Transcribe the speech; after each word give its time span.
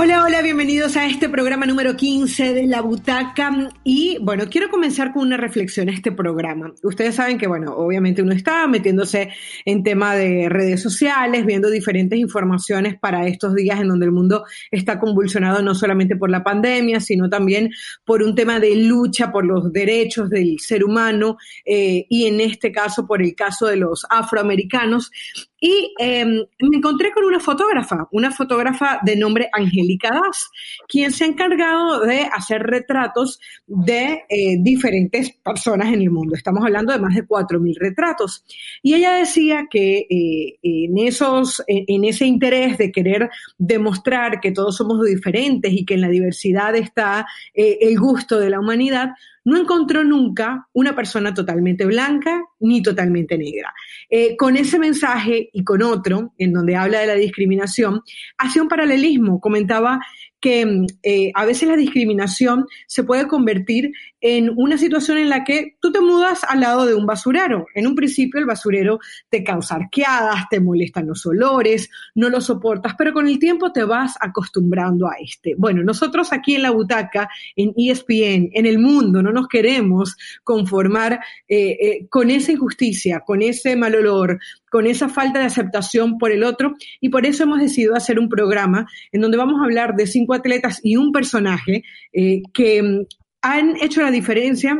Hola, 0.00 0.22
hola, 0.22 0.42
bienvenidos 0.42 0.96
a 0.96 1.06
este 1.06 1.28
programa 1.28 1.66
número 1.66 1.96
15 1.96 2.54
de 2.54 2.68
La 2.68 2.82
Butaca. 2.82 3.50
Y 3.82 4.16
bueno, 4.20 4.44
quiero 4.48 4.70
comenzar 4.70 5.12
con 5.12 5.22
una 5.22 5.36
reflexión 5.36 5.88
a 5.88 5.92
este 5.92 6.12
programa. 6.12 6.72
Ustedes 6.84 7.16
saben 7.16 7.36
que, 7.36 7.48
bueno, 7.48 7.74
obviamente 7.74 8.22
uno 8.22 8.32
está 8.32 8.68
metiéndose 8.68 9.30
en 9.64 9.82
tema 9.82 10.14
de 10.14 10.48
redes 10.48 10.80
sociales, 10.80 11.44
viendo 11.44 11.68
diferentes 11.68 12.16
informaciones 12.16 12.96
para 12.96 13.26
estos 13.26 13.56
días 13.56 13.80
en 13.80 13.88
donde 13.88 14.06
el 14.06 14.12
mundo 14.12 14.44
está 14.70 15.00
convulsionado 15.00 15.62
no 15.62 15.74
solamente 15.74 16.14
por 16.14 16.30
la 16.30 16.44
pandemia, 16.44 17.00
sino 17.00 17.28
también 17.28 17.72
por 18.04 18.22
un 18.22 18.36
tema 18.36 18.60
de 18.60 18.76
lucha 18.76 19.32
por 19.32 19.44
los 19.44 19.72
derechos 19.72 20.30
del 20.30 20.60
ser 20.60 20.84
humano 20.84 21.38
eh, 21.64 22.06
y 22.08 22.26
en 22.26 22.40
este 22.40 22.70
caso 22.70 23.04
por 23.04 23.20
el 23.20 23.34
caso 23.34 23.66
de 23.66 23.78
los 23.78 24.06
afroamericanos. 24.08 25.10
Y 25.60 25.92
em, 25.98 26.44
me 26.60 26.76
encontré 26.76 27.12
con 27.12 27.24
una 27.24 27.40
fotógrafa, 27.40 28.08
una 28.12 28.30
fotógrafa 28.30 29.00
de 29.02 29.16
nombre 29.16 29.48
Angélica 29.52 30.10
Das, 30.10 30.50
quien 30.86 31.10
se 31.10 31.24
ha 31.24 31.26
encargado 31.26 32.00
de 32.02 32.28
hacer 32.32 32.62
retratos 32.62 33.40
de 33.66 34.22
eh, 34.28 34.56
diferentes 34.60 35.32
personas 35.32 35.92
en 35.92 36.02
el 36.02 36.10
mundo. 36.10 36.36
Estamos 36.36 36.64
hablando 36.64 36.92
de 36.92 37.00
más 37.00 37.14
de 37.14 37.26
4.000 37.26 37.76
retratos. 37.78 38.44
Y 38.82 38.94
ella 38.94 39.14
decía 39.14 39.66
que 39.70 40.06
eh, 40.08 40.58
en, 40.62 40.98
esos, 40.98 41.62
en 41.66 42.04
ese 42.04 42.26
interés 42.26 42.78
de 42.78 42.92
querer 42.92 43.30
demostrar 43.58 44.40
que 44.40 44.52
todos 44.52 44.76
somos 44.76 45.04
diferentes 45.04 45.72
y 45.72 45.84
que 45.84 45.94
en 45.94 46.02
la 46.02 46.08
diversidad 46.08 46.76
está 46.76 47.26
eh, 47.54 47.78
el 47.80 47.98
gusto 47.98 48.38
de 48.38 48.50
la 48.50 48.60
humanidad, 48.60 49.10
no 49.48 49.58
encontró 49.58 50.04
nunca 50.04 50.68
una 50.74 50.94
persona 50.94 51.32
totalmente 51.32 51.86
blanca 51.86 52.44
ni 52.60 52.82
totalmente 52.82 53.38
negra. 53.38 53.72
Eh, 54.10 54.36
con 54.36 54.58
ese 54.58 54.78
mensaje 54.78 55.48
y 55.54 55.64
con 55.64 55.80
otro, 55.80 56.34
en 56.36 56.52
donde 56.52 56.76
habla 56.76 57.00
de 57.00 57.06
la 57.06 57.14
discriminación, 57.14 58.02
hacía 58.36 58.60
un 58.60 58.68
paralelismo, 58.68 59.40
comentaba 59.40 60.00
que 60.40 60.86
eh, 61.02 61.30
a 61.34 61.44
veces 61.44 61.68
la 61.68 61.76
discriminación 61.76 62.66
se 62.86 63.04
puede 63.04 63.26
convertir 63.26 63.92
en 64.20 64.50
una 64.56 64.78
situación 64.78 65.18
en 65.18 65.28
la 65.28 65.44
que 65.44 65.76
tú 65.80 65.92
te 65.92 66.00
mudas 66.00 66.44
al 66.48 66.60
lado 66.60 66.86
de 66.86 66.94
un 66.94 67.06
basurero. 67.06 67.66
En 67.74 67.86
un 67.86 67.94
principio 67.94 68.40
el 68.40 68.46
basurero 68.46 68.98
te 69.28 69.44
causa 69.44 69.76
arqueadas, 69.76 70.48
te 70.50 70.60
molestan 70.60 71.06
los 71.06 71.24
olores, 71.26 71.88
no 72.14 72.28
lo 72.28 72.40
soportas, 72.40 72.94
pero 72.96 73.12
con 73.12 73.28
el 73.28 73.38
tiempo 73.38 73.72
te 73.72 73.84
vas 73.84 74.14
acostumbrando 74.20 75.06
a 75.06 75.14
este. 75.20 75.54
Bueno, 75.56 75.82
nosotros 75.82 76.32
aquí 76.32 76.56
en 76.56 76.62
la 76.62 76.70
butaca, 76.70 77.28
en 77.56 77.72
ESPN, 77.76 78.50
en 78.52 78.66
el 78.66 78.78
mundo, 78.78 79.22
no 79.22 79.32
nos 79.32 79.48
queremos 79.48 80.16
conformar 80.44 81.20
eh, 81.48 81.76
eh, 81.80 82.06
con 82.08 82.30
esa 82.30 82.52
injusticia, 82.52 83.20
con 83.20 83.42
ese 83.42 83.76
mal 83.76 83.94
olor, 83.94 84.38
con 84.70 84.86
esa 84.86 85.08
falta 85.08 85.38
de 85.38 85.46
aceptación 85.46 86.18
por 86.18 86.30
el 86.30 86.44
otro 86.44 86.74
y 87.00 87.08
por 87.08 87.26
eso 87.26 87.44
hemos 87.44 87.60
decidido 87.60 87.94
hacer 87.94 88.18
un 88.18 88.28
programa 88.28 88.86
en 89.12 89.20
donde 89.20 89.36
vamos 89.36 89.60
a 89.60 89.64
hablar 89.64 89.94
de 89.94 90.06
cinco 90.06 90.27
atletas 90.34 90.80
y 90.82 90.96
un 90.96 91.12
personaje 91.12 91.84
eh, 92.12 92.42
que 92.52 92.82
mm, 92.82 93.06
han 93.42 93.76
hecho 93.82 94.02
la 94.02 94.10
diferencia 94.10 94.78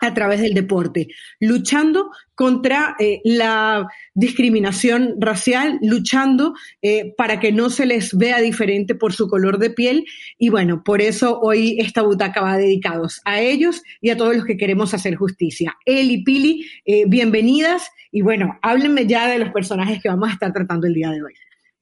a 0.00 0.12
través 0.12 0.40
del 0.40 0.52
deporte, 0.52 1.08
luchando 1.40 2.10
contra 2.34 2.96
eh, 2.98 3.20
la 3.24 3.86
discriminación 4.14 5.14
racial, 5.18 5.78
luchando 5.80 6.54
eh, 6.82 7.14
para 7.16 7.38
que 7.38 7.52
no 7.52 7.70
se 7.70 7.86
les 7.86 8.16
vea 8.16 8.40
diferente 8.40 8.94
por 8.94 9.12
su 9.12 9.28
color 9.28 9.58
de 9.58 9.70
piel. 9.70 10.04
Y 10.38 10.48
bueno, 10.48 10.82
por 10.84 11.00
eso 11.00 11.38
hoy 11.40 11.78
esta 11.78 12.02
butaca 12.02 12.42
va 12.42 12.58
dedicados 12.58 13.20
a 13.24 13.40
ellos 13.40 13.82
y 14.00 14.10
a 14.10 14.16
todos 14.16 14.36
los 14.36 14.44
que 14.44 14.56
queremos 14.56 14.92
hacer 14.92 15.14
justicia. 15.14 15.76
Eli 15.86 16.24
Pili, 16.24 16.66
bienvenidas 17.06 17.90
y 18.10 18.22
bueno, 18.22 18.58
háblenme 18.62 19.06
ya 19.06 19.28
de 19.28 19.38
los 19.38 19.50
personajes 19.50 20.02
que 20.02 20.08
vamos 20.08 20.28
a 20.28 20.32
estar 20.32 20.52
tratando 20.52 20.86
el 20.88 20.94
día 20.94 21.10
de 21.10 21.22
hoy. 21.22 21.32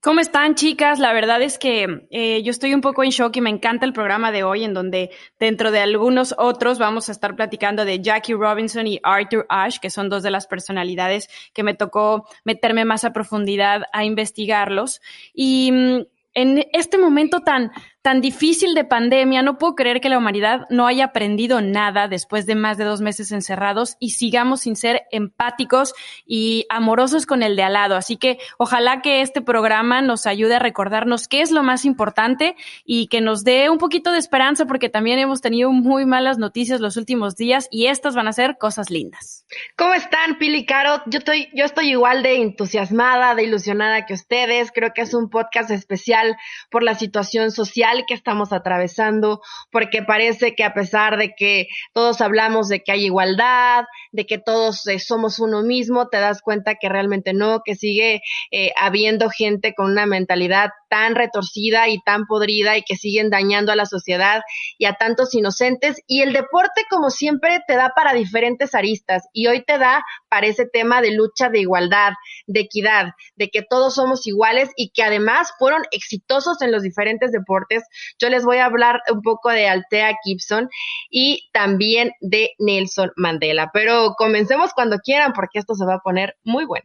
¿Cómo 0.05 0.20
están, 0.20 0.55
chicas? 0.55 0.98
La 0.98 1.14
verdad 1.14 1.41
es 1.41 1.56
que 1.56 2.06
eh, 2.10 2.42
yo 2.42 2.50
estoy 2.50 2.74
un 2.74 2.83
poco 2.83 3.02
en 3.02 3.08
shock 3.08 3.34
y 3.39 3.40
me 3.40 3.48
encanta 3.48 3.86
el 3.86 3.95
programa 3.95 4.33
de 4.33 4.42
hoy, 4.42 4.62
en 4.62 4.74
donde 4.74 5.08
dentro 5.40 5.70
de 5.70 5.79
algunos 5.79 6.34
otros 6.36 6.79
vamos 6.79 7.08
a 7.08 7.12
estar 7.12 7.34
platicando 7.36 7.86
de 7.86 8.02
Jackie 8.02 8.34
Robinson 8.34 8.86
y 8.86 9.01
Arthur 9.02 9.46
Ashe, 9.48 9.79
que 9.80 9.89
son 9.89 10.11
dos 10.11 10.23
de 10.23 10.30
las 10.30 10.46
personalidades 10.46 11.30
que 11.55 11.62
me 11.62 11.73
tocó 11.73 12.29
meterme 12.45 12.84
más 12.84 13.06
a 13.06 13.14
profundidad 13.14 13.84
a 13.95 14.05
investigarlos. 14.05 15.01
Y 15.33 15.73
mm, 15.73 16.02
en 16.34 16.67
este 16.74 16.98
momento 16.98 17.40
tan 17.40 17.73
tan 18.05 18.20
difícil 18.20 18.75
de 18.75 18.85
pandemia, 18.85 19.41
no 19.41 19.57
puedo 19.57 19.75
creer 19.75 20.03
que 20.03 20.11
la 20.11 20.19
humanidad 20.19 20.67
no 20.69 20.87
haya 20.87 21.07
aprendido 21.07 21.63
nada 21.63 22.07
después 22.07 22.45
de 22.45 22.55
más 22.55 22.77
de 22.77 22.85
dos 22.85 23.01
meses 23.01 23.33
encerrados 23.33 23.97
y 23.98 24.11
sigamos 24.11 24.61
sin 24.61 24.77
ser 24.77 25.05
empáticos 25.11 25.95
y 26.27 26.67
amorosos 26.69 27.25
con 27.25 27.42
el 27.42 27.57
de 27.57 27.63
al 27.63 27.73
lado. 27.73 27.97
Así 27.97 28.19
que 28.19 28.39
ojalá 28.59 29.01
que 29.01 29.23
este 29.23 29.41
programa 29.41 30.03
nos 30.03 30.27
ayude 30.27 30.57
a 30.57 30.59
recordarnos 30.59 31.29
qué 31.29 31.41
es 31.41 31.51
lo 31.51 31.63
más 31.63 31.87
importante 31.87 32.57
y 32.85 33.07
que 33.07 33.23
nos 33.23 33.42
dé 33.42 33.70
un 33.70 33.79
poquito 33.79 34.13
de 34.13 34.19
esperanza 34.19 34.67
porque 34.67 34.91
también 34.91 35.19
hemos 35.19 35.41
tenido 35.41 35.73
muy 35.73 36.05
malas 36.05 36.36
noticias 36.36 36.83
los 36.83 36.98
últimos 36.98 37.36
días 37.36 37.69
y 37.71 37.86
estas 37.86 38.15
van 38.15 38.29
a 38.29 38.35
ser 38.35 38.59
cosas 38.59 38.91
lindas. 38.91 39.47
¿Cómo 39.79 39.95
están, 39.95 40.36
Pili 40.36 40.67
Caro? 40.67 41.01
Yo 41.07 41.21
estoy, 41.21 41.48
yo 41.55 41.65
estoy 41.65 41.92
igual 41.92 42.23
de 42.23 42.42
entusiasmada, 42.42 43.35
de 43.35 43.45
ilusionada 43.45 44.05
que 44.05 44.13
ustedes. 44.13 44.73
Creo 44.75 44.92
que 44.92 45.01
es 45.01 45.15
un 45.15 45.31
podcast 45.31 45.71
especial 45.71 46.36
por 46.71 46.83
la 46.83 46.97
situación 46.97 47.51
social 47.51 47.93
que 48.06 48.14
estamos 48.14 48.52
atravesando, 48.52 49.40
porque 49.70 50.02
parece 50.02 50.55
que 50.55 50.64
a 50.64 50.74
pesar 50.74 51.16
de 51.16 51.34
que 51.36 51.68
todos 51.92 52.20
hablamos 52.20 52.68
de 52.68 52.82
que 52.82 52.92
hay 52.92 53.05
igualdad, 53.05 53.84
de 54.12 54.27
que 54.27 54.38
todos 54.38 54.86
eh, 54.86 54.98
somos 54.98 55.38
uno 55.38 55.62
mismo, 55.62 56.08
te 56.08 56.18
das 56.18 56.42
cuenta 56.42 56.74
que 56.74 56.88
realmente 56.88 57.32
no, 57.32 57.60
que 57.64 57.77
sigue 57.77 58.20
eh, 58.50 58.72
habiendo 58.77 59.30
gente 59.30 59.74
con 59.74 59.90
una 59.90 60.06
mentalidad 60.06 60.70
tan 60.88 61.14
retorcida 61.14 61.88
y 61.88 62.00
tan 62.02 62.27
podrida 62.27 62.77
y 62.77 62.82
que 62.82 62.96
siguen 62.96 63.30
dañando 63.30 63.72
a 63.72 63.77
la 63.77 63.86
sociedad 63.86 64.42
y 64.78 64.84
a 64.86 64.94
tantos 64.94 65.34
inocentes. 65.34 66.00
Y 66.06 66.22
el 66.22 66.32
deporte, 66.32 66.82
como 66.88 67.11
siempre, 67.11 67.61
te 67.66 67.74
da 67.74 67.92
para 67.94 68.12
diferentes 68.12 68.74
aristas 68.74 69.24
y 69.32 69.46
hoy 69.46 69.64
te 69.64 69.78
da 69.78 70.05
para 70.28 70.46
ese 70.46 70.66
tema 70.66 71.00
de 71.00 71.12
lucha 71.12 71.48
de 71.48 71.61
igualdad, 71.61 72.12
de 72.46 72.61
equidad, 72.61 73.12
de 73.36 73.48
que 73.48 73.62
todos 73.62 73.94
somos 73.94 74.26
iguales 74.26 74.70
y 74.76 74.90
que 74.90 75.02
además 75.02 75.52
fueron 75.58 75.82
exitosos 75.90 76.62
en 76.62 76.72
los 76.72 76.82
diferentes 76.82 77.32
deportes 77.32 77.83
yo 78.18 78.28
les 78.28 78.45
voy 78.45 78.58
a 78.58 78.67
hablar 78.67 79.00
un 79.11 79.22
poco 79.22 79.50
de 79.50 79.68
Altea 79.68 80.14
Gibson 80.24 80.68
y 81.11 81.48
también 81.52 82.12
de 82.20 82.50
Nelson 82.58 83.11
Mandela. 83.17 83.70
Pero 83.72 84.14
comencemos 84.17 84.72
cuando 84.74 84.98
quieran 84.98 85.33
porque 85.33 85.58
esto 85.58 85.74
se 85.74 85.84
va 85.84 85.94
a 85.94 86.00
poner 86.00 86.36
muy 86.44 86.64
bueno. 86.64 86.84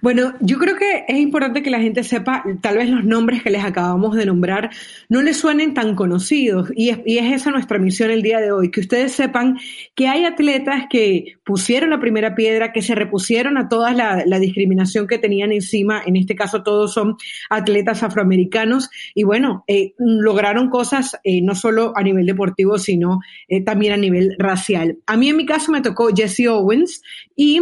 Bueno, 0.00 0.34
yo 0.40 0.58
creo 0.58 0.76
que 0.76 1.04
es 1.06 1.18
importante 1.18 1.62
que 1.62 1.70
la 1.70 1.80
gente 1.80 2.02
sepa, 2.02 2.44
tal 2.60 2.78
vez 2.78 2.88
los 2.88 3.04
nombres 3.04 3.42
que 3.42 3.50
les 3.50 3.64
acabamos 3.64 4.16
de 4.16 4.26
nombrar 4.26 4.70
no 5.08 5.22
les 5.22 5.36
suenen 5.36 5.74
tan 5.74 5.94
conocidos 5.94 6.70
y 6.74 6.90
es, 6.90 7.00
esa 7.06 7.50
nuestra 7.50 7.78
misión 7.78 8.10
el 8.10 8.22
día 8.22 8.40
de 8.40 8.52
hoy, 8.52 8.70
que 8.70 8.80
ustedes 8.80 9.12
sepan 9.12 9.58
que 9.94 10.08
hay 10.08 10.24
atletas 10.24 10.84
que 10.90 11.36
pusieron 11.44 11.90
la 11.90 12.00
primera 12.00 12.34
piedra, 12.34 12.72
que 12.72 12.82
se 12.82 12.94
repusieron 12.94 13.56
a 13.56 13.68
toda 13.68 13.92
la, 13.92 14.38
discriminación 14.38 15.08
que 15.08 15.18
tenían 15.18 15.50
encima, 15.50 16.00
en 16.06 16.16
este 16.16 16.36
caso 16.36 16.62
todos 16.62 16.94
son 16.94 17.16
atletas 17.50 18.02
afroamericanos 18.02 18.88
y 19.14 19.24
bueno, 19.24 19.64
eh, 19.66 19.94
lograron 19.98 20.70
cosas 20.70 21.18
eh, 21.24 21.42
no 21.42 21.54
solo 21.56 21.92
a 21.96 22.02
nivel 22.02 22.24
deportivo, 22.24 22.78
sino 22.78 23.18
eh, 23.48 23.62
también 23.64 23.92
a 23.92 23.96
nivel 23.96 24.36
racial. 24.38 24.98
A 25.06 25.16
mí 25.16 25.28
en 25.28 25.36
mi 25.36 25.46
caso 25.46 25.72
me 25.72 25.80
tocó 25.80 26.14
Jesse 26.14 26.46
Owens 26.48 27.02
y 27.34 27.60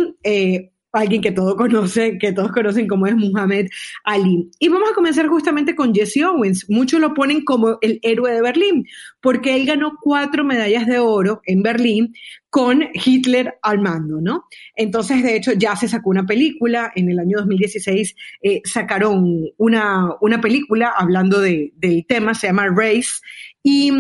alguien 0.92 1.20
que 1.20 1.32
todos 1.32 1.54
conocen, 1.56 2.18
que 2.18 2.32
todos 2.32 2.52
conocen 2.52 2.86
como 2.86 3.06
es 3.06 3.14
Muhammad 3.14 3.66
Ali. 4.04 4.50
Y 4.58 4.68
vamos 4.68 4.90
a 4.90 4.94
comenzar 4.94 5.26
justamente 5.26 5.74
con 5.74 5.94
Jesse 5.94 6.22
Owens. 6.22 6.68
Muchos 6.68 7.00
lo 7.00 7.14
ponen 7.14 7.44
como 7.44 7.78
el 7.80 7.98
héroe 8.02 8.32
de 8.32 8.42
Berlín, 8.42 8.86
porque 9.20 9.56
él 9.56 9.66
ganó 9.66 9.92
cuatro 10.00 10.44
medallas 10.44 10.86
de 10.86 10.98
oro 10.98 11.40
en 11.44 11.62
Berlín 11.62 12.14
con 12.50 12.82
Hitler 12.94 13.58
al 13.62 13.80
mando, 13.80 14.20
¿no? 14.20 14.44
Entonces, 14.74 15.22
de 15.22 15.36
hecho, 15.36 15.52
ya 15.52 15.76
se 15.76 15.88
sacó 15.88 16.10
una 16.10 16.24
película, 16.24 16.90
en 16.94 17.10
el 17.10 17.18
año 17.18 17.38
2016 17.38 18.14
eh, 18.42 18.62
sacaron 18.64 19.44
una, 19.58 20.14
una, 20.20 20.40
película 20.40 20.94
hablando 20.96 21.40
de, 21.40 21.72
del 21.76 22.06
tema, 22.06 22.34
se 22.34 22.46
llama 22.46 22.68
Race, 22.74 23.20
y 23.62 23.92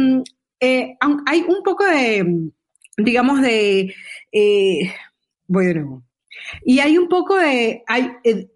eh, 0.60 0.96
hay 1.00 1.44
un 1.46 1.62
poco 1.62 1.84
de, 1.84 2.50
digamos, 2.96 3.42
de... 3.42 3.94
Eh, 4.32 4.92
voy 5.48 5.66
de 5.66 5.74
nuevo. 5.74 6.05
Y 6.64 6.80
hay 6.80 6.98
un 6.98 7.08
poco 7.08 7.36
de, 7.36 7.82
hay, 7.86 8.10
eh, 8.24 8.48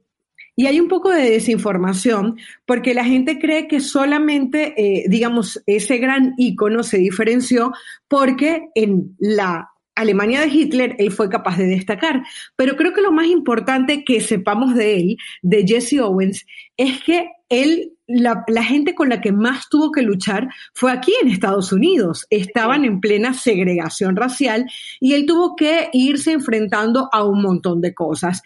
y 0.57 0.67
hay 0.67 0.79
un 0.79 0.89
poco 0.89 1.11
de 1.11 1.31
desinformación 1.31 2.37
porque 2.67 2.93
la 2.93 3.05
gente 3.05 3.39
cree 3.39 3.67
que 3.67 3.81
solamente, 3.81 4.75
eh, 4.77 5.05
digamos, 5.09 5.63
ese 5.67 5.99
gran 5.99 6.35
ícono 6.37 6.83
se 6.83 6.99
diferenció 6.99 7.73
porque 8.09 8.69
en 8.75 9.17
la 9.19 9.71
Alemania 9.95 10.41
de 10.41 10.49
Hitler 10.49 10.97
él 10.99 11.13
fue 11.13 11.29
capaz 11.29 11.57
de 11.57 11.67
destacar. 11.67 12.23
Pero 12.57 12.77
creo 12.77 12.93
que 12.93 13.03
lo 13.03 13.13
más 13.13 13.27
importante 13.27 14.05
que 14.05 14.21
sepamos 14.21 14.75
de 14.75 14.97
él, 14.97 15.17
de 15.43 15.65
Jesse 15.67 16.01
Owens, 16.01 16.47
es 16.77 17.03
que 17.05 17.31
él 17.49 17.93
la, 18.13 18.63
gente 18.63 18.95
con 18.95 19.09
la 19.09 19.21
que 19.21 19.33
más 19.33 19.69
tuvo 19.69 19.93
que 19.93 20.03
luchar 20.03 20.49
fue 20.73 20.93
aquí 20.93 21.13
en 21.23 21.29
Estados 21.29 21.73
Unidos. 21.73 22.27
Estaban 22.31 22.85
en 22.85 23.01
plena 23.01 23.35
segregación 23.35 24.17
racial 24.17 24.67
y 25.01 25.15
él 25.15 25.27
tuvo 25.27 25.57
que 25.57 25.89
irse 25.93 26.33
enfrentando 26.33 27.09
a 27.13 27.25
un 27.25 27.43
montón 27.43 27.81
de 27.81 27.95
cosas. 27.95 28.43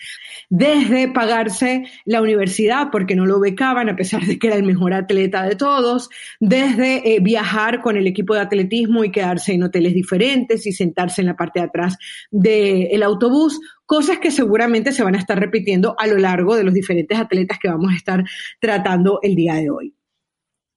Desde 0.48 1.08
pagarse 1.08 1.84
la 2.04 2.20
universidad 2.20 2.88
porque 2.90 3.16
no 3.16 3.26
lo 3.26 3.40
becaban 3.40 3.88
a 3.88 3.96
pesar 3.96 4.22
de 4.22 4.38
que 4.38 4.48
era 4.48 4.56
el 4.56 4.64
mejor 4.64 4.92
atleta 4.92 5.42
de 5.42 5.56
todos, 5.56 6.10
desde 6.40 7.14
eh, 7.14 7.20
viajar 7.20 7.80
con 7.80 7.96
el 7.96 8.06
equipo 8.06 8.34
de 8.34 8.40
atletismo 8.40 9.04
y 9.04 9.10
quedarse 9.10 9.52
en 9.52 9.62
hoteles 9.62 9.94
diferentes 9.94 10.66
y 10.66 10.72
sentarse 10.72 11.22
en 11.22 11.28
la 11.28 11.36
parte 11.36 11.60
de 11.60 11.66
atrás 11.66 11.96
del 12.30 13.02
autobús, 13.02 13.60
cosas 13.86 14.18
que 14.18 14.30
seguramente 14.30 14.92
se 14.92 15.02
van 15.02 15.14
a 15.14 15.18
estar 15.18 15.38
repitiendo 15.38 15.94
a 15.98 16.06
lo 16.06 16.16
largo 16.18 16.56
de 16.56 16.64
los 16.64 16.74
diferentes 16.74 17.18
atletas 17.18 17.58
que 17.58 17.68
vamos 17.68 17.92
a 17.92 17.96
estar 17.96 18.24
tratando 18.60 19.18
el 19.22 19.34
día 19.34 19.54
de 19.54 19.70
hoy. 19.70 19.93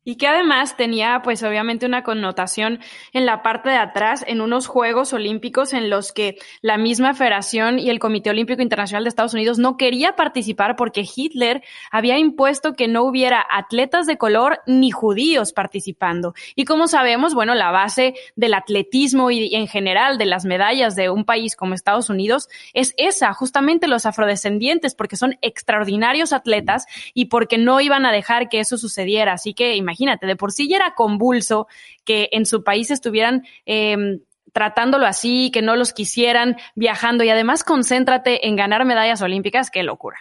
Y 0.07 0.15
que 0.15 0.25
además 0.29 0.77
tenía, 0.77 1.19
pues 1.21 1.43
obviamente, 1.43 1.85
una 1.85 2.01
connotación 2.01 2.79
en 3.11 3.25
la 3.25 3.43
parte 3.43 3.71
de 3.71 3.75
atrás, 3.75 4.23
en 4.25 4.39
unos 4.39 4.65
Juegos 4.65 5.11
Olímpicos 5.11 5.73
en 5.73 5.89
los 5.89 6.13
que 6.13 6.37
la 6.61 6.77
misma 6.77 7.13
Federación 7.13 7.77
y 7.77 7.89
el 7.89 7.99
Comité 7.99 8.29
Olímpico 8.29 8.61
Internacional 8.61 9.03
de 9.03 9.09
Estados 9.09 9.33
Unidos 9.33 9.59
no 9.59 9.75
quería 9.75 10.15
participar 10.15 10.77
porque 10.77 11.05
Hitler 11.13 11.61
había 11.91 12.17
impuesto 12.17 12.71
que 12.71 12.87
no 12.87 13.03
hubiera 13.03 13.45
atletas 13.51 14.05
de 14.05 14.17
color 14.17 14.61
ni 14.65 14.91
judíos 14.91 15.51
participando. 15.51 16.33
Y 16.55 16.63
como 16.63 16.87
sabemos, 16.87 17.33
bueno, 17.33 17.53
la 17.53 17.71
base 17.71 18.13
del 18.37 18.53
atletismo 18.53 19.29
y 19.29 19.53
en 19.55 19.67
general 19.67 20.17
de 20.17 20.25
las 20.25 20.45
medallas 20.45 20.95
de 20.95 21.09
un 21.09 21.25
país 21.25 21.57
como 21.57 21.73
Estados 21.73 22.09
Unidos 22.09 22.47
es 22.73 22.93
esa, 22.95 23.33
justamente 23.33 23.89
los 23.89 24.05
afrodescendientes, 24.05 24.95
porque 24.95 25.17
son 25.17 25.37
extraordinarios 25.41 26.31
atletas 26.31 26.85
y 27.13 27.25
porque 27.25 27.57
no 27.57 27.81
iban 27.81 28.05
a 28.05 28.13
dejar 28.13 28.47
que 28.47 28.61
eso 28.61 28.77
sucediera. 28.77 29.33
Así 29.33 29.53
que 29.53 29.75
imagínate 29.75 29.96
imagínate, 29.97 30.27
de 30.27 30.35
por 30.35 30.51
sí 30.51 30.69
ya 30.69 30.77
era 30.77 30.93
convulso 30.93 31.67
que 32.05 32.29
en 32.31 32.45
su 32.45 32.63
país 32.63 32.91
estuvieran 32.91 33.45
em, 33.65 34.19
tratándolo 34.53 35.05
así, 35.05 35.51
que 35.51 35.61
no 35.61 35.75
los 35.75 35.93
quisieran 35.93 36.57
viajando 36.75 37.23
y 37.23 37.29
además 37.29 37.63
concéntrate 37.63 38.47
en 38.47 38.55
ganar 38.55 38.85
medallas 38.85 39.21
olímpicas, 39.21 39.69
qué 39.69 39.83
locura. 39.83 40.17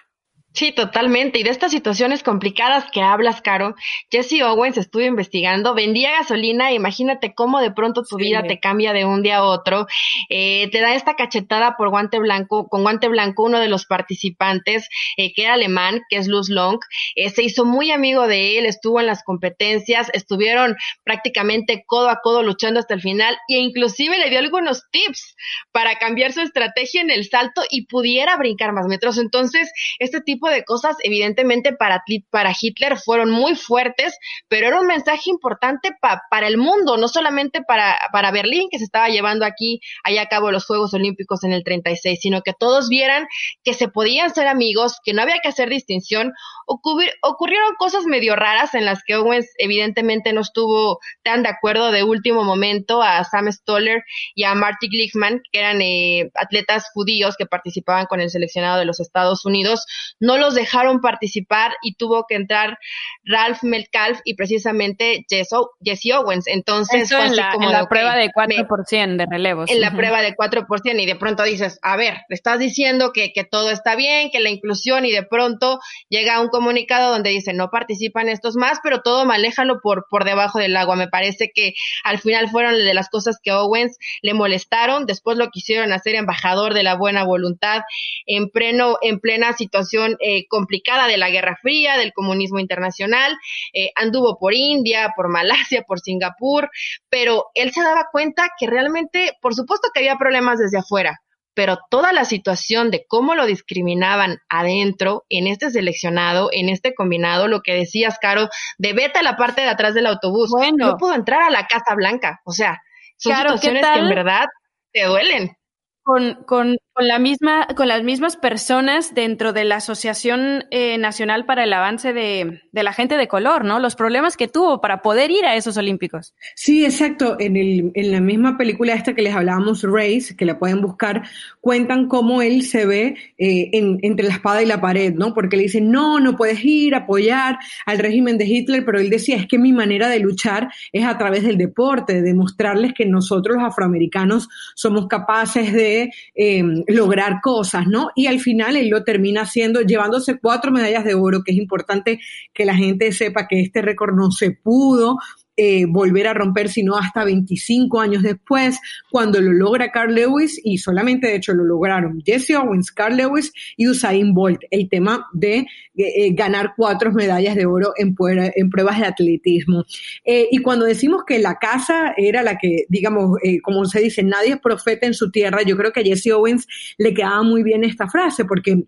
Sí, 0.56 0.72
totalmente. 0.72 1.38
Y 1.38 1.42
de 1.42 1.50
estas 1.50 1.70
situaciones 1.70 2.22
complicadas 2.22 2.86
que 2.90 3.02
hablas, 3.02 3.42
Caro, 3.42 3.74
Jesse 4.10 4.40
Owens 4.42 4.78
estuvo 4.78 5.02
investigando, 5.02 5.74
vendía 5.74 6.12
gasolina, 6.12 6.72
imagínate 6.72 7.34
cómo 7.34 7.60
de 7.60 7.72
pronto 7.72 8.04
tu 8.04 8.16
vida 8.16 8.42
te 8.42 8.58
cambia 8.58 8.94
de 8.94 9.04
un 9.04 9.22
día 9.22 9.36
a 9.36 9.44
otro. 9.44 9.86
Eh, 10.30 10.70
te 10.72 10.80
da 10.80 10.94
esta 10.94 11.14
cachetada 11.14 11.76
por 11.76 11.90
guante 11.90 12.18
blanco, 12.18 12.68
con 12.68 12.84
guante 12.84 13.08
blanco 13.08 13.42
uno 13.42 13.60
de 13.60 13.68
los 13.68 13.84
participantes, 13.84 14.88
eh, 15.18 15.34
que 15.34 15.42
era 15.42 15.52
alemán, 15.52 16.00
que 16.08 16.16
es 16.16 16.26
Luz 16.26 16.48
Long, 16.48 16.78
eh, 17.16 17.28
se 17.28 17.42
hizo 17.42 17.66
muy 17.66 17.90
amigo 17.90 18.26
de 18.26 18.56
él, 18.56 18.64
estuvo 18.64 18.98
en 18.98 19.08
las 19.08 19.24
competencias, 19.24 20.08
estuvieron 20.14 20.74
prácticamente 21.04 21.84
codo 21.86 22.08
a 22.08 22.20
codo 22.22 22.42
luchando 22.42 22.80
hasta 22.80 22.94
el 22.94 23.02
final 23.02 23.36
e 23.48 23.58
inclusive 23.58 24.16
le 24.16 24.30
dio 24.30 24.38
algunos 24.38 24.84
tips 24.90 25.36
para 25.70 25.98
cambiar 25.98 26.32
su 26.32 26.40
estrategia 26.40 27.02
en 27.02 27.10
el 27.10 27.28
salto 27.28 27.60
y 27.68 27.84
pudiera 27.88 28.38
brincar 28.38 28.72
más 28.72 28.86
metros. 28.86 29.18
Entonces, 29.18 29.70
este 29.98 30.22
tipo 30.22 30.45
de 30.50 30.64
cosas, 30.64 30.96
evidentemente, 31.02 31.72
para, 31.72 32.02
para 32.30 32.52
Hitler 32.58 32.98
fueron 32.98 33.30
muy 33.30 33.54
fuertes, 33.54 34.16
pero 34.48 34.68
era 34.68 34.80
un 34.80 34.86
mensaje 34.86 35.30
importante 35.30 35.90
para 36.30 36.46
el 36.46 36.58
mundo, 36.58 36.96
no 36.96 37.08
solamente 37.08 37.62
para, 37.62 37.98
para 38.12 38.30
Berlín, 38.30 38.68
que 38.70 38.78
se 38.78 38.84
estaba 38.84 39.08
llevando 39.08 39.44
aquí, 39.44 39.80
allá 40.04 40.22
a 40.22 40.28
cabo 40.28 40.50
los 40.50 40.66
Juegos 40.66 40.94
Olímpicos 40.94 41.44
en 41.44 41.52
el 41.52 41.64
36, 41.64 42.18
sino 42.20 42.42
que 42.42 42.52
todos 42.52 42.88
vieran 42.88 43.26
que 43.64 43.74
se 43.74 43.88
podían 43.88 44.32
ser 44.34 44.46
amigos, 44.46 44.98
que 45.04 45.12
no 45.12 45.22
había 45.22 45.38
que 45.42 45.48
hacer 45.48 45.68
distinción. 45.68 46.32
ocurrieron 46.66 47.74
cosas 47.78 48.04
medio 48.04 48.36
raras 48.36 48.74
en 48.74 48.84
las 48.84 49.02
que 49.04 49.16
Owens, 49.16 49.52
evidentemente, 49.58 50.32
no 50.32 50.40
estuvo 50.40 50.98
tan 51.22 51.42
de 51.42 51.48
acuerdo 51.48 51.90
de 51.90 52.02
último 52.02 52.44
momento 52.44 53.02
a 53.02 53.24
Sam 53.24 53.50
Stoller 53.52 54.02
y 54.34 54.44
a 54.44 54.54
Marty 54.54 54.88
Glickman, 54.88 55.42
que 55.50 55.58
eran 55.58 55.80
eh, 55.82 56.30
atletas 56.34 56.86
judíos 56.92 57.36
que 57.36 57.46
participaban 57.46 58.06
con 58.06 58.20
el 58.20 58.30
seleccionado 58.30 58.78
de 58.78 58.84
los 58.84 59.00
Estados 59.00 59.44
Unidos. 59.44 59.84
No 60.20 60.35
los 60.36 60.54
dejaron 60.54 61.00
participar 61.00 61.72
y 61.82 61.94
tuvo 61.94 62.26
que 62.28 62.34
entrar 62.34 62.78
Ralph 63.24 63.62
Metcalf 63.62 64.20
y 64.24 64.34
precisamente 64.34 65.24
Jesse, 65.28 66.12
Owens. 66.14 66.46
Entonces 66.46 67.08
fue 67.08 67.22
así 67.22 67.40
como 67.52 67.68
en 67.68 67.72
la 67.72 67.88
prueba 67.88 68.16
de 68.16 68.30
4% 68.30 69.16
de 69.16 69.26
relevos. 69.26 69.70
En 69.70 69.80
la 69.80 69.92
prueba 69.92 70.22
de 70.22 70.34
4% 70.34 71.02
y 71.02 71.06
de 71.06 71.16
pronto 71.16 71.42
dices, 71.42 71.78
a 71.82 71.96
ver, 71.96 72.14
le 72.28 72.34
estás 72.34 72.58
diciendo 72.58 73.12
que, 73.12 73.32
que 73.32 73.44
todo 73.44 73.70
está 73.70 73.96
bien, 73.96 74.30
que 74.30 74.40
la 74.40 74.50
inclusión 74.50 75.04
y 75.04 75.12
de 75.12 75.22
pronto 75.22 75.80
llega 76.08 76.40
un 76.40 76.48
comunicado 76.48 77.10
donde 77.10 77.30
dice 77.30 77.52
no 77.52 77.70
participan 77.70 78.28
estos 78.28 78.56
más, 78.56 78.78
pero 78.82 79.00
todo 79.00 79.24
maléjalo 79.24 79.80
por, 79.80 80.06
por 80.08 80.24
debajo 80.24 80.58
del 80.58 80.76
agua. 80.76 80.96
Me 80.96 81.08
parece 81.08 81.50
que 81.54 81.74
al 82.04 82.18
final 82.18 82.48
fueron 82.48 82.74
de 82.74 82.94
las 82.94 83.08
cosas 83.08 83.38
que 83.42 83.52
Owens 83.52 83.98
le 84.22 84.34
molestaron, 84.34 85.06
después 85.06 85.36
lo 85.36 85.50
quisieron 85.50 85.92
hacer 85.92 86.14
embajador 86.14 86.74
de 86.74 86.82
la 86.82 86.94
buena 86.94 87.24
voluntad 87.24 87.82
en 88.26 88.50
pleno, 88.50 88.98
en 89.02 89.20
plena 89.20 89.52
situación 89.52 90.16
eh, 90.28 90.48
complicada 90.48 91.06
de 91.06 91.18
la 91.18 91.30
Guerra 91.30 91.56
Fría, 91.62 91.96
del 91.96 92.12
comunismo 92.12 92.58
internacional, 92.58 93.38
eh, 93.72 93.90
anduvo 93.94 94.38
por 94.40 94.54
India, 94.54 95.12
por 95.14 95.28
Malasia, 95.28 95.82
por 95.86 96.00
Singapur, 96.00 96.68
pero 97.08 97.44
él 97.54 97.70
se 97.70 97.80
daba 97.80 98.08
cuenta 98.10 98.48
que 98.58 98.66
realmente, 98.66 99.34
por 99.40 99.54
supuesto 99.54 99.90
que 99.94 100.00
había 100.00 100.16
problemas 100.16 100.58
desde 100.58 100.78
afuera, 100.78 101.20
pero 101.54 101.78
toda 101.90 102.12
la 102.12 102.24
situación 102.24 102.90
de 102.90 103.04
cómo 103.06 103.36
lo 103.36 103.46
discriminaban 103.46 104.38
adentro, 104.48 105.24
en 105.28 105.46
este 105.46 105.70
seleccionado, 105.70 106.48
en 106.50 106.70
este 106.70 106.92
combinado, 106.92 107.46
lo 107.46 107.60
que 107.60 107.74
decías, 107.74 108.18
Caro, 108.20 108.48
de 108.78 108.94
vete 108.94 109.20
a 109.20 109.22
la 109.22 109.36
parte 109.36 109.62
de 109.62 109.68
atrás 109.68 109.94
del 109.94 110.06
autobús, 110.06 110.50
no 110.76 110.96
pudo 110.96 111.14
entrar 111.14 111.42
a 111.42 111.50
la 111.50 111.68
Casa 111.68 111.94
Blanca, 111.94 112.40
o 112.44 112.50
sea, 112.50 112.82
son 113.16 113.36
situaciones 113.36 113.86
que 113.86 114.00
en 114.00 114.08
verdad 114.08 114.46
te 114.92 115.04
duelen. 115.04 115.56
Con, 116.02 116.42
con 116.46 116.76
con 116.96 117.08
la 117.08 117.18
misma, 117.18 117.66
con 117.76 117.88
las 117.88 118.02
mismas 118.02 118.38
personas 118.38 119.14
dentro 119.14 119.52
de 119.52 119.64
la 119.64 119.76
Asociación 119.76 120.64
eh, 120.70 120.96
Nacional 120.96 121.44
para 121.44 121.64
el 121.64 121.72
Avance 121.74 122.14
de, 122.14 122.62
la 122.72 122.94
Gente 122.94 123.18
de 123.18 123.28
Color, 123.28 123.66
¿no? 123.66 123.80
Los 123.80 123.96
problemas 123.96 124.38
que 124.38 124.48
tuvo 124.48 124.80
para 124.80 125.02
poder 125.02 125.30
ir 125.30 125.44
a 125.44 125.56
esos 125.56 125.76
Olímpicos. 125.76 126.34
Sí, 126.54 126.86
exacto. 126.86 127.36
En, 127.38 127.58
el, 127.58 127.90
en 127.92 128.12
la 128.12 128.22
misma 128.22 128.56
película 128.56 128.94
esta 128.94 129.14
que 129.14 129.20
les 129.20 129.34
hablábamos, 129.34 129.82
Race, 129.82 130.34
que 130.38 130.46
la 130.46 130.58
pueden 130.58 130.80
buscar, 130.80 131.24
cuentan 131.60 132.08
cómo 132.08 132.40
él 132.40 132.62
se 132.62 132.86
ve 132.86 133.16
eh, 133.36 133.68
entre 133.72 134.26
la 134.26 134.32
espada 134.32 134.62
y 134.62 134.66
la 134.66 134.80
pared, 134.80 135.12
¿no? 135.12 135.34
Porque 135.34 135.58
le 135.58 135.64
dicen, 135.64 135.90
no, 135.90 136.18
no 136.18 136.34
puedes 136.34 136.64
ir 136.64 136.94
a 136.94 137.00
apoyar 137.00 137.58
al 137.84 137.98
régimen 137.98 138.38
de 138.38 138.46
Hitler, 138.46 138.86
pero 138.86 139.00
él 139.00 139.10
decía, 139.10 139.36
es 139.36 139.46
que 139.46 139.58
mi 139.58 139.74
manera 139.74 140.08
de 140.08 140.20
luchar 140.20 140.70
es 140.92 141.04
a 141.04 141.18
través 141.18 141.42
del 141.42 141.58
deporte, 141.58 142.14
de 142.14 142.22
demostrarles 142.22 142.94
que 142.94 143.04
nosotros 143.04 143.56
los 143.58 143.66
afroamericanos 143.66 144.48
somos 144.74 145.08
capaces 145.08 145.74
de... 145.74 146.10
Eh, 146.34 146.64
lograr 146.88 147.40
cosas, 147.42 147.86
¿no? 147.86 148.10
Y 148.14 148.26
al 148.26 148.40
final 148.40 148.76
él 148.76 148.88
lo 148.88 149.04
termina 149.04 149.42
haciendo, 149.42 149.80
llevándose 149.80 150.38
cuatro 150.38 150.72
medallas 150.72 151.04
de 151.04 151.14
oro, 151.14 151.42
que 151.44 151.52
es 151.52 151.58
importante 151.58 152.20
que 152.52 152.64
la 152.64 152.74
gente 152.74 153.12
sepa 153.12 153.46
que 153.48 153.60
este 153.60 153.82
récord 153.82 154.14
no 154.14 154.30
se 154.30 154.50
pudo 154.50 155.18
eh, 155.58 155.86
volver 155.86 156.26
a 156.26 156.34
romper, 156.34 156.68
sino 156.68 156.98
hasta 156.98 157.24
25 157.24 157.98
años 157.98 158.22
después, 158.22 158.78
cuando 159.10 159.40
lo 159.40 159.52
logra 159.52 159.90
Carl 159.90 160.14
Lewis, 160.14 160.60
y 160.62 160.76
solamente 160.76 161.28
de 161.28 161.36
hecho 161.36 161.54
lo 161.54 161.64
lograron 161.64 162.22
Jesse 162.26 162.50
Owens, 162.50 162.92
Carl 162.92 163.16
Lewis 163.16 163.52
y 163.74 163.88
Usain 163.88 164.34
Bolt, 164.34 164.60
el 164.70 164.90
tema 164.90 165.26
de 165.32 165.60
eh, 165.60 165.66
eh, 165.96 166.34
ganar 166.34 166.74
cuatro 166.76 167.10
medallas 167.10 167.54
de 167.54 167.64
oro 167.64 167.94
en, 167.96 168.14
en 168.54 168.68
pruebas 168.68 169.00
de 169.00 169.06
atletismo. 169.06 169.84
y 170.26 170.58
cuando 170.58 170.84
decimos 170.84 171.24
que 171.26 171.38
la 171.38 171.54
casa 171.54 172.12
era 172.18 172.42
la 172.42 172.58
que, 172.58 172.84
digamos, 172.90 173.38
como 173.62 173.86
se 173.86 174.00
dice, 174.00 174.22
nadie 174.22 174.54
es 174.54 174.60
profeta 174.60 175.06
en 175.06 175.14
su 175.14 175.30
tierra, 175.30 175.62
yo 175.62 175.76
creo 175.78 175.90
que 175.90 176.00
a 176.00 176.04
Jesse 176.04 176.32
Owens 176.32 176.66
le 176.98 177.14
quedaba 177.14 177.42
muy 177.42 177.62
bien 177.62 177.82
esta 177.82 178.08
frase, 178.08 178.44
porque 178.44 178.84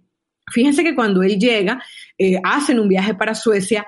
fíjense 0.53 0.85
que 0.85 0.95
cuando 0.95 1.23
él 1.23 1.39
llega, 1.39 1.83
hacen 2.45 2.79
un 2.79 2.89
viaje 2.89 3.15
para 3.15 3.35
Suecia, 3.35 3.87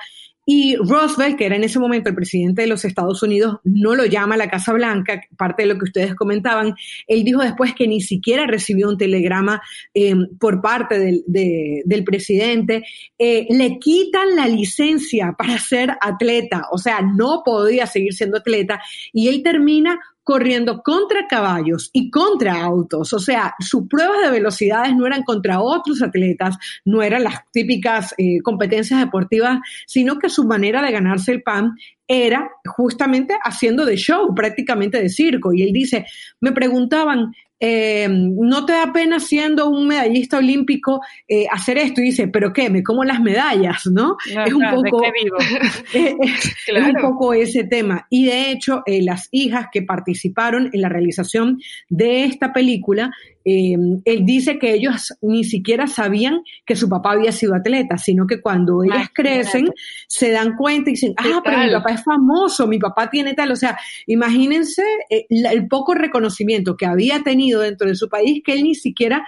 y 0.52 0.75
Roosevelt, 0.75 1.38
que 1.38 1.47
era 1.47 1.54
en 1.54 1.62
ese 1.62 1.78
momento 1.78 2.09
el 2.09 2.16
presidente 2.16 2.62
de 2.62 2.66
los 2.66 2.85
Estados 2.85 3.23
Unidos, 3.23 3.59
no 3.62 3.95
lo 3.95 4.04
llama 4.04 4.35
a 4.35 4.38
la 4.38 4.50
Casa 4.50 4.73
Blanca, 4.73 5.23
parte 5.37 5.62
de 5.62 5.69
lo 5.69 5.78
que 5.78 5.85
ustedes 5.85 6.16
comentaban. 6.16 6.75
Él 7.07 7.23
dijo 7.23 7.40
después 7.40 7.73
que 7.73 7.87
ni 7.87 8.00
siquiera 8.00 8.49
recibió 8.49 8.88
un 8.88 8.99
telegrama 8.99 9.62
eh, 9.95 10.12
por 10.40 10.61
parte 10.61 10.99
del, 10.99 12.04
presidente. 12.04 12.83
Eh, 13.16 13.47
le 13.49 13.78
quitan 13.78 14.35
la 14.35 14.49
licencia 14.49 15.37
para 15.38 15.57
ser 15.57 15.97
atleta, 16.00 16.66
o 16.73 16.78
sea, 16.78 17.00
no 17.00 17.42
podía 17.45 17.87
seguir 17.87 18.12
siendo 18.14 18.38
atleta 18.38 18.83
y 19.12 19.28
él 19.28 19.45
termina 19.45 20.00
corriendo 20.22 20.82
contra 20.82 21.26
caballos 21.26 21.90
y 21.92 22.10
contra 22.10 22.62
autos. 22.62 23.12
O 23.12 23.18
sea, 23.18 23.54
sus 23.58 23.88
pruebas 23.88 24.22
de 24.22 24.30
velocidades 24.30 24.94
no 24.94 25.06
eran 25.06 25.22
contra 25.22 25.60
otros 25.60 26.02
atletas, 26.02 26.56
no 26.84 27.02
eran 27.02 27.24
las 27.24 27.36
típicas 27.52 28.14
eh, 28.18 28.40
competencias 28.42 29.00
deportivas, 29.00 29.58
sino 29.86 30.18
que 30.18 30.28
su 30.28 30.44
manera 30.44 30.82
de 30.82 30.92
ganarse 30.92 31.32
el 31.32 31.42
pan 31.42 31.74
era 32.06 32.50
justamente 32.66 33.34
haciendo 33.44 33.84
de 33.84 33.96
show, 33.96 34.34
prácticamente 34.34 35.00
de 35.00 35.08
circo. 35.08 35.52
Y 35.52 35.62
él 35.62 35.72
dice, 35.72 36.06
me 36.40 36.52
preguntaban, 36.52 37.32
eh, 37.60 38.08
no 38.10 38.64
te 38.64 38.72
da 38.72 38.90
pena 38.90 39.20
siendo 39.20 39.68
un 39.68 39.86
medallista 39.86 40.38
olímpico 40.38 41.02
eh, 41.28 41.46
hacer 41.52 41.76
esto 41.76 42.00
y 42.00 42.04
dice, 42.04 42.26
pero 42.26 42.54
qué, 42.54 42.70
me 42.70 42.82
como 42.82 43.04
las 43.04 43.20
medallas, 43.20 43.86
¿no? 43.86 44.16
es 44.26 44.52
un 44.54 44.64
poco, 44.70 45.02
es, 45.92 46.54
un 46.74 46.94
poco 47.02 47.34
ese 47.34 47.64
tema. 47.64 48.06
Y 48.08 48.24
de 48.24 48.50
hecho, 48.50 48.82
eh, 48.86 49.02
las 49.02 49.28
hijas 49.30 49.66
que 49.70 49.82
participaron 49.82 50.70
en 50.72 50.80
la 50.80 50.88
realización 50.88 51.60
de 51.90 52.24
esta 52.24 52.54
película 52.54 53.12
eh, 53.44 53.75
él 54.04 54.26
dice 54.26 54.59
que 54.59 54.75
ellos 54.75 55.14
ni 55.23 55.44
siquiera 55.44 55.87
sabían 55.87 56.42
que 56.66 56.76
su 56.76 56.88
papá 56.88 57.12
había 57.12 57.32
sido 57.32 57.54
atleta, 57.54 57.97
sino 57.97 58.26
que 58.26 58.40
cuando 58.40 58.85
ellas 58.85 59.09
crecen 59.14 59.68
se 60.06 60.30
dan 60.30 60.56
cuenta 60.56 60.90
y 60.90 60.94
dicen, 60.94 61.14
ah, 61.16 61.40
pero 61.42 61.59
mi 61.59 61.70
papá 61.70 61.92
es 61.92 62.04
famoso, 62.04 62.66
mi 62.66 62.78
papá 62.78 63.09
tiene 63.09 63.35
tal, 63.35 63.52
o 63.52 63.56
sea, 63.56 63.78
imagínense 64.06 64.82
eh, 65.09 65.26
el 65.30 65.68
poco 65.68 65.94
reconocimiento 65.94 66.76
que 66.76 66.87
había 66.87 67.23
tenido 67.23 67.61
dentro 67.61 67.88
de 67.88 67.94
su 67.94 68.09
país 68.09 68.42
que 68.44 68.52
él 68.52 68.64
ni 68.64 68.75
siquiera 68.75 69.25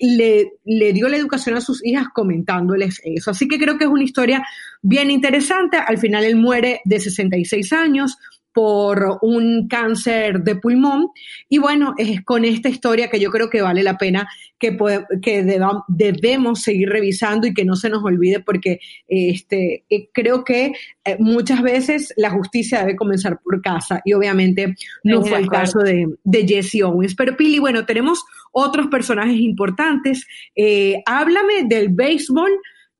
le, 0.00 0.52
le, 0.64 0.92
dio 0.92 1.08
la 1.08 1.16
educación 1.16 1.56
a 1.56 1.60
sus 1.60 1.84
hijas 1.84 2.06
comentándoles 2.14 3.00
eso. 3.04 3.32
Así 3.32 3.48
que 3.48 3.58
creo 3.58 3.76
que 3.76 3.84
es 3.84 3.90
una 3.90 4.04
historia 4.04 4.46
bien 4.82 5.10
interesante. 5.10 5.78
Al 5.78 5.98
final 5.98 6.24
él 6.24 6.36
muere 6.36 6.80
de 6.84 7.00
66 7.00 7.72
años, 7.72 8.16
por 8.52 9.18
un 9.22 9.68
cáncer 9.68 10.42
de 10.42 10.56
pulmón. 10.56 11.08
Y 11.48 11.58
bueno, 11.58 11.94
es 11.98 12.22
con 12.22 12.44
esta 12.44 12.68
historia 12.68 13.08
que 13.08 13.20
yo 13.20 13.30
creo 13.30 13.48
que 13.48 13.62
vale 13.62 13.82
la 13.82 13.96
pena 13.96 14.28
que, 14.58 14.76
que 15.22 15.42
debemos 15.88 16.62
seguir 16.62 16.88
revisando 16.88 17.46
y 17.46 17.54
que 17.54 17.64
no 17.64 17.76
se 17.76 17.88
nos 17.88 18.04
olvide 18.04 18.40
porque 18.40 18.80
este, 19.08 19.84
eh, 19.88 20.08
creo 20.12 20.44
que 20.44 20.72
eh, 21.04 21.16
muchas 21.18 21.62
veces 21.62 22.12
la 22.16 22.30
justicia 22.30 22.80
debe 22.80 22.96
comenzar 22.96 23.40
por 23.42 23.62
casa 23.62 24.00
y 24.04 24.12
obviamente 24.12 24.74
no 25.04 25.22
fue 25.22 25.38
el 25.38 25.48
caso 25.48 25.78
de, 25.80 26.06
de, 26.24 26.46
Jesse 26.46 26.82
Owens. 26.82 27.14
Pero 27.14 27.36
Pili, 27.36 27.58
bueno, 27.58 27.86
tenemos 27.86 28.24
otros 28.52 28.88
personajes 28.88 29.38
importantes. 29.38 30.26
Eh, 30.56 31.02
háblame 31.06 31.64
del 31.64 31.88
béisbol 31.88 32.50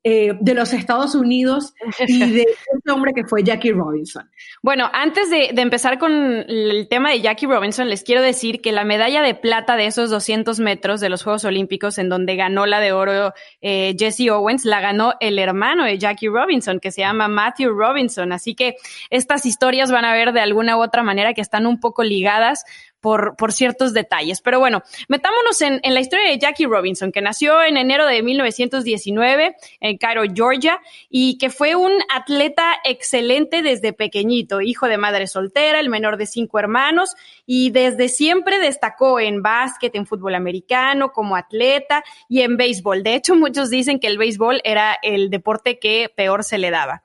eh, 0.03 0.33
de 0.39 0.55
los 0.55 0.73
Estados 0.73 1.13
Unidos 1.13 1.75
y 2.07 2.19
de 2.31 2.41
este 2.41 2.91
hombre 2.91 3.13
que 3.13 3.23
fue 3.23 3.43
Jackie 3.43 3.71
Robinson. 3.71 4.27
Bueno, 4.63 4.89
antes 4.91 5.29
de, 5.29 5.49
empezar 5.55 5.99
con 5.99 6.11
el 6.11 6.87
tema 6.89 7.11
de 7.11 7.21
Jackie 7.21 7.45
Robinson, 7.45 7.87
les 7.87 8.03
quiero 8.03 8.23
decir 8.23 8.61
que 8.61 8.71
la 8.71 8.83
medalla 8.83 9.21
de 9.21 9.35
plata 9.35 9.75
de 9.75 9.85
esos 9.85 10.09
200 10.09 10.59
metros 10.59 11.01
de 11.01 11.09
los 11.09 11.23
Juegos 11.23 11.45
Olímpicos, 11.45 11.99
en 11.99 12.09
donde 12.09 12.35
ganó 12.35 12.65
la 12.65 12.79
de 12.79 12.93
oro 12.93 13.33
eh, 13.61 13.95
Jesse 13.95 14.29
Owens, 14.31 14.65
la 14.65 14.81
ganó 14.81 15.13
el 15.19 15.37
hermano 15.37 15.85
de 15.85 15.99
Jackie 15.99 16.29
Robinson, 16.29 16.79
que 16.79 16.91
se 16.91 17.01
llama 17.01 17.27
Matthew 17.27 17.71
Robinson. 17.71 18.31
Así 18.31 18.55
que 18.55 18.77
estas 19.11 19.45
historias 19.45 19.91
van 19.91 20.05
a 20.05 20.13
ver 20.13 20.33
de 20.33 20.41
alguna 20.41 20.77
u 20.77 20.81
otra 20.81 21.03
manera 21.03 21.35
que 21.35 21.41
están 21.41 21.67
un 21.67 21.79
poco 21.79 22.03
ligadas 22.03 22.65
por, 23.01 23.35
por 23.35 23.51
ciertos 23.51 23.93
detalles. 23.93 24.41
Pero 24.41 24.59
bueno, 24.59 24.83
metámonos 25.09 25.59
en, 25.61 25.79
en, 25.83 25.93
la 25.93 25.99
historia 25.99 26.29
de 26.29 26.37
Jackie 26.37 26.65
Robinson, 26.65 27.11
que 27.11 27.21
nació 27.21 27.61
en 27.63 27.75
enero 27.77 28.05
de 28.05 28.21
1919 28.23 29.55
en 29.79 29.97
Cairo, 29.97 30.23
Georgia, 30.33 30.79
y 31.09 31.37
que 31.37 31.49
fue 31.49 31.75
un 31.75 31.91
atleta 32.13 32.75
excelente 32.85 33.61
desde 33.61 33.91
pequeñito, 33.91 34.61
hijo 34.61 34.87
de 34.87 34.97
madre 34.97 35.27
soltera, 35.27 35.79
el 35.79 35.89
menor 35.89 36.17
de 36.17 36.27
cinco 36.27 36.59
hermanos, 36.59 37.15
y 37.45 37.71
desde 37.71 38.07
siempre 38.07 38.59
destacó 38.59 39.19
en 39.19 39.41
básquet, 39.41 39.95
en 39.95 40.05
fútbol 40.05 40.35
americano, 40.35 41.11
como 41.11 41.35
atleta 41.35 42.03
y 42.29 42.41
en 42.41 42.55
béisbol. 42.55 43.03
De 43.03 43.15
hecho, 43.15 43.35
muchos 43.35 43.69
dicen 43.69 43.99
que 43.99 44.07
el 44.07 44.17
béisbol 44.17 44.61
era 44.63 44.97
el 45.01 45.29
deporte 45.29 45.79
que 45.79 46.11
peor 46.15 46.43
se 46.43 46.59
le 46.59 46.69
daba. 46.69 47.01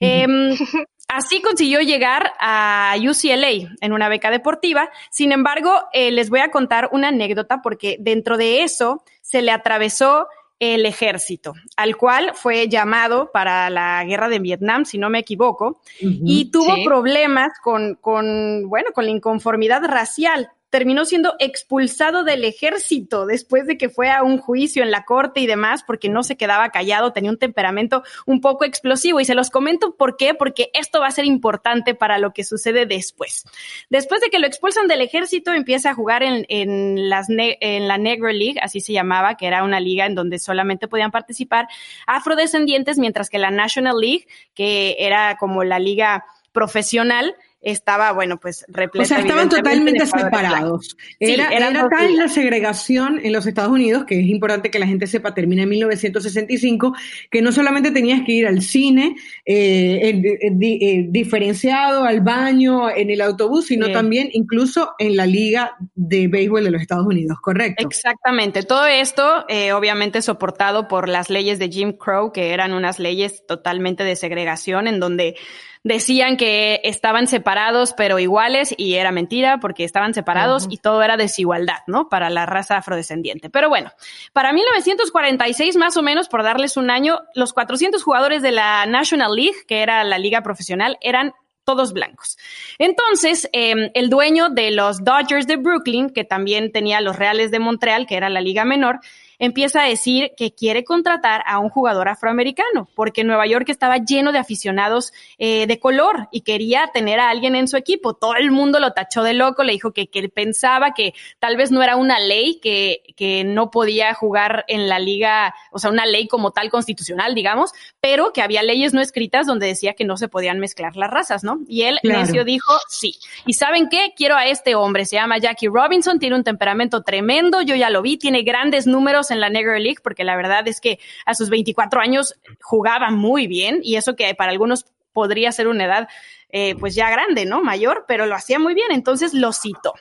Así 1.08 1.42
consiguió 1.42 1.80
llegar 1.80 2.32
a 2.40 2.94
UCLA 2.98 3.76
en 3.80 3.92
una 3.92 4.08
beca 4.08 4.30
deportiva. 4.30 4.90
Sin 5.10 5.32
embargo, 5.32 5.72
eh, 5.92 6.10
les 6.10 6.30
voy 6.30 6.40
a 6.40 6.50
contar 6.50 6.88
una 6.92 7.08
anécdota 7.08 7.60
porque 7.62 7.96
dentro 8.00 8.36
de 8.36 8.62
eso 8.62 9.04
se 9.20 9.42
le 9.42 9.52
atravesó 9.52 10.26
el 10.60 10.86
ejército, 10.86 11.54
al 11.76 11.96
cual 11.96 12.32
fue 12.34 12.68
llamado 12.68 13.30
para 13.32 13.68
la 13.70 14.04
guerra 14.04 14.28
de 14.28 14.38
Vietnam, 14.38 14.84
si 14.84 14.98
no 14.98 15.10
me 15.10 15.18
equivoco, 15.18 15.80
y 16.00 16.50
tuvo 16.50 16.76
problemas 16.84 17.50
con, 17.62 17.96
con, 17.96 18.68
bueno, 18.68 18.90
con 18.94 19.04
la 19.04 19.10
inconformidad 19.10 19.82
racial 19.84 20.50
terminó 20.74 21.04
siendo 21.04 21.36
expulsado 21.38 22.24
del 22.24 22.42
ejército 22.42 23.26
después 23.26 23.64
de 23.64 23.78
que 23.78 23.88
fue 23.88 24.10
a 24.10 24.24
un 24.24 24.38
juicio 24.38 24.82
en 24.82 24.90
la 24.90 25.04
corte 25.04 25.38
y 25.38 25.46
demás, 25.46 25.84
porque 25.86 26.08
no 26.08 26.24
se 26.24 26.36
quedaba 26.36 26.70
callado, 26.70 27.12
tenía 27.12 27.30
un 27.30 27.38
temperamento 27.38 28.02
un 28.26 28.40
poco 28.40 28.64
explosivo. 28.64 29.20
Y 29.20 29.24
se 29.24 29.36
los 29.36 29.50
comento 29.50 29.94
por 29.94 30.16
qué, 30.16 30.34
porque 30.34 30.72
esto 30.74 30.98
va 30.98 31.06
a 31.06 31.12
ser 31.12 31.26
importante 31.26 31.94
para 31.94 32.18
lo 32.18 32.32
que 32.32 32.42
sucede 32.42 32.86
después. 32.86 33.44
Después 33.88 34.20
de 34.20 34.30
que 34.30 34.40
lo 34.40 34.48
expulsan 34.48 34.88
del 34.88 35.00
ejército, 35.00 35.52
empieza 35.52 35.90
a 35.90 35.94
jugar 35.94 36.24
en, 36.24 36.44
en, 36.48 36.98
en 36.98 37.86
la 37.86 37.96
Negro 37.96 38.32
League, 38.32 38.58
así 38.60 38.80
se 38.80 38.92
llamaba, 38.92 39.36
que 39.36 39.46
era 39.46 39.62
una 39.62 39.78
liga 39.78 40.06
en 40.06 40.16
donde 40.16 40.40
solamente 40.40 40.88
podían 40.88 41.12
participar 41.12 41.68
afrodescendientes, 42.08 42.98
mientras 42.98 43.30
que 43.30 43.38
la 43.38 43.52
National 43.52 44.00
League, 44.00 44.26
que 44.54 44.96
era 44.98 45.36
como 45.36 45.62
la 45.62 45.78
liga 45.78 46.24
profesional, 46.50 47.36
estaba, 47.64 48.12
bueno, 48.12 48.38
pues 48.38 48.64
repleta. 48.68 49.04
O 49.04 49.06
sea, 49.06 49.18
estaban 49.20 49.48
totalmente 49.48 50.06
separados. 50.06 50.96
Era, 51.18 51.48
era 51.48 51.88
tal 51.88 52.16
la 52.16 52.28
segregación 52.28 53.20
en 53.22 53.32
los 53.32 53.46
Estados 53.46 53.72
Unidos, 53.72 54.04
que 54.04 54.20
es 54.20 54.26
importante 54.26 54.70
que 54.70 54.78
la 54.78 54.86
gente 54.86 55.06
sepa, 55.06 55.34
termina 55.34 55.62
en 55.62 55.68
1965, 55.70 56.94
que 57.30 57.42
no 57.42 57.52
solamente 57.52 57.90
tenías 57.90 58.22
que 58.24 58.32
ir 58.32 58.46
al 58.46 58.62
cine 58.62 59.16
eh, 59.44 60.22
eh, 60.50 61.06
diferenciado, 61.08 62.04
al 62.04 62.20
baño, 62.20 62.90
en 62.90 63.10
el 63.10 63.20
autobús, 63.20 63.66
sino 63.66 63.90
también 63.90 64.28
incluso 64.32 64.94
en 64.98 65.16
la 65.16 65.26
Liga 65.26 65.76
de 65.94 66.28
Béisbol 66.28 66.64
de 66.64 66.70
los 66.70 66.82
Estados 66.82 67.06
Unidos, 67.06 67.38
¿correcto? 67.40 67.86
Exactamente. 67.86 68.62
Todo 68.62 68.86
esto, 68.86 69.44
eh, 69.48 69.72
obviamente, 69.72 70.22
soportado 70.22 70.88
por 70.88 71.08
las 71.08 71.30
leyes 71.30 71.58
de 71.58 71.68
Jim 71.68 71.92
Crow, 71.92 72.32
que 72.32 72.52
eran 72.52 72.72
unas 72.72 72.98
leyes 72.98 73.44
totalmente 73.46 74.04
de 74.04 74.16
segregación, 74.16 74.88
en 74.88 75.00
donde 75.00 75.36
decían 75.84 76.38
que 76.38 76.80
estaban 76.82 77.28
separados 77.28 77.92
pero 77.92 78.18
iguales 78.18 78.74
y 78.76 78.94
era 78.94 79.12
mentira 79.12 79.60
porque 79.60 79.84
estaban 79.84 80.14
separados 80.14 80.66
y 80.70 80.78
todo 80.78 81.02
era 81.02 81.16
desigualdad, 81.16 81.80
¿no? 81.86 82.08
Para 82.08 82.30
la 82.30 82.46
raza 82.46 82.78
afrodescendiente. 82.78 83.50
Pero 83.50 83.68
bueno, 83.68 83.92
para 84.32 84.52
1946 84.52 85.76
más 85.76 85.96
o 85.96 86.02
menos, 86.02 86.28
por 86.28 86.42
darles 86.42 86.76
un 86.76 86.90
año, 86.90 87.20
los 87.34 87.52
400 87.52 88.02
jugadores 88.02 88.42
de 88.42 88.50
la 88.50 88.86
National 88.86 89.34
League, 89.36 89.64
que 89.68 89.82
era 89.82 90.02
la 90.04 90.18
liga 90.18 90.42
profesional, 90.42 90.96
eran 91.02 91.34
todos 91.64 91.92
blancos. 91.92 92.36
Entonces, 92.78 93.48
em, 93.52 93.90
el 93.94 94.10
dueño 94.10 94.50
de 94.50 94.70
los 94.70 95.02
Dodgers 95.02 95.46
de 95.46 95.56
Brooklyn, 95.56 96.10
que 96.10 96.24
también 96.24 96.72
tenía 96.72 97.00
los 97.00 97.16
Reales 97.16 97.50
de 97.50 97.58
Montreal, 97.58 98.06
que 98.06 98.16
era 98.16 98.28
la 98.28 98.40
liga 98.40 98.64
menor, 98.64 99.00
empieza 99.38 99.82
a 99.82 99.88
decir 99.88 100.32
que 100.36 100.54
quiere 100.54 100.84
contratar 100.84 101.42
a 101.46 101.58
un 101.58 101.68
jugador 101.68 102.08
afroamericano, 102.08 102.88
porque 102.94 103.24
Nueva 103.24 103.46
York 103.46 103.68
estaba 103.68 103.98
lleno 103.98 104.32
de 104.32 104.38
aficionados 104.38 105.12
eh, 105.38 105.66
de 105.66 105.78
color 105.78 106.28
y 106.30 106.42
quería 106.42 106.90
tener 106.92 107.20
a 107.20 107.30
alguien 107.30 107.56
en 107.56 107.68
su 107.68 107.76
equipo. 107.76 108.14
Todo 108.14 108.34
el 108.36 108.50
mundo 108.50 108.80
lo 108.80 108.92
tachó 108.92 109.22
de 109.22 109.34
loco, 109.34 109.62
le 109.62 109.72
dijo 109.72 109.92
que, 109.92 110.08
que 110.08 110.18
él 110.18 110.30
pensaba 110.30 110.92
que 110.94 111.14
tal 111.38 111.56
vez 111.56 111.70
no 111.70 111.82
era 111.82 111.96
una 111.96 112.18
ley, 112.18 112.60
que, 112.62 113.02
que 113.16 113.44
no 113.44 113.70
podía 113.70 114.14
jugar 114.14 114.64
en 114.68 114.88
la 114.88 114.98
liga, 114.98 115.54
o 115.70 115.78
sea, 115.78 115.90
una 115.90 116.06
ley 116.06 116.28
como 116.28 116.52
tal 116.52 116.70
constitucional, 116.70 117.34
digamos, 117.34 117.72
pero 118.00 118.32
que 118.32 118.42
había 118.42 118.62
leyes 118.62 118.94
no 118.94 119.00
escritas 119.00 119.46
donde 119.46 119.66
decía 119.66 119.94
que 119.94 120.04
no 120.04 120.16
se 120.16 120.28
podían 120.28 120.58
mezclar 120.58 120.96
las 120.96 121.10
razas, 121.10 121.44
¿no? 121.44 121.60
Y 121.68 121.82
él, 121.82 121.98
necio, 122.02 122.44
dijo 122.44 122.72
sí. 122.88 123.16
¿Y 123.46 123.54
saben 123.54 123.88
qué? 123.88 124.12
Quiero 124.16 124.36
a 124.36 124.46
este 124.46 124.74
hombre, 124.74 125.04
se 125.04 125.16
llama 125.16 125.38
Jackie 125.38 125.68
Robinson, 125.68 126.18
tiene 126.18 126.36
un 126.36 126.44
temperamento 126.44 127.02
tremendo, 127.02 127.62
yo 127.62 127.74
ya 127.74 127.90
lo 127.90 128.02
vi, 128.02 128.16
tiene 128.16 128.42
grandes 128.42 128.86
números 128.86 129.23
en 129.30 129.40
la 129.40 129.50
Negro 129.50 129.76
League, 129.78 129.98
porque 130.02 130.24
la 130.24 130.36
verdad 130.36 130.66
es 130.68 130.80
que 130.80 130.98
a 131.26 131.34
sus 131.34 131.50
24 131.50 132.00
años 132.00 132.34
jugaba 132.60 133.10
muy 133.10 133.46
bien 133.46 133.80
y 133.82 133.96
eso 133.96 134.16
que 134.16 134.34
para 134.34 134.52
algunos 134.52 134.86
podría 135.12 135.52
ser 135.52 135.68
una 135.68 135.84
edad 135.84 136.08
eh, 136.56 136.76
pues 136.78 136.94
ya 136.94 137.10
grande, 137.10 137.46
¿no? 137.46 137.62
Mayor, 137.62 138.04
pero 138.06 138.26
lo 138.26 138.36
hacía 138.36 138.60
muy 138.60 138.74
bien, 138.74 138.92
entonces 138.92 139.34
lo 139.34 139.52
citó. 139.52 139.92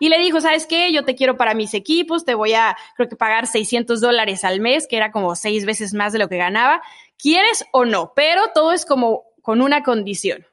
Y 0.00 0.08
le 0.08 0.18
dijo, 0.18 0.40
¿sabes 0.40 0.66
qué? 0.66 0.92
Yo 0.92 1.04
te 1.04 1.14
quiero 1.14 1.36
para 1.36 1.54
mis 1.54 1.74
equipos, 1.74 2.24
te 2.24 2.34
voy 2.34 2.54
a, 2.54 2.76
creo 2.96 3.08
que 3.08 3.14
pagar 3.14 3.46
600 3.46 4.00
dólares 4.00 4.42
al 4.42 4.58
mes, 4.58 4.88
que 4.88 4.96
era 4.96 5.12
como 5.12 5.36
seis 5.36 5.64
veces 5.64 5.94
más 5.94 6.12
de 6.12 6.18
lo 6.18 6.28
que 6.28 6.38
ganaba. 6.38 6.82
¿Quieres 7.18 7.64
o 7.72 7.84
no? 7.84 8.14
Pero 8.16 8.42
todo 8.52 8.72
es 8.72 8.84
como 8.84 9.26
con 9.42 9.60
una 9.60 9.84
condición. 9.84 10.44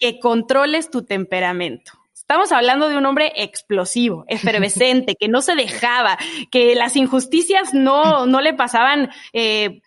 Que 0.00 0.18
controles 0.18 0.90
tu 0.90 1.04
temperamento. 1.04 1.92
Estamos 2.28 2.50
hablando 2.50 2.88
de 2.88 2.96
un 2.96 3.06
hombre 3.06 3.32
explosivo, 3.36 4.24
efervescente, 4.26 5.14
que 5.14 5.28
no 5.28 5.42
se 5.42 5.54
dejaba, 5.54 6.18
que 6.50 6.74
las 6.74 6.96
injusticias 6.96 7.72
no, 7.72 8.26
no 8.26 8.40
le 8.40 8.52
pasaban 8.52 9.10
eh, 9.32 9.80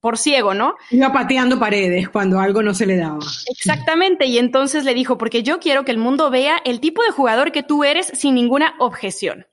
por 0.00 0.16
ciego, 0.16 0.54
¿no? 0.54 0.76
Iba 0.90 1.12
pateando 1.12 1.58
paredes 1.58 2.08
cuando 2.08 2.40
algo 2.40 2.62
no 2.62 2.72
se 2.72 2.86
le 2.86 2.96
daba. 2.96 3.18
Exactamente, 3.50 4.24
y 4.24 4.38
entonces 4.38 4.86
le 4.86 4.94
dijo, 4.94 5.18
porque 5.18 5.42
yo 5.42 5.60
quiero 5.60 5.84
que 5.84 5.90
el 5.90 5.98
mundo 5.98 6.30
vea 6.30 6.56
el 6.64 6.80
tipo 6.80 7.02
de 7.02 7.10
jugador 7.10 7.52
que 7.52 7.62
tú 7.62 7.84
eres 7.84 8.06
sin 8.14 8.34
ninguna 8.34 8.74
objeción. 8.78 9.46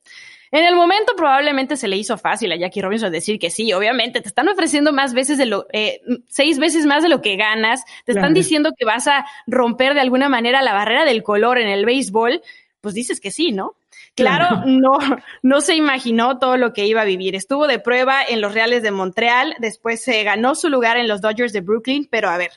En 0.55 0.63
el 0.63 0.74
momento 0.74 1.12
probablemente 1.17 1.75
se 1.75 1.89
le 1.89 1.97
hizo 1.97 2.17
fácil 2.17 2.50
a 2.53 2.55
Jackie 2.55 2.81
Robinson 2.81 3.12
decir 3.12 3.39
que 3.39 3.50
sí, 3.50 3.74
obviamente, 3.74 4.21
te 4.21 4.29
están 4.29 4.47
ofreciendo 4.47 4.93
más 4.93 5.13
veces 5.13 5.38
de 5.38 5.45
lo, 5.45 5.67
eh, 5.74 6.00
seis 6.29 6.59
veces 6.59 6.85
más 6.85 7.03
de 7.03 7.09
lo 7.09 7.21
que 7.21 7.35
ganas, 7.35 7.83
te 8.05 8.13
están 8.13 8.33
diciendo 8.33 8.71
que 8.77 8.85
vas 8.85 9.05
a 9.09 9.25
romper 9.47 9.95
de 9.95 10.00
alguna 10.00 10.29
manera 10.29 10.62
la 10.62 10.71
barrera 10.71 11.03
del 11.03 11.24
color 11.24 11.57
en 11.57 11.67
el 11.67 11.83
béisbol, 11.83 12.41
pues 12.79 12.95
dices 12.95 13.19
que 13.19 13.31
sí, 13.31 13.51
¿no? 13.51 13.75
Claro, 14.15 14.63
no, 14.65 14.97
no 15.43 15.59
se 15.59 15.75
imaginó 15.75 16.39
todo 16.39 16.55
lo 16.55 16.71
que 16.71 16.85
iba 16.85 17.01
a 17.01 17.05
vivir. 17.05 17.35
Estuvo 17.35 17.67
de 17.67 17.79
prueba 17.79 18.24
en 18.25 18.39
los 18.39 18.53
Reales 18.53 18.81
de 18.81 18.91
Montreal, 18.91 19.57
después 19.59 20.01
se 20.01 20.24
ganó 20.24 20.55
su 20.55 20.69
lugar 20.69 20.95
en 20.95 21.09
los 21.09 21.19
Dodgers 21.19 21.51
de 21.51 21.59
Brooklyn, 21.59 22.07
pero 22.09 22.29
a 22.29 22.38
ver, 22.38 22.51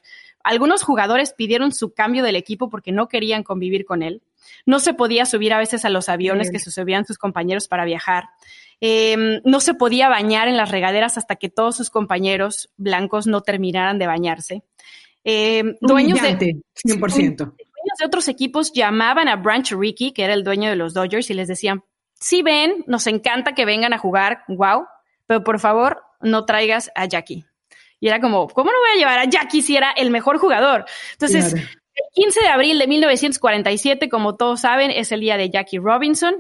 algunos 0.45 0.85
jugadores 0.85 1.33
pidieron 1.33 1.73
su 1.73 1.93
cambio 1.95 2.23
del 2.23 2.37
equipo 2.37 2.71
porque 2.71 2.93
no 2.93 3.09
querían 3.09 3.43
convivir 3.43 3.85
con 3.85 4.05
él. 4.05 4.23
No 4.67 4.81
se 4.81 4.95
podía 4.95 5.27
subir 5.27 5.53
a 5.53 5.59
veces 5.59 5.85
a 5.85 5.91
los 5.91 6.09
aviones 6.09 6.51
que 6.51 6.59
se 6.59 6.71
subían 6.71 7.05
sus 7.07 7.19
compañeros 7.19 7.69
para 7.69 7.85
viajar. 7.85 8.25
Em, 8.81 9.41
no 9.45 9.61
se 9.61 9.75
podía 9.75 10.09
bañar 10.09 10.49
en 10.49 10.57
las 10.57 10.71
regaderas 10.71 11.19
hasta 11.19 11.37
que 11.37 11.49
todos 11.49 11.77
sus 11.77 11.91
compañeros 11.91 12.71
blancos 12.77 13.27
no 13.27 13.41
terminaran 13.41 13.99
de 13.99 14.07
bañarse. 14.07 14.63
Eh, 15.25 15.77
dueños 15.81 16.23
de 16.23 16.63
100%. 16.75 17.55
de 17.99 18.07
otros 18.07 18.29
equipos 18.29 18.73
llamaban 18.73 19.29
a 19.29 19.37
Branch 19.37 19.73
Rickey, 19.73 20.13
que 20.13 20.23
era 20.23 20.35
el 20.35 20.45
dueño 20.45 20.71
de 20.71 20.77
los 20.77 20.95
Dodgers, 20.95 21.31
y 21.31 21.35
les 21.35 21.49
decían, 21.49 21.83
si 22.21 22.43
ven, 22.43 22.85
nos 22.87 23.07
encanta 23.07 23.55
que 23.55 23.65
vengan 23.65 23.93
a 23.93 23.99
jugar, 23.99 24.45
wow, 24.49 24.87
pero 25.27 25.43
por 25.43 25.59
favor 25.59 26.03
no 26.21 26.45
traigas 26.45 26.91
a 26.95 27.07
Jackie. 27.07 27.45
Y 28.01 28.09
era 28.09 28.21
como, 28.21 28.49
¿cómo 28.49 28.71
no 28.71 28.79
voy 28.79 28.97
a 28.97 28.99
llevar 28.99 29.19
a 29.19 29.25
Jackie 29.25 29.63
si 29.63 29.77
era 29.77 29.91
el 29.91 30.11
mejor 30.11 30.39
jugador? 30.39 30.85
Entonces, 31.13 31.55
el 31.99 32.23
15 32.25 32.41
de 32.41 32.49
abril 32.49 32.79
de 32.79 32.87
1947, 32.87 34.09
como 34.09 34.37
todos 34.37 34.61
saben, 34.61 34.91
es 34.91 35.13
el 35.13 35.21
día 35.21 35.37
de 35.37 35.51
Jackie 35.51 35.79
Robinson. 35.79 36.35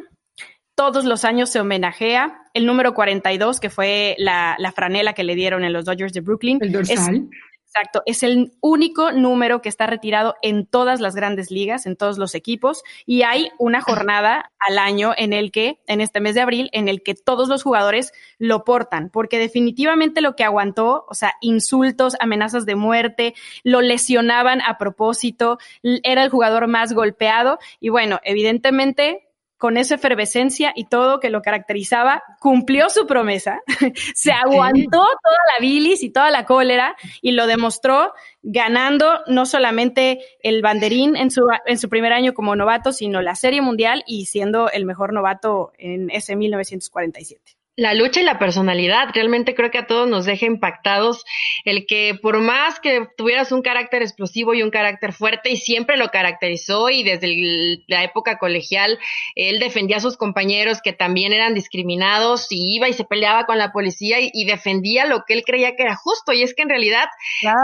Todos 0.76 1.04
los 1.04 1.24
años 1.24 1.50
se 1.50 1.60
homenajea. 1.60 2.42
El 2.54 2.64
número 2.64 2.94
42, 2.94 3.58
que 3.58 3.68
fue 3.68 4.14
la, 4.18 4.56
franela 4.74 5.12
que 5.12 5.24
le 5.24 5.34
dieron 5.34 5.64
en 5.64 5.72
los 5.72 5.84
Dodgers 5.84 6.12
de 6.12 6.20
Brooklyn. 6.20 6.58
El 6.60 6.72
dorsal. 6.72 7.28
Exacto, 7.74 8.02
es 8.06 8.22
el 8.22 8.52
único 8.62 9.12
número 9.12 9.60
que 9.60 9.68
está 9.68 9.86
retirado 9.86 10.36
en 10.40 10.64
todas 10.64 11.00
las 11.00 11.14
grandes 11.14 11.50
ligas, 11.50 11.84
en 11.84 11.96
todos 11.96 12.16
los 12.16 12.34
equipos, 12.34 12.82
y 13.04 13.22
hay 13.22 13.50
una 13.58 13.82
jornada 13.82 14.50
al 14.58 14.78
año 14.78 15.12
en 15.14 15.34
el 15.34 15.52
que, 15.52 15.78
en 15.86 16.00
este 16.00 16.20
mes 16.20 16.34
de 16.34 16.40
abril, 16.40 16.70
en 16.72 16.88
el 16.88 17.02
que 17.02 17.14
todos 17.14 17.48
los 17.50 17.62
jugadores 17.62 18.12
lo 18.38 18.64
portan, 18.64 19.10
porque 19.10 19.38
definitivamente 19.38 20.22
lo 20.22 20.34
que 20.34 20.44
aguantó, 20.44 21.04
o 21.10 21.14
sea, 21.14 21.34
insultos, 21.42 22.16
amenazas 22.20 22.64
de 22.64 22.74
muerte, 22.74 23.34
lo 23.64 23.82
lesionaban 23.82 24.62
a 24.62 24.78
propósito, 24.78 25.58
era 25.82 26.24
el 26.24 26.30
jugador 26.30 26.68
más 26.68 26.94
golpeado, 26.94 27.58
y 27.80 27.90
bueno, 27.90 28.18
evidentemente 28.24 29.27
con 29.58 29.76
esa 29.76 29.96
efervescencia 29.96 30.72
y 30.74 30.84
todo 30.84 31.20
que 31.20 31.30
lo 31.30 31.42
caracterizaba, 31.42 32.22
cumplió 32.40 32.88
su 32.88 33.06
promesa, 33.06 33.60
se 34.14 34.32
aguantó 34.32 34.90
toda 34.90 35.38
la 35.52 35.60
bilis 35.60 36.02
y 36.02 36.10
toda 36.10 36.30
la 36.30 36.46
cólera 36.46 36.96
y 37.20 37.32
lo 37.32 37.46
demostró 37.46 38.12
ganando 38.42 39.20
no 39.26 39.44
solamente 39.46 40.20
el 40.42 40.62
banderín 40.62 41.16
en 41.16 41.30
su, 41.30 41.42
en 41.66 41.78
su 41.78 41.88
primer 41.88 42.12
año 42.12 42.34
como 42.34 42.56
novato, 42.56 42.92
sino 42.92 43.20
la 43.20 43.34
Serie 43.34 43.60
Mundial 43.60 44.04
y 44.06 44.26
siendo 44.26 44.70
el 44.70 44.86
mejor 44.86 45.12
novato 45.12 45.72
en 45.76 46.08
ese 46.10 46.36
1947 46.36 47.58
la 47.78 47.94
lucha 47.94 48.20
y 48.20 48.24
la 48.24 48.40
personalidad. 48.40 49.10
Realmente 49.14 49.54
creo 49.54 49.70
que 49.70 49.78
a 49.78 49.86
todos 49.86 50.08
nos 50.08 50.24
deja 50.24 50.46
impactados 50.46 51.24
el 51.64 51.86
que 51.86 52.18
por 52.20 52.40
más 52.40 52.80
que 52.80 53.06
tuvieras 53.16 53.52
un 53.52 53.62
carácter 53.62 54.02
explosivo 54.02 54.52
y 54.52 54.64
un 54.64 54.70
carácter 54.70 55.12
fuerte 55.12 55.50
y 55.50 55.56
siempre 55.56 55.96
lo 55.96 56.08
caracterizó 56.08 56.90
y 56.90 57.04
desde 57.04 57.84
la 57.86 58.02
época 58.02 58.36
colegial 58.38 58.98
él 59.36 59.60
defendía 59.60 59.98
a 59.98 60.00
sus 60.00 60.16
compañeros 60.16 60.80
que 60.82 60.92
también 60.92 61.32
eran 61.32 61.54
discriminados 61.54 62.48
y 62.50 62.74
iba 62.74 62.88
y 62.88 62.94
se 62.94 63.04
peleaba 63.04 63.46
con 63.46 63.58
la 63.58 63.70
policía 63.70 64.16
y, 64.20 64.48
defendía 64.48 65.04
lo 65.04 65.24
que 65.26 65.34
él 65.34 65.42
creía 65.44 65.76
que 65.76 65.82
era 65.84 65.94
justo 65.94 66.32
y 66.32 66.42
es 66.42 66.54
que 66.54 66.62
en 66.62 66.70
realidad 66.70 67.04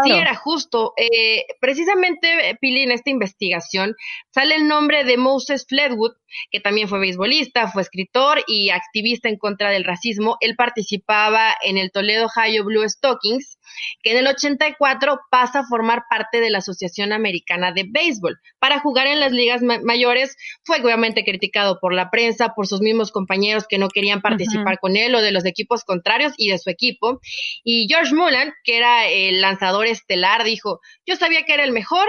sí 0.04 0.12
era 0.12 0.34
justo. 0.36 0.92
Eh, 0.98 1.46
precisamente, 1.58 2.58
Pili, 2.60 2.82
en 2.82 2.92
esta 2.92 3.10
investigación 3.10 3.96
sale 4.30 4.54
el 4.54 4.68
nombre 4.68 5.02
de 5.04 5.16
Moses 5.16 5.66
Fledwood, 5.66 6.12
que 6.50 6.60
también 6.60 6.88
fue 6.88 6.98
beisbolista, 6.98 7.68
fue 7.68 7.82
escritor 7.82 8.42
y 8.46 8.70
activista 8.70 9.28
en 9.28 9.36
contra 9.36 9.70
del 9.70 9.84
racismo. 9.84 10.36
Él 10.40 10.56
participaba 10.56 11.54
en 11.62 11.78
el 11.78 11.90
Toledo 11.90 12.26
Ohio 12.26 12.64
Blue 12.64 12.88
Stockings, 12.88 13.58
que 14.02 14.12
en 14.12 14.18
el 14.18 14.26
84 14.26 15.20
pasa 15.30 15.60
a 15.60 15.66
formar 15.66 16.04
parte 16.08 16.40
de 16.40 16.50
la 16.50 16.58
Asociación 16.58 17.12
Americana 17.12 17.72
de 17.72 17.84
Béisbol. 17.88 18.38
Para 18.58 18.80
jugar 18.80 19.06
en 19.06 19.20
las 19.20 19.32
ligas 19.32 19.62
mayores 19.62 20.36
fue 20.64 20.80
obviamente 20.82 21.24
criticado 21.24 21.78
por 21.80 21.92
la 21.94 22.10
prensa, 22.10 22.54
por 22.54 22.66
sus 22.66 22.80
mismos 22.80 23.12
compañeros 23.12 23.66
que 23.68 23.78
no 23.78 23.88
querían 23.88 24.20
participar 24.20 24.78
con 24.78 24.96
él 24.96 25.14
o 25.14 25.22
de 25.22 25.32
los 25.32 25.44
equipos 25.44 25.84
contrarios 25.84 26.32
y 26.36 26.50
de 26.50 26.58
su 26.58 26.70
equipo. 26.70 27.20
Y 27.62 27.86
George 27.88 28.14
Mullen, 28.14 28.52
que 28.64 28.76
era 28.76 29.06
el 29.08 29.40
lanzador 29.40 29.86
estelar, 29.86 30.44
dijo, 30.44 30.80
yo 31.06 31.16
sabía 31.16 31.44
que 31.44 31.54
era 31.54 31.64
el 31.64 31.72
mejor, 31.72 32.06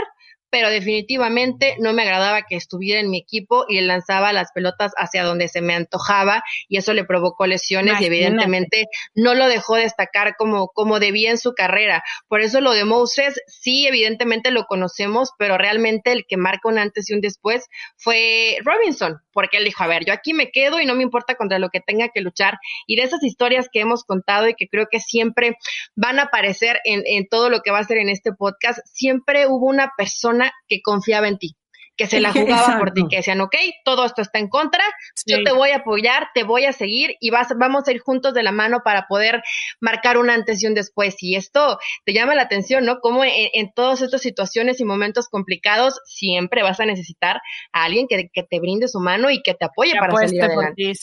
pero 0.56 0.70
definitivamente 0.70 1.76
no 1.80 1.92
me 1.92 2.04
agradaba 2.04 2.44
que 2.44 2.56
estuviera 2.56 3.02
en 3.02 3.10
mi 3.10 3.18
equipo 3.18 3.66
y 3.68 3.82
lanzaba 3.82 4.32
las 4.32 4.54
pelotas 4.54 4.94
hacia 4.96 5.26
donde 5.26 5.50
se 5.50 5.60
me 5.60 5.76
antojaba 5.76 6.44
y 6.70 6.78
eso 6.78 6.94
le 6.94 7.04
provocó 7.04 7.46
lesiones 7.46 8.00
y 8.00 8.06
evidentemente 8.06 8.86
no 9.16 9.34
lo 9.34 9.50
dejó 9.50 9.76
destacar 9.76 10.38
como, 10.38 10.70
como 10.70 11.02
debía 11.02 11.32
en 11.32 11.38
su 11.38 11.54
carrera. 11.56 12.06
Por 12.30 12.40
eso 12.40 12.62
lo 12.62 12.72
de 12.72 12.86
Moses, 12.86 13.42
sí, 13.48 13.86
evidentemente 13.86 14.50
lo 14.50 14.64
conocemos, 14.64 15.32
pero 15.38 15.58
realmente 15.58 16.14
el 16.14 16.26
que 16.26 16.38
marca 16.38 16.70
un 16.70 16.80
antes 16.80 17.10
y 17.10 17.16
un 17.16 17.20
después 17.20 17.66
fue 17.98 18.56
Robinson, 18.64 19.20
porque 19.34 19.58
él 19.58 19.66
dijo, 19.66 19.84
a 19.84 19.88
ver, 19.88 20.06
yo 20.06 20.14
aquí 20.14 20.34
me 20.34 20.52
quedo 20.52 20.80
y 20.80 20.86
no 20.86 20.96
me 20.96 21.04
importa 21.04 21.36
contra 21.36 21.60
lo 21.60 21.68
que 21.68 21.82
tenga 21.82 22.08
que 22.14 22.22
luchar. 22.22 22.60
Y 22.88 22.96
de 22.96 23.04
esas 23.04 23.22
historias 23.26 23.68
que 23.70 23.82
hemos 23.82 24.06
contado 24.06 24.48
y 24.48 24.54
que 24.54 24.70
creo 24.70 24.88
que 24.90 25.02
siempre 25.02 25.58
van 25.96 26.18
a 26.18 26.24
aparecer 26.24 26.80
en, 26.86 27.04
en 27.06 27.28
todo 27.28 27.50
lo 27.50 27.60
que 27.60 27.72
va 27.72 27.80
a 27.80 27.84
ser 27.84 27.98
en 27.98 28.08
este 28.08 28.32
podcast, 28.32 28.80
siempre 28.86 29.48
hubo 29.48 29.68
una 29.68 29.92
persona 29.98 30.45
que 30.68 30.82
confiaba 30.82 31.28
en 31.28 31.38
ti 31.38 31.56
que 31.98 32.08
se 32.08 32.20
la 32.20 32.32
jugaba 32.34 32.80
por 32.80 32.92
ti, 32.92 33.04
que 33.10 33.18
decían, 33.18 33.42
ok, 33.42 33.56
todo 33.84 34.06
esto 34.06 34.22
está 34.22 34.40
en 34.40 34.50
contra, 34.50 34.84
yo 35.26 35.44
te 35.44 35.52
voy 35.52 35.72
a 35.72 35.78
apoyar, 35.78 36.28
te 36.34 36.44
voy 36.44 36.66
a 36.66 36.74
seguir 36.74 37.16
y 37.20 37.30
vas, 37.30 37.48
vamos 37.58 37.88
a 37.88 37.92
ir 37.92 38.00
juntos 38.00 38.34
de 38.34 38.44
la 38.44 38.52
mano 38.52 38.82
para 38.84 39.08
poder 39.08 39.42
marcar 39.80 40.18
un 40.18 40.30
antes 40.30 40.62
y 40.64 40.68
un 40.68 40.74
después. 40.74 41.16
Y 41.22 41.36
esto 41.36 41.78
te 42.06 42.14
llama 42.14 42.36
la 42.36 42.44
atención, 42.44 42.86
¿no? 42.86 43.00
Como 43.00 43.24
en, 43.24 43.72
todas 43.74 44.02
estas 44.02 44.22
situaciones 44.22 44.80
y 44.80 44.86
momentos 44.86 45.28
complicados 45.28 46.00
siempre 46.06 46.64
vas 46.64 46.80
a 46.80 46.86
necesitar 46.86 47.42
a 47.74 47.84
alguien 47.86 48.08
que, 48.08 48.30
te 48.50 48.60
brinde 48.60 48.88
su 48.88 49.00
mano 49.00 49.32
y 49.32 49.42
que 49.42 49.54
te 49.54 49.66
apoye 49.66 49.94
para 50.00 50.14
salir 50.14 50.42
adelante. 50.42 50.94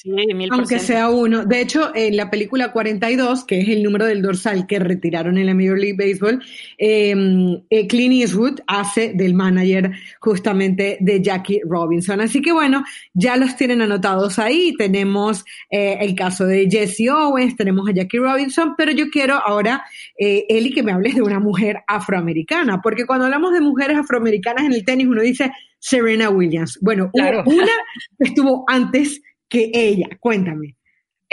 Aunque 0.50 0.78
sea 0.78 1.09
uno. 1.09 1.44
De 1.44 1.61
hecho, 1.61 1.90
en 1.94 2.16
la 2.16 2.31
película 2.31 2.72
42, 2.72 3.44
que 3.44 3.61
es 3.61 3.68
el 3.68 3.83
número 3.83 4.07
del 4.07 4.22
dorsal 4.22 4.66
que 4.66 4.78
retiraron 4.78 5.38
en 5.38 5.46
la 5.46 5.55
Major 5.55 5.78
League 5.78 5.96
Baseball, 5.98 6.42
em, 6.78 7.62
eh, 7.70 7.87
Clint 7.88 8.14
Eastwood 8.14 8.61
hace 8.66 9.12
del 9.14 9.35
manager 9.35 9.90
justamente 10.20 10.82
de, 11.01 11.23
Jackie 11.23 11.61
Robinson. 11.64 12.21
Así 12.21 12.40
que 12.40 12.53
bueno, 12.53 12.85
ya 13.14 13.37
los 13.37 13.57
tienen 13.57 13.83
anotados 13.83 14.38
ahí. 14.38 14.75
Tenemos 14.77 15.45
eh, 15.71 15.99
el 16.01 16.14
caso 16.14 16.45
de 16.45 16.68
Jesse 16.71 17.09
Owens, 17.11 17.57
tenemos 17.57 17.88
a 17.88 17.92
Jackie 17.92 18.18
Robinson, 18.18 18.75
pero 18.77 18.92
yo 18.92 19.09
quiero 19.11 19.35
ahora, 19.35 19.85
eh, 20.18 20.47
Eli, 20.49 20.73
que 20.73 20.83
me 20.83 20.92
hables 20.92 21.14
de 21.14 21.23
una 21.23 21.40
mujer 21.40 21.83
afroamericana, 21.87 22.81
porque 22.83 23.07
cuando 23.07 23.27
hablamos 23.27 23.53
de 23.53 23.61
mujeres 23.61 23.97
afroamericanas 23.97 24.64
en 24.64 24.73
el 24.73 24.85
tenis, 24.85 25.07
uno 25.07 25.23
dice 25.23 25.53
Serena 25.79 26.31
Williams. 26.31 26.79
Bueno, 26.81 27.11
una 27.12 27.73
estuvo 28.18 28.64
antes 28.68 29.21
que 29.49 29.71
ella. 29.75 30.09
Cuéntame. 30.21 30.77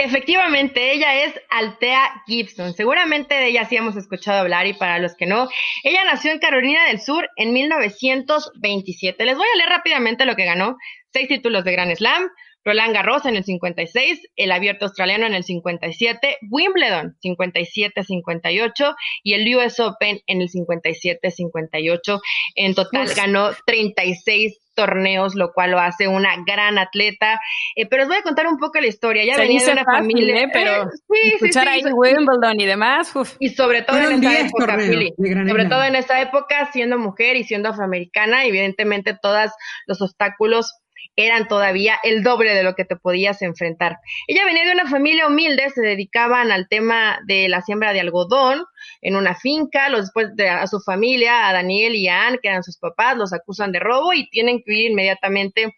Efectivamente, 0.02 0.92
ella 0.92 1.24
es 1.24 1.34
Altea 1.50 2.22
Gibson. 2.26 2.72
Seguramente 2.72 3.34
de 3.34 3.48
ella 3.48 3.66
sí 3.66 3.76
hemos 3.76 3.96
escuchado 3.96 4.38
hablar 4.38 4.66
y 4.66 4.72
para 4.72 4.98
los 4.98 5.14
que 5.14 5.26
no, 5.26 5.46
ella 5.84 6.04
nació 6.06 6.32
en 6.32 6.38
Carolina 6.38 6.86
del 6.86 7.02
Sur 7.02 7.28
en 7.36 7.52
1927. 7.52 9.22
Les 9.26 9.36
voy 9.36 9.46
a 9.52 9.58
leer 9.58 9.68
rápidamente 9.68 10.24
lo 10.24 10.36
que 10.36 10.46
ganó. 10.46 10.78
Seis 11.12 11.28
títulos 11.28 11.64
de 11.64 11.72
Grand 11.72 11.94
Slam, 11.94 12.30
Roland 12.64 12.94
Garros 12.94 13.26
en 13.26 13.36
el 13.36 13.44
56, 13.44 14.20
el 14.36 14.52
Abierto 14.52 14.86
Australiano 14.86 15.26
en 15.26 15.34
el 15.34 15.44
57, 15.44 16.38
Wimbledon 16.48 17.18
57-58 17.22 18.94
y 19.22 19.34
el 19.34 19.54
US 19.54 19.80
Open 19.80 20.20
en 20.26 20.40
el 20.40 20.48
57-58. 20.48 22.20
En 22.54 22.74
total 22.74 23.06
ganó 23.14 23.50
36 23.66 24.58
torneos, 24.80 25.34
lo 25.34 25.52
cual 25.52 25.72
lo 25.72 25.78
hace 25.78 26.08
una 26.08 26.36
gran 26.46 26.78
atleta. 26.78 27.38
Eh, 27.76 27.86
pero 27.86 28.04
os 28.04 28.08
voy 28.08 28.16
a 28.16 28.22
contar 28.22 28.46
un 28.46 28.56
poco 28.56 28.80
la 28.80 28.86
historia. 28.86 29.24
Ya 29.26 29.36
venía 29.36 29.62
de 29.62 29.72
una 29.72 29.84
familia. 29.84 30.42
¿eh? 30.42 30.48
Pero 30.50 30.88
sí, 31.12 31.32
escuchar 31.34 31.68
ahí 31.68 31.82
Wimbledon 31.84 32.58
y 32.58 32.64
demás. 32.64 33.12
Y 33.38 33.50
sobre 33.50 33.82
todo 33.82 33.98
en 33.98 34.24
esa 34.24 34.40
época, 34.40 34.78
sobre 34.80 35.64
todo 35.66 35.84
en 35.84 35.96
esa 35.96 36.20
época, 36.22 36.70
siendo 36.72 36.98
mujer 36.98 37.36
y 37.36 37.44
siendo 37.44 37.68
afroamericana, 37.68 38.46
evidentemente 38.46 39.16
todos 39.20 39.50
los 39.86 40.00
obstáculos 40.00 40.72
eran 41.16 41.48
todavía 41.48 41.98
el 42.02 42.22
doble 42.22 42.54
de 42.54 42.62
lo 42.62 42.74
que 42.74 42.84
te 42.84 42.96
podías 42.96 43.42
enfrentar. 43.42 43.98
Ella 44.26 44.44
venía 44.46 44.64
de 44.64 44.72
una 44.72 44.86
familia 44.86 45.26
humilde, 45.26 45.68
se 45.70 45.82
dedicaban 45.82 46.50
al 46.50 46.68
tema 46.68 47.18
de 47.26 47.48
la 47.48 47.60
siembra 47.60 47.92
de 47.92 48.00
algodón 48.00 48.64
en 49.02 49.16
una 49.16 49.34
finca, 49.34 49.88
los, 49.88 50.02
después 50.02 50.34
de, 50.36 50.48
a 50.48 50.66
su 50.66 50.80
familia, 50.80 51.48
a 51.48 51.52
Daniel 51.52 51.94
y 51.94 52.08
a 52.08 52.26
Anne, 52.26 52.38
que 52.42 52.48
eran 52.48 52.62
sus 52.62 52.78
papás, 52.78 53.16
los 53.16 53.32
acusan 53.32 53.72
de 53.72 53.80
robo 53.80 54.12
y 54.12 54.28
tienen 54.30 54.62
que 54.64 54.72
ir 54.72 54.90
inmediatamente 54.90 55.74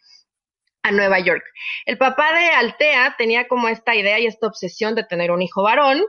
a 0.83 0.91
Nueva 0.91 1.21
York. 1.21 1.45
El 1.87 1.97
papá 1.97 2.33
de 2.33 2.47
Altea 2.47 3.15
tenía 3.17 3.47
como 3.47 3.69
esta 3.69 3.95
idea 3.95 4.19
y 4.19 4.27
esta 4.27 4.49
obsesión 4.49 4.95
de 4.95 5.05
tener 5.05 5.31
un 5.31 5.43
hijo 5.43 5.63
varón, 5.63 6.03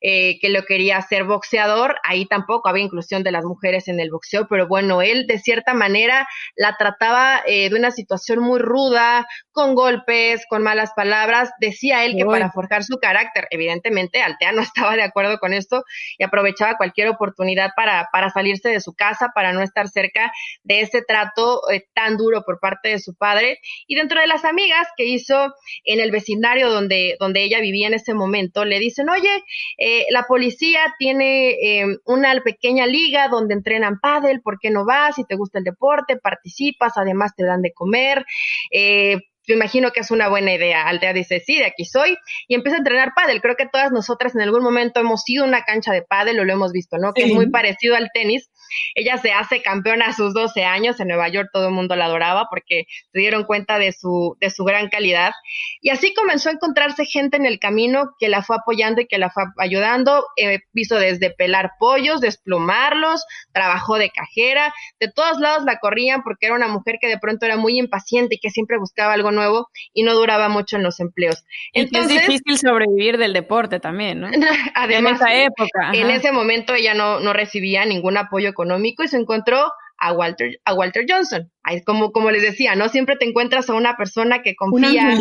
eh, 0.00 0.38
que 0.40 0.48
lo 0.48 0.64
quería 0.64 0.96
hacer 0.98 1.24
boxeador. 1.24 1.96
Ahí 2.04 2.26
tampoco 2.26 2.68
había 2.68 2.84
inclusión 2.84 3.22
de 3.22 3.32
las 3.32 3.44
mujeres 3.44 3.88
en 3.88 4.00
el 4.00 4.10
boxeo, 4.10 4.46
pero 4.48 4.68
bueno, 4.68 5.02
él 5.02 5.26
de 5.26 5.38
cierta 5.38 5.74
manera 5.74 6.28
la 6.56 6.76
trataba 6.76 7.42
eh, 7.46 7.70
de 7.70 7.76
una 7.76 7.90
situación 7.90 8.40
muy 8.40 8.58
ruda, 8.58 9.26
con 9.52 9.74
golpes, 9.74 10.42
con 10.48 10.62
malas 10.62 10.92
palabras. 10.94 11.50
Decía 11.60 12.04
él 12.04 12.14
que 12.16 12.24
para 12.24 12.50
forjar 12.52 12.84
su 12.84 12.98
carácter, 12.98 13.48
evidentemente 13.50 14.22
Altea 14.22 14.52
no 14.52 14.62
estaba 14.62 14.96
de 14.96 15.02
acuerdo 15.02 15.38
con 15.38 15.52
esto 15.52 15.82
y 16.16 16.24
aprovechaba 16.24 16.76
cualquier 16.76 17.08
oportunidad 17.08 17.70
para, 17.76 18.08
para 18.12 18.30
salirse 18.30 18.68
de 18.68 18.80
su 18.80 18.94
casa, 18.94 19.30
para 19.34 19.52
no 19.52 19.62
estar 19.62 19.88
cerca 19.88 20.32
de 20.62 20.80
ese 20.80 21.02
trato 21.02 21.60
eh, 21.70 21.84
tan 21.94 22.16
duro 22.16 22.42
por 22.44 22.60
parte 22.60 22.90
de 22.90 22.98
su 22.98 23.14
padre. 23.14 23.58
Y 23.86 23.96
dentro 23.96 24.20
de 24.20 24.26
las 24.26 24.44
amigas 24.44 24.86
que 24.96 25.04
hizo 25.04 25.54
en 25.84 26.00
el 26.00 26.10
vecindario 26.10 26.70
donde, 26.70 27.16
donde 27.18 27.42
ella 27.42 27.60
vivía 27.60 27.88
en 27.88 27.94
ese 27.94 28.14
momento, 28.14 28.64
le 28.64 28.78
dicen, 28.78 29.08
oye, 29.08 29.42
eh, 29.78 29.87
la 30.10 30.24
policía 30.24 30.80
tiene 30.98 31.50
eh, 31.50 31.86
una 32.04 32.34
pequeña 32.40 32.86
liga 32.86 33.28
donde 33.28 33.54
entrenan 33.54 34.00
pádel, 34.00 34.40
¿por 34.42 34.58
qué 34.58 34.70
no 34.70 34.84
vas? 34.84 35.16
Si 35.16 35.24
te 35.24 35.36
gusta 35.36 35.58
el 35.58 35.64
deporte, 35.64 36.16
participas, 36.16 36.96
además 36.96 37.32
te 37.36 37.44
dan 37.44 37.62
de 37.62 37.72
comer. 37.72 38.24
Eh, 38.70 39.18
yo 39.48 39.54
imagino 39.54 39.90
que 39.92 40.00
es 40.00 40.10
una 40.10 40.28
buena 40.28 40.52
idea. 40.52 40.86
Altea 40.86 41.14
dice, 41.14 41.40
sí, 41.40 41.56
de 41.56 41.64
aquí 41.64 41.86
soy, 41.86 42.18
y 42.46 42.54
empieza 42.54 42.76
a 42.76 42.80
entrenar 42.80 43.12
pádel. 43.16 43.40
Creo 43.40 43.56
que 43.56 43.66
todas 43.66 43.90
nosotras 43.90 44.34
en 44.34 44.42
algún 44.42 44.62
momento 44.62 45.00
hemos 45.00 45.22
ido 45.26 45.44
a 45.44 45.48
una 45.48 45.62
cancha 45.62 45.92
de 45.92 46.02
pádel 46.02 46.38
o 46.38 46.44
lo 46.44 46.52
hemos 46.52 46.72
visto, 46.72 46.98
¿no? 46.98 47.14
Que 47.14 47.24
es 47.24 47.34
muy 47.34 47.50
parecido 47.50 47.96
al 47.96 48.10
tenis. 48.12 48.50
Ella 48.94 49.18
se 49.18 49.32
hace 49.32 49.62
campeona 49.62 50.06
a 50.06 50.12
sus 50.12 50.34
12 50.34 50.64
años, 50.64 51.00
en 51.00 51.08
Nueva 51.08 51.28
York 51.28 51.50
todo 51.52 51.68
el 51.68 51.74
mundo 51.74 51.96
la 51.96 52.06
adoraba 52.06 52.46
porque 52.50 52.86
se 53.12 53.18
dieron 53.18 53.44
cuenta 53.44 53.78
de 53.78 53.92
su, 53.92 54.36
de 54.40 54.50
su 54.50 54.64
gran 54.64 54.88
calidad. 54.88 55.32
Y 55.80 55.90
así 55.90 56.14
comenzó 56.14 56.48
a 56.48 56.52
encontrarse 56.52 57.04
gente 57.04 57.36
en 57.36 57.46
el 57.46 57.58
camino 57.58 58.10
que 58.18 58.28
la 58.28 58.42
fue 58.42 58.56
apoyando 58.56 59.00
y 59.00 59.06
que 59.06 59.18
la 59.18 59.30
fue 59.30 59.44
ayudando. 59.58 60.24
Eh, 60.36 60.60
hizo 60.74 60.98
desde 60.98 61.30
pelar 61.30 61.72
pollos, 61.78 62.20
desplumarlos, 62.20 63.24
trabajó 63.52 63.98
de 63.98 64.10
cajera, 64.10 64.72
de 65.00 65.10
todos 65.10 65.38
lados 65.40 65.64
la 65.64 65.78
corrían 65.78 66.22
porque 66.22 66.46
era 66.46 66.54
una 66.54 66.68
mujer 66.68 66.96
que 67.00 67.08
de 67.08 67.18
pronto 67.18 67.46
era 67.46 67.56
muy 67.56 67.78
impaciente 67.78 68.36
y 68.36 68.38
que 68.38 68.50
siempre 68.50 68.78
buscaba 68.78 69.12
algo 69.12 69.30
nuevo 69.30 69.68
y 69.92 70.02
no 70.02 70.14
duraba 70.14 70.48
mucho 70.48 70.76
en 70.76 70.82
los 70.82 71.00
empleos. 71.00 71.44
Entonces, 71.72 72.16
es 72.16 72.26
difícil 72.26 72.58
sobrevivir 72.58 73.18
del 73.18 73.32
deporte 73.32 73.80
también, 73.80 74.20
¿no? 74.20 74.28
Además, 74.74 75.20
en 75.20 75.26
esa 75.26 75.34
época. 75.34 75.90
En 75.92 76.10
ese 76.10 76.32
momento 76.32 76.74
ella 76.74 76.94
no, 76.94 77.20
no 77.20 77.32
recibía 77.32 77.84
ningún 77.84 78.16
apoyo 78.16 78.54
económico 78.58 79.02
y 79.02 79.08
se 79.08 79.16
encontró 79.16 79.70
a 79.98 80.12
Walter, 80.12 80.60
a 80.64 80.74
Walter 80.74 81.04
Johnson. 81.08 81.50
Ahí, 81.64 81.82
como, 81.82 82.12
como 82.12 82.30
les 82.30 82.42
decía, 82.42 82.74
¿no? 82.76 82.88
Siempre 82.88 83.16
te 83.16 83.26
encuentras 83.26 83.68
a 83.68 83.74
una 83.74 83.96
persona 83.96 84.42
que 84.42 84.54
confía, 84.54 85.18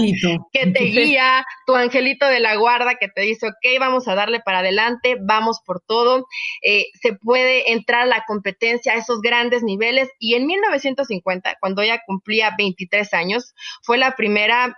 que 0.54 0.68
te 0.68 0.84
guía, 0.86 1.46
tu 1.66 1.76
angelito 1.76 2.28
de 2.28 2.40
la 2.40 2.56
guarda 2.56 2.96
que 2.96 3.10
te 3.10 3.22
dice, 3.22 3.48
ok, 3.48 3.80
vamos 3.80 4.08
a 4.08 4.16
darle 4.16 4.40
para 4.40 4.60
adelante, 4.60 5.18
vamos 5.20 5.62
por 5.66 5.82
todo. 5.82 6.28
Eh, 6.62 6.86
se 7.02 7.14
puede 7.14 7.72
entrar 7.72 8.04
a 8.04 8.06
la 8.06 8.24
competencia 8.28 8.94
a 8.94 8.98
esos 8.98 9.20
grandes 9.22 9.64
niveles. 9.64 10.10
Y 10.20 10.36
en 10.36 10.46
1950, 10.46 11.58
cuando 11.60 11.82
ella 11.82 12.02
cumplía 12.06 12.54
23 12.58 13.14
años, 13.14 13.54
fue 13.82 13.98
la 13.98 14.16
primera 14.16 14.76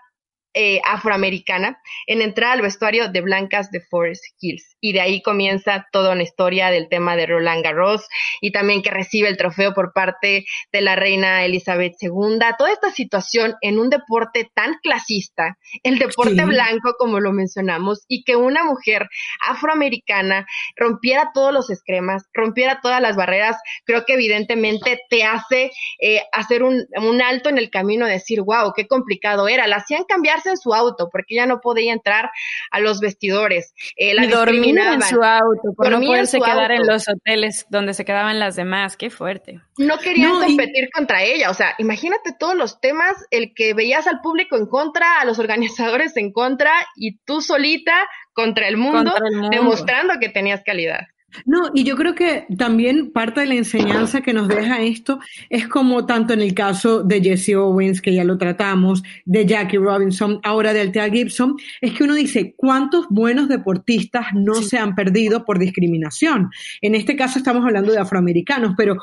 eh, 0.56 0.82
afroamericana 0.84 1.80
en 2.08 2.24
entrar 2.24 2.54
al 2.54 2.64
vestuario 2.64 3.10
de 3.10 3.22
Blancas 3.22 3.70
de 3.70 3.82
Forest 3.82 4.24
Hills. 4.40 4.78
Y 4.82 4.94
de 4.94 5.02
ahí 5.02 5.22
comienza 5.22 5.88
toda 5.92 6.14
una 6.14 6.24
historia 6.24 6.72
del 6.72 6.90
tema 6.90 7.16
de 7.16 7.28
Roland 7.28 7.64
Garros 7.64 8.08
y 8.42 8.52
también 8.52 8.82
que 8.82 8.90
recibe 8.90 9.28
el 9.28 9.38
trofeo 9.38 9.76
por 9.76 9.94
parte 9.94 10.46
de 10.72 10.82
la 10.82 10.96
reina 10.96 11.46
Elizabeth 11.46 11.94
II. 12.02 12.40
Toda 12.58 12.72
esta 12.72 12.90
situación 12.90 13.56
en 13.62 13.78
un 13.78 13.92
deporte 13.92 14.50
tan 14.56 14.74
clasista, 14.82 15.58
el 15.84 16.00
deporte 16.00 16.44
blanco, 16.46 16.96
como 16.98 17.20
lo 17.20 17.32
mencionamos, 17.32 18.04
y 18.08 18.24
que 18.24 18.36
una 18.36 18.64
mujer 18.64 19.08
afroamericana 19.48 20.48
rompiera 20.76 21.30
todos 21.32 21.54
los 21.54 21.70
esquemas, 21.70 22.26
rompiera 22.34 22.80
todas 22.82 23.02
las 23.02 23.16
barreras, 23.16 23.58
creo 23.86 24.04
que 24.04 24.14
evidentemente 24.14 25.00
te 25.12 25.24
hace 25.24 25.72
eh, 26.02 26.24
hacer 26.32 26.64
un, 26.64 26.86
un 26.98 27.22
alto 27.22 27.50
en 27.50 27.60
el 27.60 27.70
camino, 27.70 28.08
decir, 28.08 28.42
wow, 28.42 28.74
qué 28.76 28.88
complicado 28.88 29.48
era. 29.48 29.68
La 29.68 29.76
hacían 29.78 30.06
cambiar 30.06 30.39
en 30.46 30.58
su 30.58 30.74
auto 30.74 31.10
porque 31.12 31.36
ya 31.36 31.46
no 31.46 31.60
podía 31.62 31.94
entrar 31.94 32.30
a 32.72 32.80
los 32.80 33.00
vestidores. 33.00 33.74
Eh, 33.96 34.14
la 34.14 34.26
y 34.26 34.28
dormir 34.28 34.78
en 34.80 35.02
su 35.02 35.22
auto 35.22 35.74
por 35.76 35.92
no 35.92 36.00
poderse 36.00 36.40
quedar 36.40 36.72
en 36.72 36.86
los 36.86 37.08
hoteles 37.08 37.66
donde 37.70 37.94
se 37.94 38.06
quedaban 38.06 38.40
las 38.40 38.56
demás. 38.56 38.98
Qué 38.98 39.10
fuerte. 39.10 39.62
No 39.78 39.98
querían 40.00 40.40
competir 40.40 40.90
contra 40.94 41.24
ella. 41.24 41.50
O 41.50 41.54
sea, 41.54 41.76
imagínate 41.78 42.34
todos 42.38 42.56
los 42.56 42.80
temas, 42.80 43.14
el 43.32 43.54
que 43.54 43.74
veías 43.74 44.08
al 44.08 44.22
público 44.22 44.56
en 44.56 44.68
contra, 44.68 45.20
a 45.20 45.26
los 45.26 45.40
organizadores 45.40 46.16
en 46.18 46.32
contra 46.32 46.72
y 46.96 47.18
tú 47.20 47.42
solita 47.42 47.94
contra 48.34 48.68
el 48.68 48.78
mundo. 48.78 49.14
demostrando 49.52 50.20
que 50.20 50.30
tenías 50.30 50.62
calidad. 50.64 51.02
No, 51.46 51.70
y 51.74 51.84
yo 51.84 51.96
creo 51.96 52.16
que 52.16 52.46
también 52.58 53.12
parte 53.12 53.42
de 53.42 53.48
la 53.48 53.56
enseñanza 53.56 54.22
que 54.22 54.34
nos 54.34 54.48
deja 54.48 54.82
esto 54.82 55.20
es 55.50 55.68
como 55.68 56.06
tanto 56.06 56.34
en 56.34 56.42
el 56.42 56.54
caso 56.54 57.04
de 57.04 57.22
Jesse 57.22 57.56
Owens, 57.56 58.02
que 58.02 58.14
ya 58.14 58.24
lo 58.24 58.38
tratamos, 58.38 59.04
de 59.26 59.46
Jackie 59.46 59.78
Robinson, 59.78 60.40
ahora 60.44 60.74
de 60.74 60.82
Altea 60.82 61.10
Gibson, 61.10 61.56
es 61.82 61.94
que 61.94 62.04
uno 62.04 62.14
dice, 62.14 62.54
¿cuántos 62.56 63.08
buenos 63.10 63.48
deportistas 63.48 64.28
no 64.34 64.56
se 64.56 64.78
han 64.78 64.96
perdido 64.96 65.46
por 65.46 65.60
discriminación? 65.60 66.50
En 66.82 66.96
este 66.96 67.16
caso 67.16 67.40
estamos 67.40 67.64
hablando 67.66 67.92
de 67.92 68.00
afroamericanos, 68.00 68.74
pero 68.78 68.98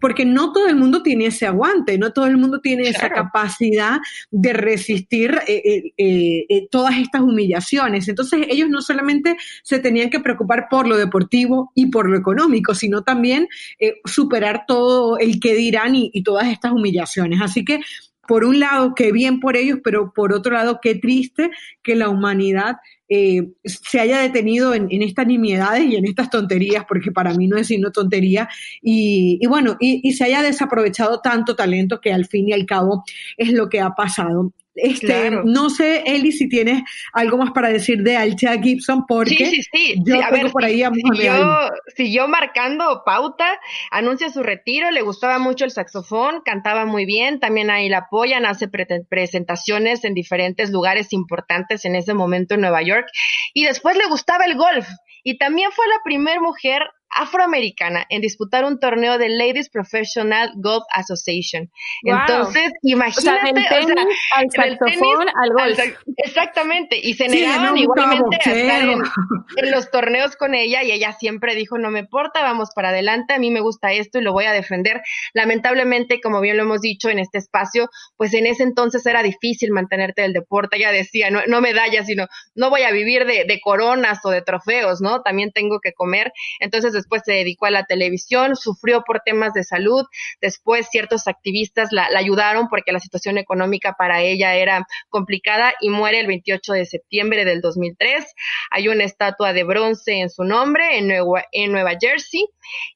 porque 0.00 0.24
no 0.24 0.52
todo 0.52 0.68
el 0.68 0.76
mundo 0.76 1.02
tiene 1.02 1.26
ese 1.26 1.46
aguante, 1.46 1.98
no 1.98 2.12
todo 2.12 2.26
el 2.26 2.36
mundo 2.36 2.60
tiene 2.60 2.88
esa 2.88 3.10
capacidad 3.10 3.98
de 4.30 4.52
resistir 4.52 5.38
eh, 5.46 5.92
eh, 5.96 6.44
eh, 6.48 6.68
todas 6.70 6.98
estas 6.98 7.22
humillaciones. 7.22 8.08
Entonces 8.08 8.46
ellos 8.48 8.68
no 8.68 8.82
solamente 8.82 9.36
se 9.62 9.78
tenían 9.78 10.10
que 10.10 10.20
preocupar 10.20 10.66
por 10.70 10.86
lo 10.86 10.96
deportivo 10.96 11.72
y 11.74 11.86
por 11.86 12.08
lo 12.08 12.16
económico, 12.16 12.74
sino 12.74 13.02
también 13.02 13.48
superar 14.04 14.64
todo 14.66 15.18
el 15.18 15.40
que 15.40 15.54
dirán 15.54 15.94
y, 15.94 16.10
y 16.12 16.22
todas 16.22 16.48
estas 16.48 16.72
humillaciones. 16.72 17.40
Así 17.40 17.64
que 17.64 17.80
por 18.26 18.44
un 18.44 18.60
lado, 18.60 18.94
qué 18.94 19.12
bien 19.12 19.40
por 19.40 19.56
ellos, 19.56 19.78
pero 19.82 20.12
por 20.12 20.32
otro 20.32 20.52
lado, 20.52 20.78
qué 20.80 20.94
triste 20.94 21.50
que 21.82 21.96
la 21.96 22.08
humanidad 22.08 22.76
eh, 23.08 23.48
se 23.64 24.00
haya 24.00 24.20
detenido 24.20 24.74
en, 24.74 24.88
estas 25.02 25.26
nimiedades 25.26 25.84
y 25.84 25.96
en 25.96 26.06
estas 26.06 26.30
tonterías, 26.30 26.84
porque 26.88 27.12
para 27.12 27.34
mí 27.34 27.46
no 27.46 27.56
es 27.58 27.66
sino 27.66 27.90
tontería, 27.90 28.48
y, 28.80 29.44
bueno, 29.46 29.76
y, 29.80 30.12
se 30.12 30.24
haya 30.24 30.42
desaprovechado 30.42 31.20
tanto 31.20 31.56
talento 31.56 32.00
que 32.00 32.12
al 32.12 32.26
fin 32.26 32.48
y 32.48 32.52
al 32.52 32.64
cabo 32.64 33.04
es 33.36 33.52
lo 33.52 33.68
que 33.68 33.80
ha 33.80 33.90
pasado. 33.90 34.52
Este, 34.74 35.30
No 35.44 35.68
sé, 35.68 36.02
Eli, 36.06 36.32
si 36.32 36.48
tienes 36.48 36.82
algo 37.12 37.36
más 37.36 37.50
para 37.50 37.68
decir 37.68 38.02
de 38.02 38.16
Alcha 38.16 38.58
Gibson, 38.60 39.04
porque 39.06 39.36
sí, 39.36 39.62
sí, 39.62 39.62
sí. 39.72 40.02
yo 40.04 40.20
por 40.50 40.64
ahí 40.64 40.82
a 40.82 40.90
siguió, 40.90 41.70
siguió 41.94 42.28
marcando 42.28 43.02
pauta, 43.04 43.46
anuncia 43.90 44.30
su 44.30 44.42
retiro, 44.42 44.90
le 44.90 45.02
gustaba 45.02 45.38
mucho 45.38 45.66
el 45.66 45.70
saxofón, 45.70 46.40
cantaba 46.42 46.86
muy 46.86 47.04
bien, 47.04 47.38
también 47.38 47.70
ahí 47.70 47.88
la 47.90 47.98
apoyan, 47.98 48.46
hace 48.46 48.68
presentaciones 48.68 50.04
en 50.04 50.14
diferentes 50.14 50.70
lugares 50.70 51.12
importantes 51.12 51.84
en 51.84 51.94
ese 51.94 52.14
momento 52.14 52.54
en 52.54 52.62
Nueva 52.62 52.82
York, 52.82 53.06
y 53.52 53.64
después 53.64 53.96
le 53.96 54.06
gustaba 54.06 54.46
el 54.46 54.56
golf, 54.56 54.88
y 55.22 55.36
también 55.36 55.70
fue 55.72 55.86
la 55.86 56.02
primera 56.02 56.40
mujer 56.40 56.82
afroamericana 57.14 58.06
en 58.08 58.20
disputar 58.20 58.64
un 58.64 58.78
torneo 58.78 59.18
de 59.18 59.28
Ladies 59.28 59.68
Professional 59.68 60.52
Golf 60.56 60.84
Association. 60.94 61.70
Entonces, 62.02 62.72
imagínate, 62.82 63.50
o 63.50 63.86
sea, 63.86 64.06
al 64.36 64.50
saxofón, 64.50 65.28
al 65.28 65.50
golf. 65.50 65.78
exactamente, 66.16 66.98
y 67.00 67.14
se 67.14 67.28
negaban 67.28 67.76
igualmente 67.76 68.36
a 68.36 68.52
estar 68.52 68.82
en, 69.56 69.70
los 69.70 69.90
torneos 69.90 70.36
con 70.36 70.54
ella 70.54 70.82
y 70.82 70.92
ella 70.92 71.12
siempre 71.12 71.54
dijo, 71.54 71.78
no 71.78 71.90
me 71.90 72.00
importa, 72.00 72.42
vamos 72.42 72.70
para 72.74 72.88
adelante, 72.88 73.34
a 73.34 73.38
mí 73.38 73.50
me 73.50 73.60
gusta 73.60 73.92
esto 73.92 74.18
y 74.18 74.22
lo 74.22 74.32
voy 74.32 74.44
a 74.44 74.52
defender. 74.52 75.02
Lamentablemente, 75.34 76.20
como 76.20 76.40
bien 76.40 76.56
lo 76.56 76.64
hemos 76.64 76.80
dicho 76.80 77.10
en 77.10 77.18
este 77.18 77.38
espacio, 77.38 77.88
pues 78.16 78.34
en 78.34 78.46
ese 78.46 78.62
entonces 78.62 79.04
era 79.06 79.22
difícil 79.22 79.70
mantenerte 79.70 80.22
del 80.22 80.32
deporte, 80.32 80.76
ella 80.76 80.92
decía, 80.92 81.30
no, 81.30 81.40
no 81.46 81.60
medallas, 81.60 82.06
sino 82.06 82.26
no 82.54 82.70
voy 82.70 82.82
a 82.82 82.90
vivir 82.90 83.26
de, 83.26 83.44
de 83.44 83.60
coronas 83.60 84.20
o 84.24 84.30
de 84.30 84.42
trofeos, 84.42 85.00
¿no? 85.00 85.22
También 85.22 85.52
tengo 85.52 85.78
que 85.80 85.92
comer. 85.92 86.32
Entonces, 86.60 86.94
después 87.02 87.22
se 87.24 87.32
dedicó 87.32 87.66
a 87.66 87.70
la 87.70 87.84
televisión, 87.84 88.56
sufrió 88.56 89.02
por 89.02 89.20
temas 89.20 89.52
de 89.52 89.64
salud, 89.64 90.04
después 90.40 90.88
ciertos 90.90 91.26
activistas 91.28 91.88
la, 91.90 92.08
ayudaron 92.16 92.68
porque 92.68 92.92
la 92.92 93.00
situación 93.00 93.38
económica 93.38 93.94
para 93.98 94.22
ella 94.22 94.54
era 94.54 94.86
complicada 95.08 95.74
y 95.80 95.90
muere 95.90 96.20
el 96.20 96.26
28 96.26 96.72
de 96.72 96.86
septiembre 96.86 97.44
del 97.44 97.60
2003. 97.60 98.24
Hay 98.70 98.88
una 98.88 99.04
estatua 99.04 99.52
de 99.52 99.64
bronce 99.64 100.20
en 100.20 100.30
su 100.30 100.44
nombre 100.44 100.98
en 100.98 101.08
Nueva, 101.08 101.44
en 101.52 101.72
Nueva 101.72 101.92
Jersey. 102.00 102.46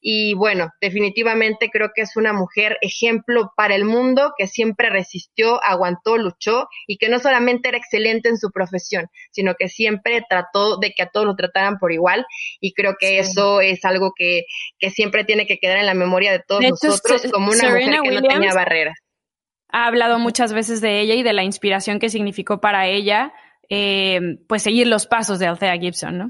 Y 0.00 0.34
bueno, 0.34 0.70
definitivamente 0.80 1.68
creo 1.70 1.90
que 1.94 2.02
es 2.02 2.16
una 2.16 2.32
mujer 2.32 2.78
ejemplo 2.80 3.52
para 3.56 3.74
el 3.74 3.84
mundo 3.84 4.32
que 4.38 4.46
siempre 4.46 4.90
resistió, 4.90 5.62
aguantó, 5.62 6.16
luchó 6.16 6.68
y 6.86 6.98
que 6.98 7.08
no 7.08 7.18
solamente 7.18 7.68
era 7.68 7.78
excelente 7.78 8.28
en 8.28 8.38
su 8.38 8.50
profesión, 8.50 9.08
sino 9.32 9.54
que 9.54 9.68
siempre 9.68 10.22
trató 10.28 10.78
de 10.78 10.92
que 10.92 11.02
a 11.02 11.08
todos 11.08 11.26
lo 11.26 11.36
trataran 11.36 11.78
por 11.78 11.92
igual. 11.92 12.24
Y 12.60 12.72
creo 12.72 12.94
que 12.98 13.18
eso 13.18 13.60
es 13.60 13.84
algo 13.84 13.95
algo 13.96 14.12
que, 14.16 14.44
que 14.78 14.90
siempre 14.90 15.24
tiene 15.24 15.46
que 15.46 15.58
quedar 15.58 15.78
en 15.78 15.86
la 15.86 15.94
memoria 15.94 16.32
de 16.32 16.40
todos 16.46 16.62
nosotros 16.62 17.22
como 17.32 17.50
una 17.50 17.70
mujer 17.70 18.00
que 18.02 18.10
no 18.10 18.22
tenía 18.22 18.54
barreras. 18.54 18.98
ha 19.68 19.86
hablado 19.86 20.18
muchas 20.18 20.52
veces 20.52 20.80
de 20.80 21.00
ella 21.00 21.14
y 21.14 21.22
de 21.22 21.32
la 21.32 21.42
inspiración 21.42 21.98
que 21.98 22.08
significó 22.08 22.60
para 22.60 22.86
ella, 22.86 23.32
eh, 23.68 24.20
pues 24.48 24.62
seguir 24.62 24.86
los 24.86 25.06
pasos 25.06 25.38
de 25.38 25.46
Althea 25.46 25.76
Gibson, 25.76 26.18
¿no? 26.18 26.28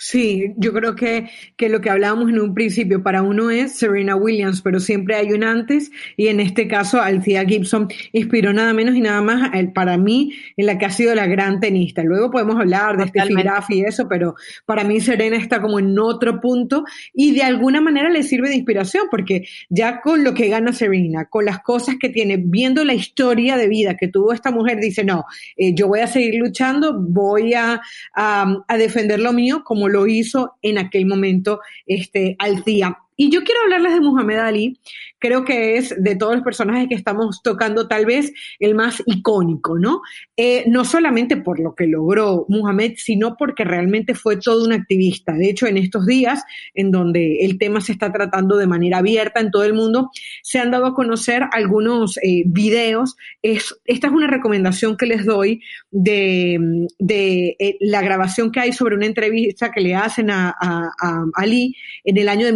Sí, 0.00 0.54
yo 0.56 0.72
creo 0.72 0.94
que, 0.94 1.28
que, 1.56 1.68
lo 1.68 1.80
que 1.80 1.90
hablábamos 1.90 2.28
en 2.28 2.38
un 2.38 2.54
principio 2.54 3.02
para 3.02 3.22
uno 3.22 3.50
es 3.50 3.72
Serena 3.72 4.14
Williams, 4.14 4.62
pero 4.62 4.78
siempre 4.78 5.16
hay 5.16 5.32
un 5.32 5.42
antes 5.42 5.90
y 6.16 6.28
en 6.28 6.38
este 6.38 6.68
caso 6.68 7.00
Althea 7.02 7.44
Gibson 7.44 7.88
inspiró 8.12 8.52
nada 8.52 8.72
menos 8.74 8.94
y 8.94 9.00
nada 9.00 9.20
más 9.22 9.50
para 9.74 9.98
mí 9.98 10.34
en 10.56 10.66
la 10.66 10.78
que 10.78 10.86
ha 10.86 10.90
sido 10.90 11.16
la 11.16 11.26
gran 11.26 11.58
tenista. 11.58 12.04
Luego 12.04 12.30
podemos 12.30 12.54
hablar 12.60 12.96
de 12.96 13.06
este 13.06 13.34
Graf 13.34 13.70
y 13.70 13.80
eso, 13.80 14.06
pero 14.08 14.36
para 14.66 14.84
mí 14.84 15.00
Serena 15.00 15.36
está 15.36 15.60
como 15.60 15.80
en 15.80 15.98
otro 15.98 16.40
punto 16.40 16.84
y 17.12 17.34
de 17.34 17.42
alguna 17.42 17.80
manera 17.80 18.08
le 18.08 18.22
sirve 18.22 18.50
de 18.50 18.54
inspiración 18.54 19.08
porque 19.10 19.48
ya 19.68 20.00
con 20.00 20.22
lo 20.22 20.32
que 20.32 20.46
gana 20.46 20.72
Serena, 20.72 21.24
con 21.24 21.44
las 21.44 21.58
cosas 21.58 21.96
que 22.00 22.08
tiene, 22.08 22.36
viendo 22.36 22.84
la 22.84 22.94
historia 22.94 23.56
de 23.56 23.66
vida 23.66 23.96
que 23.96 24.06
tuvo 24.06 24.32
esta 24.32 24.52
mujer, 24.52 24.78
dice, 24.78 25.02
no, 25.02 25.24
eh, 25.56 25.74
yo 25.74 25.88
voy 25.88 26.00
a 26.00 26.06
seguir 26.06 26.36
luchando, 26.36 26.96
voy 26.96 27.54
a, 27.54 27.80
a, 28.14 28.62
a 28.68 28.76
defender 28.76 29.18
lo 29.18 29.32
mío 29.32 29.64
como 29.64 29.87
lo 29.88 30.06
hizo 30.06 30.54
en 30.62 30.78
aquel 30.78 31.06
momento 31.06 31.60
este, 31.86 32.36
Alcía. 32.38 32.98
Y 33.20 33.30
yo 33.30 33.42
quiero 33.42 33.62
hablarles 33.62 33.94
de 33.94 34.00
Muhammad 34.00 34.38
Ali, 34.38 34.78
creo 35.18 35.44
que 35.44 35.76
es 35.76 35.92
de 35.98 36.14
todos 36.14 36.36
los 36.36 36.44
personajes 36.44 36.86
que 36.88 36.94
estamos 36.94 37.42
tocando 37.42 37.88
tal 37.88 38.06
vez 38.06 38.32
el 38.60 38.76
más 38.76 39.02
icónico, 39.06 39.76
¿no? 39.76 40.02
Eh, 40.36 40.62
no 40.68 40.84
solamente 40.84 41.36
por 41.36 41.58
lo 41.58 41.74
que 41.74 41.88
logró 41.88 42.46
Muhammad, 42.48 42.92
sino 42.94 43.36
porque 43.36 43.64
realmente 43.64 44.14
fue 44.14 44.36
todo 44.36 44.64
un 44.64 44.72
activista. 44.72 45.32
De 45.32 45.50
hecho, 45.50 45.66
en 45.66 45.78
estos 45.78 46.06
días, 46.06 46.44
en 46.74 46.92
donde 46.92 47.38
el 47.40 47.58
tema 47.58 47.80
se 47.80 47.90
está 47.90 48.12
tratando 48.12 48.56
de 48.56 48.68
manera 48.68 48.98
abierta 48.98 49.40
en 49.40 49.50
todo 49.50 49.64
el 49.64 49.74
mundo, 49.74 50.10
se 50.44 50.60
han 50.60 50.70
dado 50.70 50.86
a 50.86 50.94
conocer 50.94 51.42
algunos 51.50 52.18
eh, 52.18 52.44
videos. 52.46 53.16
Es, 53.42 53.74
esta 53.84 54.06
es 54.06 54.12
una 54.12 54.28
recomendación 54.28 54.96
que 54.96 55.06
les 55.06 55.26
doy 55.26 55.60
de, 55.90 56.86
de 57.00 57.56
eh, 57.58 57.76
la 57.80 58.00
grabación 58.00 58.52
que 58.52 58.60
hay 58.60 58.72
sobre 58.72 58.94
una 58.94 59.06
entrevista 59.06 59.72
que 59.72 59.80
le 59.80 59.96
hacen 59.96 60.30
a, 60.30 60.54
a, 60.60 61.24
Ali 61.34 61.74
en 62.04 62.16
el 62.16 62.28
año 62.28 62.46
de 62.46 62.52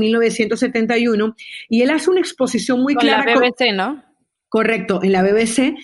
1971 0.53 1.35
y 1.69 1.83
él 1.83 1.91
hace 1.91 2.11
una 2.11 2.21
exposición 2.21 2.81
muy 2.83 2.95
clara. 2.95 3.33
En 3.33 3.41
la 3.41 3.47
BBC, 3.49 3.75
¿no? 3.75 4.05
Correcto, 4.49 5.01
en 5.03 5.13
la 5.13 5.23
BBC. 5.23 5.75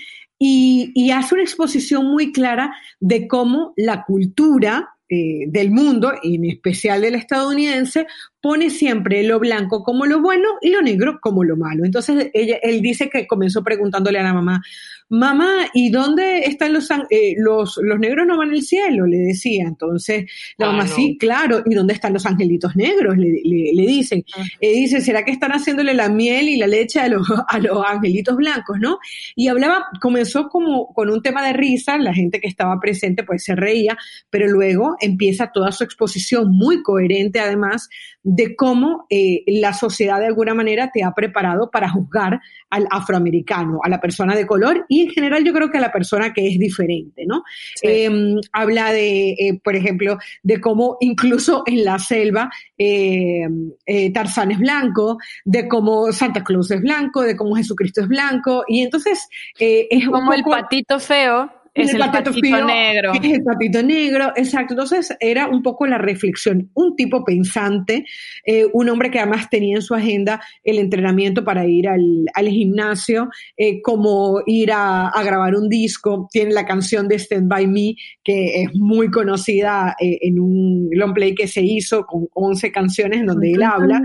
Y, 0.40 0.92
y, 0.94 1.10
hace 1.10 1.34
una 1.34 1.42
exposición 1.42 2.06
muy 2.06 2.30
clara 2.30 2.72
de 3.00 3.26
cómo 3.26 3.72
la 3.76 4.04
cultura 4.04 4.98
eh, 5.10 5.46
del 5.48 5.70
mundo, 5.70 6.12
y 6.22 6.34
en 6.34 6.44
especial 6.44 7.00
del 7.00 7.14
estadounidense, 7.14 8.06
pone 8.42 8.68
siempre 8.68 9.22
lo 9.22 9.40
blanco 9.40 9.82
como 9.82 10.04
lo 10.04 10.20
bueno 10.20 10.46
y 10.60 10.68
lo 10.70 10.82
negro 10.82 11.18
como 11.22 11.44
lo 11.44 11.56
malo. 11.56 11.86
Entonces 11.86 12.30
ella, 12.34 12.58
él 12.62 12.82
dice 12.82 13.08
que 13.08 13.26
comenzó 13.26 13.64
preguntándole 13.64 14.18
a 14.18 14.22
la 14.22 14.34
mamá, 14.34 14.60
mamá, 15.08 15.66
¿y 15.72 15.90
dónde 15.90 16.40
están 16.40 16.72
los, 16.72 16.90
eh, 17.10 17.34
los, 17.38 17.78
los 17.82 17.98
negros 17.98 18.26
no 18.26 18.36
van 18.36 18.50
al 18.50 18.62
cielo? 18.62 19.06
Le 19.06 19.18
decía. 19.18 19.64
Entonces 19.66 20.30
la 20.56 20.68
ah, 20.68 20.72
mamá, 20.72 20.86
sí, 20.86 21.16
claro, 21.18 21.62
¿y 21.64 21.74
dónde 21.74 21.94
están 21.94 22.12
los 22.12 22.26
angelitos 22.26 22.76
negros? 22.76 23.16
Le, 23.16 23.40
le, 23.44 23.86
dicen. 23.86 24.24
Ah. 24.36 24.42
Eh, 24.60 24.72
dice, 24.72 25.00
¿será 25.00 25.24
que 25.24 25.30
están 25.30 25.52
haciéndole 25.52 25.94
la 25.94 26.08
miel 26.08 26.48
y 26.48 26.56
la 26.56 26.66
leche 26.66 27.00
a 27.00 27.08
los, 27.08 27.26
a 27.48 27.58
los 27.58 27.84
angelitos 27.84 28.36
blancos, 28.36 28.78
no? 28.80 28.98
Y 29.34 29.48
hablaba, 29.48 29.86
comenzó 30.00 30.48
como 30.48 30.92
con 30.92 31.10
un 31.10 31.22
tema 31.22 31.46
de 31.46 31.52
risa, 31.52 31.98
la 31.98 32.14
gente 32.14 32.40
que 32.40 32.48
estaba 32.48 32.78
presente 32.80 33.24
pues 33.24 33.44
se 33.44 33.54
reía, 33.54 33.96
pero 34.30 34.46
luego 34.48 34.96
empieza 35.00 35.50
toda 35.52 35.72
su 35.72 35.84
exposición 35.84 36.50
muy 36.50 36.82
coherente 36.82 37.40
además 37.40 37.88
de 38.22 38.56
cómo 38.56 39.06
eh, 39.10 39.42
la 39.46 39.72
sociedad 39.72 40.18
de 40.18 40.26
alguna 40.26 40.54
manera 40.54 40.90
te 40.92 41.02
ha 41.02 41.12
preparado 41.12 41.70
para 41.70 41.88
juzgar 41.88 42.40
al 42.70 42.86
afroamericano, 42.90 43.80
a 43.82 43.88
la 43.88 44.00
persona 44.00 44.34
de 44.34 44.46
color 44.46 44.84
y 44.88 44.97
en 45.02 45.10
general 45.10 45.44
yo 45.44 45.52
creo 45.52 45.70
que 45.70 45.78
a 45.78 45.80
la 45.80 45.92
persona 45.92 46.32
que 46.32 46.46
es 46.46 46.58
diferente, 46.58 47.24
¿no? 47.26 47.42
Em, 47.82 48.36
habla 48.52 48.92
de, 48.92 49.30
eh, 49.30 49.60
por 49.62 49.76
ejemplo, 49.76 50.18
de 50.42 50.60
cómo 50.60 50.96
incluso 51.00 51.62
en 51.66 51.84
la 51.84 51.98
selva 51.98 52.50
em, 52.76 53.72
eh, 53.86 54.12
Tarzán 54.12 54.50
es 54.52 54.58
blanco, 54.58 55.18
de 55.44 55.68
cómo 55.68 56.12
Santa 56.12 56.44
Claus 56.44 56.70
es 56.70 56.80
blanco, 56.80 57.22
de 57.22 57.36
cómo 57.36 57.56
Jesucristo 57.56 58.02
es 58.02 58.08
blanco 58.08 58.64
y 58.68 58.82
entonces 58.82 59.28
es 59.58 60.06
como 60.06 60.32
el 60.32 60.42
patito 60.42 60.98
feo 60.98 61.50
es 61.78 61.94
el, 61.94 62.00
patito, 62.00 62.66
negro. 62.66 63.12
Es 63.14 63.32
el 63.32 63.42
patito 63.42 63.82
negro, 63.82 64.32
exacto. 64.36 64.74
Entonces 64.74 65.16
era 65.20 65.48
un 65.48 65.62
poco 65.62 65.86
la 65.86 65.98
reflexión. 65.98 66.70
Un 66.74 66.96
tipo 66.96 67.24
pensante, 67.24 68.04
eh, 68.44 68.66
un 68.72 68.88
hombre 68.88 69.10
que 69.10 69.18
además 69.18 69.48
tenía 69.50 69.76
en 69.76 69.82
su 69.82 69.94
agenda 69.94 70.40
el 70.64 70.78
entrenamiento 70.78 71.44
para 71.44 71.66
ir 71.66 71.88
al, 71.88 72.48
gimnasio, 72.48 73.28
eh, 73.56 73.80
como 73.82 74.42
ir 74.46 74.72
a, 74.72 75.10
grabar 75.24 75.54
un 75.54 75.68
disco. 75.68 76.28
Tiene 76.30 76.52
la 76.52 76.66
canción 76.66 77.08
de 77.08 77.18
Stand 77.18 77.48
By 77.48 77.66
Me, 77.66 77.94
que 78.24 78.62
es 78.62 78.74
muy 78.74 79.10
conocida 79.10 79.96
eh, 80.00 80.18
en 80.22 80.40
un 80.40 80.88
long 80.92 81.12
play 81.12 81.34
que 81.34 81.46
se 81.46 81.62
hizo 81.62 82.04
con 82.06 82.28
11 82.34 82.72
canciones 82.72 83.20
en 83.20 83.26
donde 83.26 83.52
él 83.52 83.62
habla. 83.62 84.00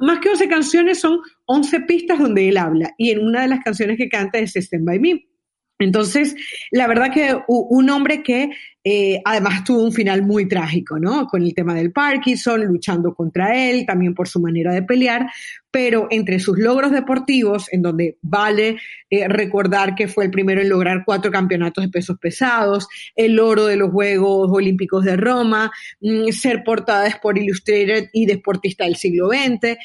más 0.00 0.18
que 0.20 0.30
11 0.30 0.48
canciones, 0.48 1.00
son 1.00 1.18
11 1.46 1.80
pistas 1.80 2.18
donde 2.18 2.48
él 2.48 2.56
habla. 2.56 2.92
Y 2.98 3.10
en 3.10 3.20
una 3.20 3.42
de 3.42 3.48
las 3.48 3.60
canciones 3.60 3.96
que 3.96 4.08
canta 4.08 4.38
es 4.38 4.56
Stand 4.56 4.84
By 4.84 4.98
Me. 4.98 5.29
Entonces, 5.80 6.36
la 6.70 6.86
verdad 6.86 7.12
que 7.12 7.36
un 7.48 7.90
hombre 7.90 8.22
que 8.22 8.50
eh, 8.84 9.20
además 9.24 9.64
tuvo 9.64 9.82
un 9.82 9.92
final 9.92 10.22
muy 10.22 10.48
trágico, 10.48 10.98
¿no? 10.98 11.26
Con 11.26 11.42
el 11.42 11.54
tema 11.54 11.74
del 11.74 11.92
Parkinson, 11.92 12.64
luchando 12.64 13.14
contra 13.14 13.54
él, 13.54 13.84
también 13.86 14.14
por 14.14 14.28
su 14.28 14.40
manera 14.40 14.72
de 14.72 14.82
pelear, 14.82 15.30
pero 15.70 16.06
entre 16.10 16.38
sus 16.38 16.58
logros 16.58 16.90
deportivos, 16.90 17.72
en 17.72 17.82
donde 17.82 18.18
vale 18.22 18.76
eh, 19.10 19.28
recordar 19.28 19.94
que 19.94 20.08
fue 20.08 20.24
el 20.26 20.30
primero 20.30 20.60
en 20.60 20.68
lograr 20.68 21.02
cuatro 21.04 21.30
campeonatos 21.30 21.84
de 21.84 21.90
pesos 21.90 22.18
pesados, 22.18 22.88
el 23.16 23.38
oro 23.38 23.66
de 23.66 23.76
los 23.76 23.90
Juegos 23.90 24.50
Olímpicos 24.52 25.04
de 25.04 25.16
Roma, 25.16 25.70
mm, 26.00 26.28
ser 26.28 26.62
portada 26.64 27.02
de 27.02 27.08
Sport 27.08 27.38
Illustrated 27.38 28.08
y 28.12 28.26
deportista 28.26 28.84
del 28.84 28.96
siglo 28.96 29.28
XX. 29.28 29.78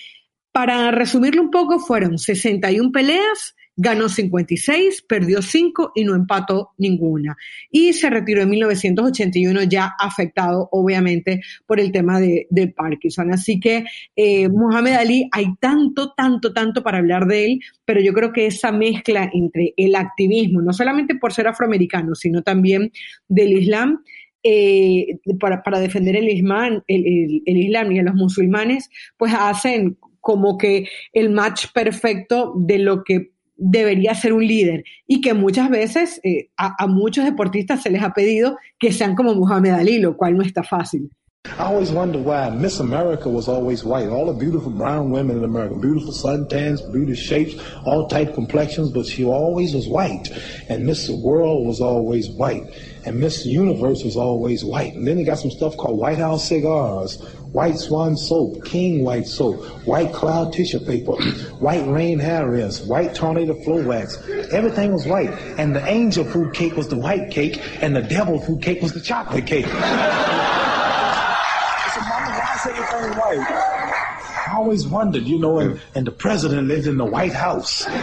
Para 0.53 0.91
resumirlo 0.91 1.41
un 1.41 1.51
poco, 1.51 1.79
fueron 1.79 2.17
61 2.17 2.93
peleas, 2.93 3.55
ganó 3.77 4.09
56, 4.09 5.03
perdió 5.07 5.41
5 5.41 5.91
y 5.95 6.03
no 6.03 6.15
empató 6.15 6.71
ninguna. 6.77 7.35
Y 7.69 7.93
se 7.93 8.09
retiró 8.09 8.41
en 8.41 8.49
1981 8.49 9.63
ya 9.63 9.93
afectado 9.99 10.69
obviamente 10.71 11.41
por 11.65 11.79
el 11.79 11.91
tema 11.91 12.19
de, 12.19 12.47
Parkinson. 12.75 13.31
Así 13.31 13.59
que 13.59 13.85
eh, 14.15 14.49
Muhammad 14.49 14.93
Ali, 14.93 15.29
hay 15.31 15.47
tanto, 15.59 16.13
tanto, 16.13 16.51
tanto 16.53 16.83
para 16.83 16.97
hablar 16.97 17.25
de 17.27 17.45
él, 17.45 17.59
pero 17.85 18.01
yo 18.01 18.13
creo 18.13 18.33
que 18.33 18.47
esa 18.47 18.71
mezcla 18.71 19.29
entre 19.31 19.73
el 19.77 19.95
activismo, 19.95 20.61
no 20.61 20.73
solamente 20.73 21.15
por 21.15 21.33
ser 21.33 21.47
afroamericano, 21.47 22.15
sino 22.15 22.41
también 22.41 22.91
del 23.27 23.51
Islam, 23.53 24.03
eh, 24.47 25.19
para, 25.39 25.79
defender 25.79 26.15
el 26.15 26.29
Islam, 26.29 26.83
el, 26.87 27.41
Islam 27.45 27.91
y 27.91 27.99
a 27.99 28.03
los 28.03 28.13
musulmanes, 28.13 28.89
pues 29.17 29.33
hacen 29.33 29.97
como 30.21 30.57
que 30.57 30.87
el 31.13 31.31
match 31.31 31.67
perfecto 31.73 32.53
de 32.55 32.77
lo 32.77 33.03
que 33.03 33.34
debería 33.55 34.13
ser 34.15 34.33
un 34.33 34.45
líder 34.45 34.83
y 35.07 35.21
que 35.21 35.33
muchas 35.33 35.69
veces 35.69 36.19
eh, 36.23 36.49
a, 36.57 36.83
a, 36.83 36.87
muchos 36.87 37.25
deportistas 37.25 37.81
se 37.81 37.89
les 37.89 38.03
ha 38.03 38.13
pedido 38.13 38.57
que 38.79 38.91
sean 38.91 39.15
como 39.15 39.33
Muhammad 39.33 39.79
Ali, 39.79 39.99
lo 39.99 40.17
cual 40.17 40.37
no 40.37 40.43
está 40.43 40.63
fácil. 40.63 41.09
I 41.57 41.65
always 41.65 41.91
wonder 41.91 42.19
why 42.19 42.49
Miss 42.49 42.79
America 42.81 43.29
was 43.29 43.47
always 43.47 43.83
white. 43.83 44.09
All 44.09 44.25
the 44.25 44.33
beautiful 44.33 44.71
brown 44.71 45.11
women 45.11 45.37
in 45.37 45.43
America, 45.43 45.75
beautiful 45.75 46.11
suntans, 46.11 46.81
beautiful 46.91 47.15
shapes, 47.15 47.55
all 47.85 48.09
type 48.09 48.33
complexions, 48.33 48.91
but 48.91 49.05
she 49.05 49.23
always 49.23 49.73
was 49.73 49.87
white. 49.87 50.31
And 50.67 50.85
Miss 50.85 51.09
World 51.09 51.65
was 51.65 51.79
always 51.79 52.29
white. 52.29 52.63
And 53.05 53.19
Miss 53.19 53.45
Universe 53.45 54.03
was 54.03 54.17
always 54.17 54.65
white. 54.65 54.95
And 54.95 55.07
then 55.07 55.15
they 55.15 55.23
got 55.23 55.37
some 55.37 55.51
stuff 55.51 55.77
called 55.77 55.97
White 55.97 56.17
House 56.17 56.45
cigars, 56.49 57.21
white 57.53 57.77
swan 57.77 58.17
soap, 58.17 58.65
king 58.65 59.05
white 59.05 59.27
soap, 59.27 59.63
white 59.85 60.11
cloud 60.11 60.51
tissue 60.51 60.79
paper, 60.79 61.13
white 61.59 61.87
rain 61.87 62.19
hair 62.19 62.49
rinse, 62.49 62.81
white 62.81 63.15
tornado 63.15 63.53
flow 63.63 63.81
wax. 63.81 64.17
Everything 64.51 64.91
was 64.91 65.05
white. 65.05 65.31
And 65.57 65.73
the 65.73 65.85
angel 65.87 66.25
food 66.25 66.53
cake 66.53 66.75
was 66.75 66.89
the 66.89 66.97
white 66.97 67.31
cake, 67.31 67.61
and 67.81 67.95
the 67.95 68.01
devil 68.01 68.41
food 68.41 68.61
cake 68.61 68.81
was 68.81 68.91
the 68.91 69.01
chocolate 69.01 69.45
cake. 69.45 69.67
Everything 72.67 73.17
white? 73.19 73.47
I 74.47 74.53
always 74.55 74.87
wondered, 74.87 75.23
you 75.23 75.39
know, 75.39 75.59
and, 75.59 75.79
and 75.93 76.07
the 76.07 76.11
president 76.11 76.67
lived 76.67 76.87
in 76.87 76.97
the 76.97 77.05
White 77.05 77.33
House. 77.33 77.85
and 77.85 78.01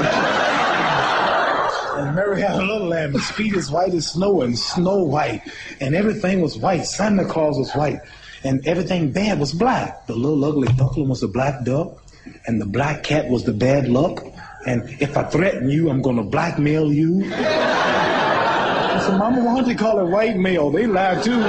Mary 2.14 2.40
had 2.40 2.56
a 2.56 2.62
little 2.62 2.86
lamb, 2.88 3.12
his 3.12 3.30
feet 3.30 3.54
as 3.56 3.70
white 3.70 3.94
as 3.94 4.08
snow 4.08 4.42
and 4.42 4.58
snow 4.58 5.02
white. 5.02 5.42
And 5.80 5.94
everything 5.94 6.40
was 6.40 6.58
white. 6.58 6.84
Santa 6.86 7.24
Claus 7.24 7.58
was 7.58 7.72
white. 7.72 8.00
and 8.44 8.66
everything 8.66 9.12
bad 9.12 9.38
was 9.38 9.52
black. 9.52 10.06
The 10.06 10.14
little 10.14 10.44
ugly 10.44 10.68
duckling 10.74 11.08
was 11.08 11.22
a 11.22 11.28
black 11.28 11.64
duck, 11.64 12.02
and 12.46 12.60
the 12.60 12.66
black 12.66 13.02
cat 13.04 13.28
was 13.28 13.44
the 13.44 13.52
bad 13.52 13.88
luck. 13.88 14.24
And 14.66 14.82
if 15.00 15.16
I 15.16 15.24
threaten 15.24 15.68
you, 15.70 15.90
I'm 15.90 16.02
going 16.02 16.16
to 16.16 16.22
blackmail 16.22 16.92
you. 16.92 17.22
so 17.30 19.16
Mama, 19.18 19.42
don't 19.42 19.66
they 19.66 19.74
call 19.74 20.00
it 20.00 20.10
white 20.10 20.36
mail? 20.36 20.70
They 20.70 20.86
lie 20.86 21.20
too. 21.22 21.40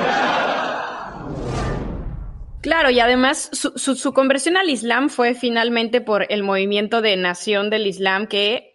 Claro, 2.64 2.90
y 2.90 3.02
además 3.02 3.50
su, 3.52 3.74
su, 3.76 3.96
su, 3.96 4.14
conversión 4.14 4.56
al 4.56 4.70
Islam 4.70 5.10
fue 5.10 5.36
finalmente 5.36 6.00
por 6.00 6.26
el 6.30 6.44
movimiento 6.44 7.02
de 7.02 7.18
nación 7.18 7.70
del 7.70 7.86
Islam 7.88 8.26
que 8.26 8.73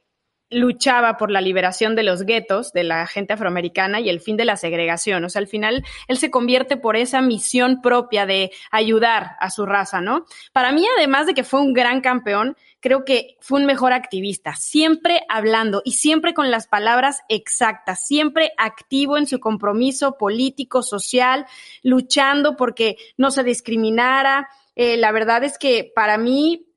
luchaba 0.50 1.16
por 1.16 1.30
la 1.30 1.40
liberación 1.40 1.94
de 1.94 2.02
los 2.02 2.22
guetos 2.22 2.72
de 2.72 2.84
la 2.84 3.06
gente 3.06 3.34
afroamericana 3.34 4.00
y 4.00 4.08
el 4.08 4.20
fin 4.20 4.36
de 4.36 4.44
la 4.44 4.56
segregación. 4.56 5.24
O 5.24 5.28
sea, 5.28 5.40
al 5.40 5.46
final 5.46 5.84
él 6.06 6.18
se 6.18 6.30
convierte 6.30 6.76
por 6.76 6.96
esa 6.96 7.20
misión 7.20 7.82
propia 7.82 8.26
de 8.26 8.50
ayudar 8.70 9.36
a 9.40 9.50
su 9.50 9.66
raza, 9.66 10.00
¿no? 10.00 10.24
Para 10.52 10.72
mí, 10.72 10.84
además 10.96 11.26
de 11.26 11.34
que 11.34 11.44
fue 11.44 11.60
un 11.60 11.72
gran 11.72 12.00
campeón, 12.00 12.56
creo 12.80 13.04
que 13.04 13.36
fue 13.40 13.60
un 13.60 13.66
mejor 13.66 13.92
activista, 13.92 14.54
siempre 14.54 15.22
hablando 15.28 15.82
y 15.84 15.92
siempre 15.92 16.32
con 16.32 16.50
las 16.50 16.66
palabras 16.66 17.22
exactas, 17.28 18.06
siempre 18.06 18.52
activo 18.56 19.18
en 19.18 19.26
su 19.26 19.40
compromiso 19.40 20.16
político, 20.16 20.82
social, 20.82 21.46
luchando 21.82 22.56
porque 22.56 22.96
no 23.16 23.30
se 23.30 23.42
discriminara. 23.42 24.48
Eh, 24.76 24.96
la 24.96 25.12
verdad 25.12 25.42
es 25.44 25.58
que 25.58 25.90
para 25.94 26.18
mí 26.18 26.67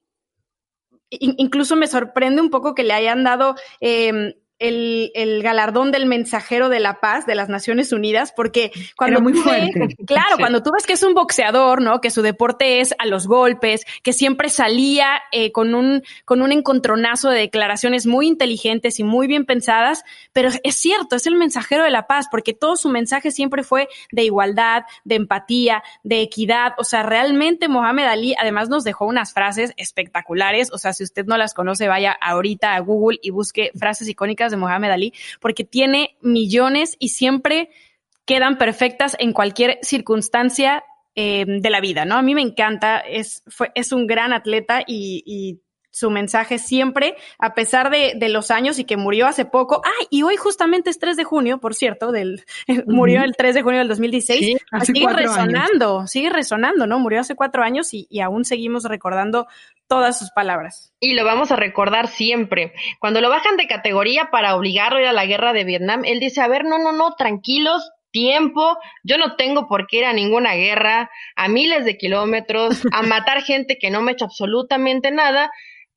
incluso 1.11 1.75
me 1.75 1.87
sorprende 1.87 2.41
un 2.41 2.49
poco 2.49 2.73
que 2.73 2.83
le 2.83 2.93
hayan 2.93 3.23
dado 3.23 3.55
eh, 3.81 4.37
el, 4.61 5.11
el, 5.15 5.41
galardón 5.41 5.91
del 5.91 6.05
mensajero 6.05 6.69
de 6.69 6.79
la 6.79 6.99
paz 6.99 7.25
de 7.25 7.35
las 7.35 7.49
Naciones 7.49 7.91
Unidas, 7.91 8.31
porque 8.35 8.71
cuando 8.95 9.19
muy 9.19 9.33
tú 9.33 9.41
fuerte. 9.41 9.71
ves, 9.75 9.95
claro, 10.05 10.37
cuando 10.37 10.61
tú 10.61 10.71
ves 10.71 10.85
que 10.85 10.93
es 10.93 11.03
un 11.03 11.13
boxeador, 11.13 11.81
¿no? 11.81 11.99
Que 11.99 12.11
su 12.11 12.21
deporte 12.21 12.79
es 12.79 12.93
a 12.99 13.07
los 13.07 13.27
golpes, 13.27 13.85
que 14.03 14.13
siempre 14.13 14.49
salía 14.49 15.21
eh, 15.31 15.51
con 15.51 15.73
un 15.73 16.03
con 16.25 16.41
un 16.41 16.51
encontronazo 16.51 17.29
de 17.29 17.39
declaraciones 17.39 18.05
muy 18.05 18.27
inteligentes 18.27 18.99
y 18.99 19.03
muy 19.03 19.27
bien 19.27 19.45
pensadas, 19.45 20.03
pero 20.31 20.49
es 20.63 20.75
cierto, 20.75 21.15
es 21.15 21.25
el 21.25 21.35
mensajero 21.35 21.83
de 21.83 21.91
la 21.91 22.05
paz, 22.05 22.27
porque 22.29 22.53
todo 22.53 22.75
su 22.75 22.89
mensaje 22.89 23.31
siempre 23.31 23.63
fue 23.63 23.89
de 24.11 24.23
igualdad, 24.23 24.83
de 25.03 25.15
empatía, 25.15 25.83
de 26.03 26.21
equidad, 26.21 26.73
o 26.77 26.83
sea, 26.83 27.01
realmente 27.03 27.67
Mohamed 27.67 28.05
Ali 28.05 28.35
además 28.39 28.69
nos 28.69 28.83
dejó 28.83 29.05
unas 29.05 29.33
frases 29.33 29.73
espectaculares, 29.77 30.71
o 30.71 30.77
sea, 30.77 30.93
si 30.93 31.03
usted 31.03 31.25
no 31.25 31.37
las 31.37 31.55
conoce, 31.55 31.87
vaya 31.87 32.15
ahorita 32.21 32.75
a 32.75 32.79
Google 32.79 33.17
y 33.23 33.31
busque 33.31 33.71
frases 33.75 34.07
icónicas 34.07 34.50
de 34.51 34.57
Mohamed 34.57 34.91
Ali, 34.91 35.13
porque 35.39 35.63
tiene 35.63 36.15
millones 36.21 36.95
y 36.99 37.09
siempre 37.09 37.69
quedan 38.25 38.57
perfectas 38.57 39.15
en 39.19 39.33
cualquier 39.33 39.79
circunstancia 39.81 40.83
eh, 41.15 41.45
de 41.47 41.69
la 41.69 41.81
vida, 41.81 42.05
¿no? 42.05 42.15
A 42.15 42.21
mí 42.21 42.35
me 42.35 42.41
encanta, 42.41 42.99
es, 42.99 43.43
es 43.73 43.91
un 43.91 44.05
gran 44.05 44.31
atleta 44.31 44.83
y 44.85 45.61
su 45.91 46.09
mensaje 46.09 46.57
siempre, 46.57 47.15
a 47.37 47.53
pesar 47.53 47.89
de, 47.89 48.13
de, 48.15 48.29
los 48.29 48.49
años 48.49 48.79
y 48.79 48.85
que 48.85 48.97
murió 48.97 49.27
hace 49.27 49.45
poco. 49.45 49.81
Ah, 49.85 50.05
y 50.09 50.23
hoy 50.23 50.37
justamente 50.37 50.89
es 50.89 50.99
3 50.99 51.17
de 51.17 51.23
junio, 51.23 51.59
por 51.59 51.75
cierto, 51.75 52.11
del, 52.11 52.43
uh 52.67 52.71
-huh. 52.73 52.83
murió 52.87 53.23
el 53.23 53.35
3 53.35 53.55
de 53.55 53.61
junio 53.61 53.79
del 53.79 53.89
2016. 53.89 54.39
Sí, 54.39 54.57
sigue 54.85 55.07
resonando, 55.07 55.99
años. 55.99 56.11
sigue 56.11 56.29
resonando, 56.29 56.87
¿no? 56.87 56.99
Murió 56.99 57.19
hace 57.19 57.35
cuatro 57.35 57.63
años 57.63 57.93
y, 57.93 58.07
y 58.09 58.21
aún 58.21 58.45
seguimos 58.45 58.85
recordando 58.85 59.47
todas 59.87 60.17
sus 60.17 60.31
palabras. 60.31 60.93
Y 61.01 61.13
lo 61.13 61.25
vamos 61.25 61.51
a 61.51 61.57
recordar 61.57 62.07
siempre. 62.07 62.73
Cuando 62.99 63.19
lo 63.19 63.29
bajan 63.29 63.57
de 63.57 63.67
categoría 63.67 64.29
para 64.31 64.55
obligarlo 64.55 64.99
a 64.99 65.01
ir 65.01 65.07
a 65.07 65.13
la 65.13 65.25
guerra 65.25 65.51
de 65.51 65.65
Vietnam, 65.65 66.03
él 66.05 66.21
dice, 66.21 66.39
a 66.39 66.47
ver, 66.47 66.63
no, 66.63 66.77
no, 66.77 66.93
no, 66.93 67.15
tranquilos, 67.15 67.91
tiempo, 68.11 68.77
yo 69.03 69.17
no 69.17 69.35
tengo 69.35 69.67
por 69.67 69.87
qué 69.87 69.97
ir 69.97 70.05
a 70.05 70.13
ninguna 70.13 70.53
guerra, 70.53 71.09
a 71.35 71.47
miles 71.47 71.85
de 71.85 71.97
kilómetros, 71.97 72.81
a 72.91 73.01
matar 73.01 73.41
gente 73.43 73.77
que 73.77 73.89
no 73.89 74.01
me 74.01 74.11
ha 74.11 74.13
hecho 74.13 74.25
absolutamente 74.25 75.11
nada, 75.11 75.51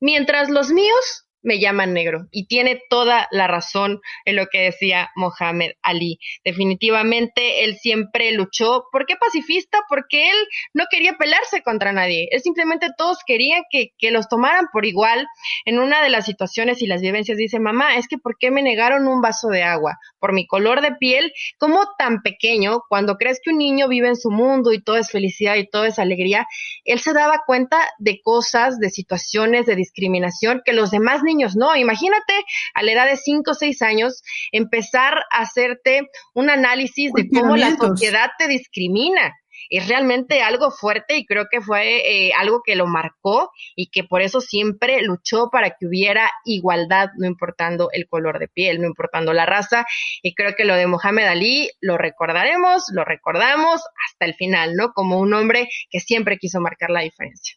mientras 0.05 0.51
los 0.51 0.71
míos 0.71 1.24
me 1.45 1.61
llaman 1.61 1.93
negro. 1.93 2.27
Y 2.33 2.47
tiene 2.47 2.83
toda 2.91 3.29
la 3.31 3.47
razón 3.47 4.01
en 4.25 4.37
lo 4.37 4.47
que 4.47 4.63
decía 4.63 5.11
Mohamed 5.15 5.73
Ali. 5.83 6.19
Definitivamente 6.45 7.65
él 7.65 7.77
siempre 7.77 8.33
luchó. 8.33 8.87
¿Por 8.91 9.07
qué 9.07 9.15
pacifista? 9.17 9.79
Porque 9.89 10.31
él 10.31 10.37
no 10.73 10.85
quería 10.91 11.13
pelearse 11.13 11.63
contra 11.63 11.93
nadie. 11.93 12.29
Él 12.33 12.41
simplemente 12.41 12.89
todos 12.97 13.19
querían 13.27 13.63
que, 13.71 13.91
que 13.99 14.11
los 14.11 14.29
tomaran 14.29 14.67
por 14.73 14.87
igual. 14.87 15.27
En 15.67 15.79
una 15.79 16.03
de 16.03 16.11
las 16.11 16.25
situaciones 16.25 16.83
y 16.83 16.87
las 16.87 17.03
vivencias 17.03 17.37
dice, 17.37 17.61
mamá, 17.61 17.97
es 17.97 18.09
que 18.09 18.19
¿por 18.19 18.37
qué 18.39 18.51
me 18.51 18.63
negaron 18.63 19.07
un 19.07 19.21
vaso 19.21 19.49
de 19.49 19.63
agua? 19.63 19.99
Por 20.19 20.33
mi 20.33 20.47
color 20.47 20.81
de 20.81 20.93
piel. 20.93 21.33
¿Cómo 21.59 21.81
tan 21.99 22.23
pequeño, 22.23 22.81
cuando 22.89 23.17
crees 23.17 23.41
que 23.45 23.51
un 23.51 23.59
niño 23.59 23.87
vive 23.89 24.09
en 24.09 24.17
su 24.17 24.31
mundo 24.31 24.73
y 24.73 24.83
todo 24.83 24.97
es 24.97 25.11
felicidad 25.11 25.57
y 25.57 25.69
todo 25.69 25.85
es 25.85 25.99
alegría, 25.99 26.47
él 26.85 27.01
se 27.01 27.13
daba 27.13 27.43
cuenta 27.47 27.87
de 27.99 28.21
cosas, 28.23 28.79
de 28.79 28.89
situaciones, 28.89 29.67
de 29.67 29.77
discriminación 29.77 30.63
que 30.65 30.73
los 30.73 30.91
demás 30.91 31.23
niños 31.23 31.34
niños, 31.35 31.57
no, 31.57 31.75
imagínate 31.77 32.45
a 32.75 32.83
la 32.83 32.93
edad 32.93 33.07
de 33.07 33.17
5 33.17 33.51
o 33.51 33.55
6 33.55 33.83
años 33.83 34.23
empezar 34.53 35.25
a 35.31 35.43
hacerte 35.43 36.09
un 36.35 36.51
análisis 36.51 37.13
de 37.13 37.29
cómo 37.29 37.57
la 37.57 37.75
sociedad 37.77 38.31
te 38.39 38.49
discrimina. 38.49 39.35
Es 39.71 39.89
realmente 39.89 40.43
algo 40.43 40.71
fuerte 40.71 41.17
y 41.17 41.25
creo 41.25 41.47
que 41.51 41.61
fue 41.61 42.27
eh, 42.27 42.33
algo 42.35 42.61
que 42.65 42.77
lo 42.77 42.87
marcó 42.87 43.51
y 43.75 43.89
que 43.89 44.05
por 44.05 44.21
eso 44.21 44.41
siempre 44.41 45.01
luchó 45.03 45.49
para 45.51 45.71
que 45.71 45.87
hubiera 45.87 46.31
igualdad, 46.45 47.09
no 47.17 47.27
importando 47.27 47.89
el 47.93 48.07
color 48.07 48.39
de 48.39 48.49
piel, 48.49 48.81
no 48.81 48.87
importando 48.87 49.33
la 49.33 49.47
raza. 49.47 49.87
Y 50.23 50.35
creo 50.35 50.55
que 50.55 50.65
lo 50.65 50.75
de 50.75 50.87
Mohamed 50.87 51.25
Ali 51.25 51.71
lo 51.81 51.97
recordaremos, 51.97 52.85
lo 52.93 53.05
recordamos 53.05 53.81
hasta 54.07 54.27
el 54.27 54.35
final, 54.35 54.75
¿no? 54.75 54.93
Como 54.93 55.19
un 55.19 55.33
hombre 55.33 55.69
que 55.91 56.01
siempre 56.01 56.37
quiso 56.37 56.61
marcar 56.61 56.91
la 56.91 57.01
diferencia. 57.01 57.57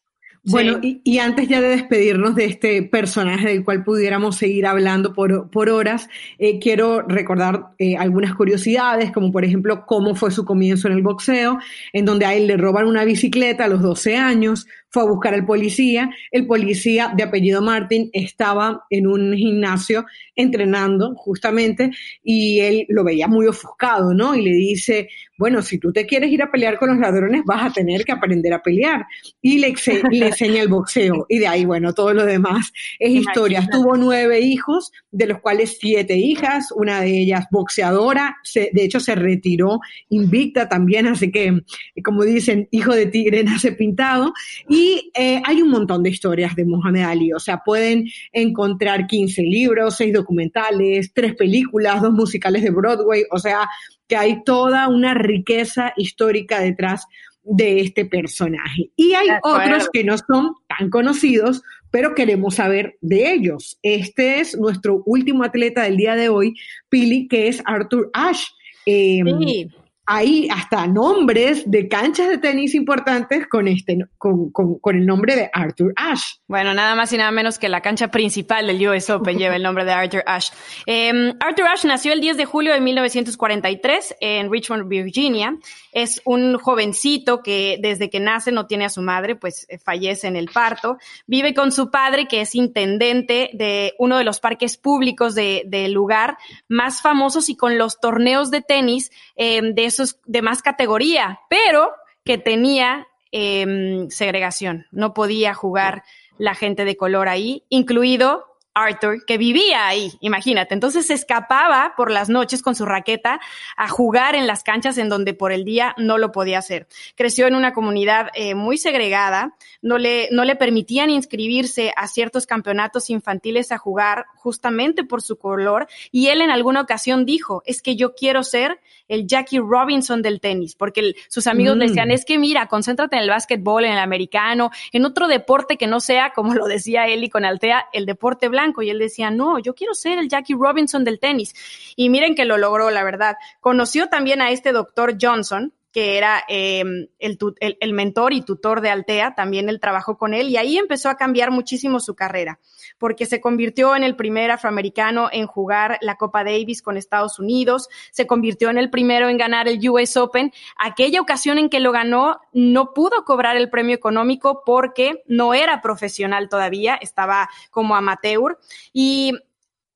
Bueno, 0.49 0.79
y, 0.81 1.01
y, 1.03 1.19
antes 1.19 1.49
ya 1.49 1.59
de 1.59 1.67
despedirnos 1.67 2.35
de 2.35 2.45
este 2.45 2.81
personaje 2.81 3.49
del 3.49 3.65
cual 3.65 3.83
pudiéramos 3.83 4.37
seguir 4.37 4.65
hablando 4.65 5.13
por, 5.13 5.49
por 5.49 5.69
horas, 5.69 6.09
eh, 6.39 6.57
quiero 6.59 7.01
recordar 7.01 7.71
eh, 7.79 7.97
algunas 7.97 8.33
curiosidades, 8.33 9.11
como 9.11 9.31
por 9.31 9.43
ejemplo 9.43 9.85
cómo 9.85 10.15
fue 10.15 10.31
su 10.31 10.45
comienzo 10.45 10.87
en 10.87 10.93
el 10.93 11.01
boxeo, 11.01 11.59
en 11.91 12.05
donde 12.05 12.25
a 12.25 12.33
él 12.33 12.47
le 12.47 12.55
roban 12.55 12.87
una 12.87 13.03
bicicleta 13.03 13.65
a 13.65 13.67
los 13.67 13.81
12 13.81 14.15
años, 14.15 14.67
fue 14.89 15.03
a 15.03 15.05
buscar 15.05 15.33
al 15.33 15.45
policía, 15.45 16.09
el 16.31 16.47
policía 16.47 17.13
de 17.15 17.23
apellido 17.23 17.61
Martin 17.61 18.09
estaba 18.13 18.85
en 18.89 19.07
un 19.07 19.33
gimnasio 19.35 20.05
entrenando 20.35 21.15
justamente 21.15 21.91
y 22.23 22.59
él 22.59 22.85
lo 22.89 23.03
veía 23.03 23.27
muy 23.27 23.47
ofuscado, 23.47 24.13
¿no? 24.13 24.35
Y 24.35 24.43
le 24.43 24.51
dice, 24.51 25.09
bueno, 25.37 25.61
si 25.61 25.77
tú 25.77 25.91
te 25.91 26.05
quieres 26.05 26.31
ir 26.31 26.41
a 26.41 26.51
pelear 26.51 26.79
con 26.79 26.89
los 26.89 26.97
ladrones, 26.97 27.43
vas 27.45 27.65
a 27.65 27.73
tener 27.73 28.03
que 28.03 28.11
aprender 28.11 28.53
a 28.53 28.61
pelear. 28.61 29.05
Y 29.41 29.59
le, 29.59 29.73
le 30.11 30.27
enseña 30.27 30.61
el 30.61 30.67
boxeo. 30.67 31.25
Y 31.29 31.39
de 31.39 31.47
ahí, 31.47 31.65
bueno, 31.65 31.93
todo 31.93 32.13
lo 32.13 32.25
demás 32.25 32.71
es 32.97 33.11
historia. 33.11 33.67
Tuvo 33.71 33.97
nueve 33.97 34.39
hijos, 34.39 34.91
de 35.11 35.27
los 35.27 35.39
cuales 35.39 35.77
siete 35.79 36.15
hijas, 36.15 36.71
una 36.75 37.01
de 37.01 37.21
ellas 37.21 37.45
boxeadora, 37.51 38.37
se, 38.43 38.71
de 38.73 38.83
hecho 38.83 38.99
se 38.99 39.15
retiró 39.15 39.79
invicta 40.09 40.69
también, 40.69 41.07
así 41.07 41.31
que, 41.31 41.61
como 42.03 42.23
dicen, 42.23 42.67
hijo 42.71 42.93
de 42.93 43.05
tigre 43.07 43.43
nace 43.43 43.71
pintado. 43.71 44.33
Y 44.69 44.76
eh, 45.13 45.41
hay 45.45 45.61
un 45.61 45.69
montón 45.69 46.03
de 46.03 46.09
historias 46.09 46.55
de 46.55 46.65
Mohamed 46.65 47.03
Ali, 47.03 47.33
o 47.33 47.39
sea, 47.39 47.61
pueden 47.63 48.05
encontrar 48.31 49.07
15 49.07 49.41
libros, 49.43 49.97
6 49.97 50.13
documentales, 50.13 51.11
3 51.13 51.35
películas, 51.35 52.01
2 52.01 52.11
musicales 52.11 52.63
de 52.63 52.71
Broadway, 52.71 53.23
o 53.31 53.39
sea, 53.39 53.67
que 54.07 54.15
hay 54.15 54.43
toda 54.43 54.87
una 54.87 55.13
riqueza 55.13 55.93
histórica 55.95 56.59
detrás 56.59 57.05
de 57.43 57.79
este 57.79 58.05
personaje. 58.05 58.91
Y 58.95 59.13
hay 59.13 59.27
otros 59.41 59.89
que 59.91 60.03
no 60.03 60.17
son 60.17 60.53
tan 60.67 60.89
conocidos, 60.89 61.63
pero 61.89 62.13
queremos 62.13 62.55
saber 62.55 62.97
de 63.01 63.31
ellos. 63.31 63.79
Este 63.83 64.41
es 64.41 64.57
nuestro 64.57 65.01
último 65.05 65.43
atleta 65.43 65.83
del 65.83 65.95
día 65.95 66.15
de 66.15 66.29
hoy, 66.29 66.55
Pili, 66.89 67.27
que 67.27 67.47
es 67.47 67.61
Arthur 67.65 68.09
Ashe. 68.13 68.47
Eh, 68.85 69.21
sí 69.39 69.69
hay 70.09 70.47
hasta 70.49 70.87
nombres 70.87 71.69
de 71.69 71.89
canchas 71.89 72.29
de 72.29 72.37
tenis 72.37 72.73
importantes 72.73 73.45
con, 73.47 73.67
este, 73.67 74.05
con, 74.17 74.51
con, 74.51 74.79
con, 74.79 74.95
el 74.95 75.05
nombre 75.05 75.35
de 75.35 75.49
Arthur 75.51 75.91
Ashe. 75.97 76.37
Bueno, 76.47 76.73
nada 76.73 76.95
más 76.95 77.11
y 77.11 77.17
nada 77.17 77.29
menos 77.31 77.59
que 77.59 77.67
la 77.67 77.81
cancha 77.81 78.07
principal 78.07 78.67
del 78.67 78.87
US 78.87 79.09
Open 79.09 79.37
lleva 79.37 79.57
el 79.57 79.63
nombre 79.63 79.83
de 79.83 79.91
Arthur 79.91 80.23
Ashe. 80.25 80.53
Eh, 80.85 81.33
Arthur 81.41 81.67
Ashe 81.67 81.89
nació 81.89 82.13
el 82.13 82.21
10 82.21 82.37
de 82.37 82.45
julio 82.45 82.71
de 82.71 82.79
1943 82.79 84.15
en 84.21 84.49
Richmond, 84.49 84.87
Virginia. 84.87 85.57
Es 85.91 86.21
un 86.23 86.57
jovencito 86.57 87.43
que 87.43 87.77
desde 87.81 88.09
que 88.09 88.21
nace 88.21 88.53
no 88.53 88.65
tiene 88.65 88.85
a 88.85 88.89
su 88.89 89.01
madre, 89.01 89.35
pues 89.35 89.67
fallece 89.83 90.27
en 90.27 90.37
el 90.37 90.47
parto. 90.47 90.97
Vive 91.25 91.53
con 91.53 91.73
su 91.73 91.91
padre, 91.91 92.29
que 92.29 92.39
es 92.39 92.55
intendente 92.55 93.49
de 93.51 93.93
uno 93.99 94.17
de 94.17 94.23
los 94.23 94.39
parques 94.39 94.77
públicos 94.77 95.35
del 95.35 95.69
de 95.69 95.89
lugar 95.89 96.37
más 96.69 97.01
famosos 97.01 97.49
y 97.49 97.57
con 97.57 97.77
los 97.77 97.99
torneos 97.99 98.51
de 98.51 98.61
tenis 98.61 99.11
eh, 99.35 99.61
de 99.73 99.96
de 100.25 100.41
más 100.41 100.61
categoría, 100.61 101.39
pero 101.49 101.91
que 102.23 102.37
tenía 102.37 103.07
eh, 103.31 104.05
segregación. 104.09 104.85
No 104.91 105.13
podía 105.13 105.53
jugar 105.53 106.03
la 106.37 106.55
gente 106.55 106.85
de 106.85 106.97
color 106.97 107.29
ahí, 107.29 107.65
incluido 107.69 108.45
Arthur, 108.77 109.25
que 109.25 109.37
vivía 109.37 109.87
ahí, 109.87 110.11
imagínate. 110.19 110.73
Entonces 110.73 111.07
se 111.07 111.13
escapaba 111.13 111.93
por 111.97 112.11
las 112.11 112.29
noches 112.29 112.61
con 112.61 112.75
su 112.75 112.85
raqueta 112.85 113.39
a 113.75 113.87
jugar 113.87 114.35
en 114.35 114.45
las 114.45 114.63
canchas 114.63 114.97
en 114.97 115.09
donde 115.09 115.33
por 115.33 115.51
el 115.51 115.63
día 115.63 115.95
no 115.97 116.17
lo 116.17 116.31
podía 116.31 116.59
hacer. 116.59 116.87
Creció 117.15 117.47
en 117.47 117.55
una 117.55 117.73
comunidad 117.73 118.29
eh, 118.35 118.53
muy 118.53 118.77
segregada, 118.77 119.55
no 119.81 119.97
le, 119.97 120.29
no 120.31 120.45
le 120.45 120.55
permitían 120.55 121.09
inscribirse 121.09 121.91
a 121.95 122.07
ciertos 122.07 122.45
campeonatos 122.45 123.09
infantiles 123.09 123.71
a 123.71 123.77
jugar 123.77 124.25
justamente 124.35 125.03
por 125.03 125.21
su 125.21 125.37
color 125.37 125.87
y 126.11 126.27
él 126.27 126.41
en 126.41 126.51
alguna 126.51 126.81
ocasión 126.81 127.25
dijo, 127.25 127.63
es 127.65 127.81
que 127.81 127.95
yo 127.95 128.13
quiero 128.13 128.43
ser 128.43 128.79
el 129.07 129.25
Jackie 129.25 129.59
Robinson 129.59 130.21
del 130.21 130.39
tenis, 130.41 130.75
porque 130.75 130.99
el, 130.99 131.15
sus 131.29 131.47
amigos 131.47 131.75
mm. 131.75 131.79
le 131.79 131.87
decían, 131.87 132.11
es 132.11 132.25
que 132.25 132.37
mira, 132.37 132.67
concéntrate 132.67 133.15
en 133.15 133.23
el 133.23 133.29
básquetbol, 133.29 133.85
en 133.85 133.93
el 133.93 133.99
americano, 133.99 134.69
en 134.91 135.05
otro 135.05 135.27
deporte 135.27 135.77
que 135.77 135.87
no 135.87 135.99
sea, 135.99 136.31
como 136.31 136.53
lo 136.53 136.65
decía 136.65 137.07
él 137.07 137.23
y 137.23 137.29
con 137.29 137.45
Altea, 137.45 137.87
el 137.93 138.05
deporte 138.05 138.49
blanco 138.49 138.66
Y 138.81 138.89
él 138.89 138.99
decía, 138.99 139.31
no, 139.31 139.59
yo 139.59 139.73
quiero 139.73 139.93
ser 139.93 140.17
el 140.19 140.29
Jackie 140.29 140.53
Robinson 140.53 141.03
del 141.03 141.19
tenis. 141.19 141.53
Y 141.95 142.09
miren 142.09 142.35
que 142.35 142.45
lo 142.45 142.57
logró, 142.57 142.89
la 142.89 143.03
verdad. 143.03 143.37
Conoció 143.59 144.07
también 144.07 144.41
a 144.41 144.51
este 144.51 144.71
doctor 144.71 145.17
Johnson, 145.19 145.73
que 145.91 146.17
era 146.17 146.43
em, 146.47 147.07
el, 147.19 147.93
mentor 147.93 148.33
y 148.33 148.41
tutor 148.41 148.81
de 148.81 148.89
Altea, 148.89 149.35
también 149.35 149.69
él 149.69 149.79
trabajó 149.79 150.17
con 150.17 150.33
él 150.33 150.49
y 150.49 150.57
ahí 150.57 150.77
empezó 150.77 151.09
a 151.09 151.15
cambiar 151.15 151.51
muchísimo 151.51 151.99
su 151.99 152.15
carrera, 152.15 152.59
porque 152.97 153.25
se 153.25 153.41
convirtió 153.41 153.95
en 153.95 154.03
el 154.03 154.15
primer 154.15 154.51
afroamericano 154.51 155.29
en 155.31 155.47
jugar 155.47 155.97
la 156.01 156.15
Copa 156.15 156.43
Davis 156.43 156.81
con 156.81 156.97
Estados 156.97 157.39
Unidos, 157.39 157.89
se 158.11 158.27
convirtió 158.27 158.69
en 158.69 158.77
el 158.77 158.89
primero 158.89 159.29
en 159.29 159.37
ganar 159.37 159.67
el 159.67 159.89
US 159.89 160.17
Open. 160.17 160.51
Aquella 160.77 161.21
ocasión 161.21 161.57
en 161.57 161.69
que 161.69 161.79
lo 161.79 161.91
ganó, 161.91 162.41
no 162.53 162.93
pudo 162.93 163.23
cobrar 163.23 163.57
el 163.57 163.69
premio 163.69 163.95
económico 163.95 164.63
porque 164.65 165.23
no 165.27 165.53
era 165.53 165.81
profesional 165.81 166.49
todavía, 166.49 166.95
estaba 166.95 167.49
como 167.71 167.95
amateur 167.95 168.59
y 168.93 169.33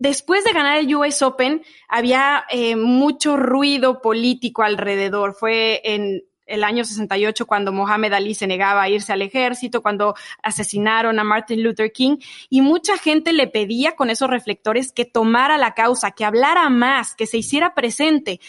después 0.02 0.44
de 0.44 0.52
ganar 0.52 0.80
el 0.80 0.94
US 0.96 1.22
Open, 1.22 1.62
había 1.88 2.44
eh, 2.50 2.76
mucho 2.76 3.38
ruido 3.38 4.02
político 4.02 4.64
alrededor. 4.64 5.36
Fue 5.36 5.80
en 5.84 6.24
el 6.48 6.64
año 6.64 6.84
68 6.84 7.46
cuando 7.46 7.72
Mohamed 7.72 8.12
Ali 8.14 8.34
se 8.34 8.48
negaba 8.48 8.82
a 8.82 8.90
irse 8.90 9.14
al 9.14 9.22
ejército, 9.22 9.84
cuando 9.84 10.16
asesinaron 10.42 11.20
a 11.20 11.24
Martin 11.24 11.62
Luther 11.62 11.92
King, 11.92 12.18
y 12.50 12.62
mucha 12.62 12.98
gente 12.98 13.32
le 13.32 13.46
pedía 13.46 13.96
con 13.96 14.10
esos 14.10 14.28
reflectores 14.28 14.92
que 14.92 15.06
tomara 15.06 15.60
la 15.60 15.76
causa, 15.76 16.12
que 16.12 16.26
hablara 16.26 16.68
más, 16.70 17.14
que 17.14 17.28
se 17.28 17.38
hiciera 17.38 17.76
presente. 17.76 18.40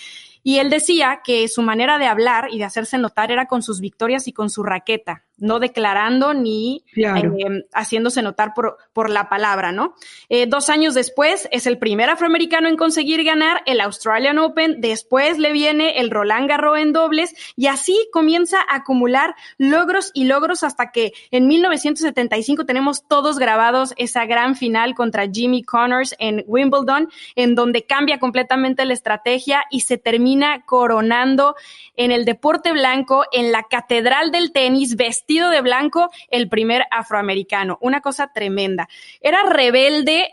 Y 0.43 0.57
él 0.57 0.71
decía 0.71 1.21
que 1.23 1.47
su 1.49 1.61
manera 1.61 1.99
de 1.99 2.07
hablar 2.07 2.49
y 2.51 2.59
de 2.59 2.65
hacerse 2.65 2.97
notar 2.97 3.31
era 3.31 3.47
con 3.47 3.63
sus 3.63 3.81
victorias 3.81 4.27
y 4.27 4.33
con 4.33 4.49
su 4.49 4.63
raqueta 4.63 5.23
no 5.43 5.59
declarando 5.59 6.35
ni 6.35 6.85
eh, 6.97 7.65
haciéndose 7.75 8.23
notar 8.23 8.55
por, 8.55 8.79
por, 8.93 9.11
la 9.11 9.29
palabra, 9.29 9.73
¿no? 9.73 9.95
Eh, 10.29 10.47
dos 10.47 10.71
años 10.71 10.95
después 10.95 11.49
es 11.51 11.67
el 11.67 11.79
primer 11.79 12.09
afroamericano 12.09 12.69
en 12.69 12.77
conseguir 12.77 13.25
ganar 13.25 13.61
el 13.67 13.81
Australian 13.81 14.39
Open, 14.39 14.81
después 14.81 15.39
le 15.39 15.53
viene 15.53 15.99
el 15.99 16.11
Roland 16.11 16.49
Garros 16.49 16.79
en 16.79 16.93
dobles 16.93 17.35
y 17.57 17.67
así 17.67 18.09
comienza 18.13 18.59
a 18.61 18.77
acumular 18.77 19.35
logros 19.59 20.13
y 20.15 20.25
logros 20.25 20.63
hasta 20.63 20.93
que 20.93 21.13
en 21.33 21.49
1975 21.49 22.65
tenemos 22.65 23.09
todos 23.09 23.41
grabados 23.41 23.95
esa 23.97 24.25
gran 24.27 24.55
final 24.55 24.95
contra 24.95 25.29
Jimmy 25.29 25.65
Connors 25.65 26.15
en 26.21 26.45
Wimbledon, 26.47 27.11
en 27.35 27.57
donde 27.57 27.83
cambia 27.83 28.21
completamente 28.21 28.85
la 28.85 28.95
estrategia 28.95 29.65
y 29.73 29.81
se 29.81 29.99
termina 29.99 30.65
coronando 30.65 31.57
en 31.97 32.13
el 32.13 32.25
deporte 32.25 32.71
blanco, 32.71 33.25
en 33.33 33.51
la 33.51 33.65
catedral 33.65 34.31
del 34.31 34.53
tenis, 34.53 34.95
vestido 34.95 35.32
de 35.41 35.61
blanco 35.61 36.11
el 36.29 36.49
primer 36.49 36.85
afroamericano. 36.91 37.79
Una 37.81 38.01
cosa 38.01 38.33
tremenda. 38.33 38.89
Era 39.21 39.43
rebelde 39.43 40.31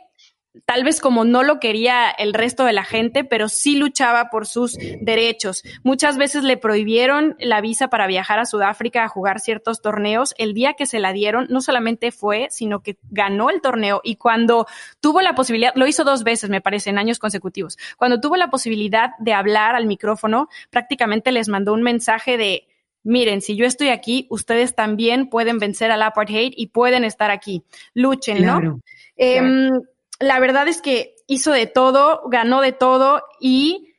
tal 0.66 0.84
vez 0.84 1.00
como 1.00 1.26
no 1.26 1.44
lo 1.44 1.60
quería 1.60 2.10
el 2.10 2.34
resto 2.34 2.66
de 2.66 2.74
la 2.74 2.84
gente, 2.84 3.24
pero 3.24 3.50
sí 3.50 3.76
luchaba 3.76 4.30
por 4.30 4.48
sus 4.48 4.78
derechos. 5.02 5.64
Muchas 5.84 6.18
veces 6.18 6.44
le 6.44 6.58
prohibieron 6.58 7.36
la 7.40 7.62
visa 7.62 7.88
para 7.88 8.08
viajar 8.08 8.40
a 8.40 8.46
Sudáfrica 8.46 9.04
a 9.04 9.10
jugar 9.10 9.40
ciertos 9.40 9.82
torneos. 9.82 10.34
El 10.38 10.54
día 10.54 10.74
que 10.74 10.86
se 10.86 11.00
la 11.00 11.14
dieron, 11.14 11.48
no 11.50 11.62
solamente 11.62 12.12
fue, 12.12 12.48
sino 12.50 12.82
que 12.82 12.98
ganó 13.10 13.50
el 13.50 13.62
torneo 13.62 14.02
y 14.04 14.16
cuando 14.16 14.66
tuvo 15.00 15.22
la 15.22 15.36
posibilidad, 15.36 15.74
lo 15.76 15.88
hizo 15.88 16.04
dos 16.04 16.24
veces, 16.24 16.50
me 16.50 16.62
parece, 16.62 16.90
en 16.90 16.98
años 16.98 17.20
consecutivos, 17.20 17.78
cuando 17.98 18.20
tuvo 18.20 18.36
la 18.36 18.50
posibilidad 18.50 19.12
de 19.20 19.34
hablar 19.34 19.76
al 19.76 19.86
micrófono, 19.86 20.50
prácticamente 20.70 21.32
les 21.32 21.48
mandó 21.48 21.74
un 21.74 21.84
mensaje 21.84 22.38
de 22.38 22.69
miren, 23.04 23.42
si 23.42 23.56
yo 23.56 23.66
estoy 23.66 23.90
aquí, 23.90 24.28
ustedes 24.30 24.76
también 24.76 25.30
pueden 25.30 25.60
vencer 25.60 25.92
al 25.92 26.02
apartheid 26.02 26.54
y 26.56 26.68
pueden 26.68 27.04
estar 27.04 27.32
aquí. 27.32 27.64
Luchen, 27.94 28.46
¿no? 28.46 28.82
Em, 29.16 29.72
la 30.20 30.40
verdad 30.40 30.68
es 30.68 30.82
que 30.82 31.16
hizo 31.28 31.52
de 31.52 31.68
todo, 31.68 32.22
ganó 32.30 32.62
de 32.62 32.72
todo 32.72 33.24
y 33.40 33.90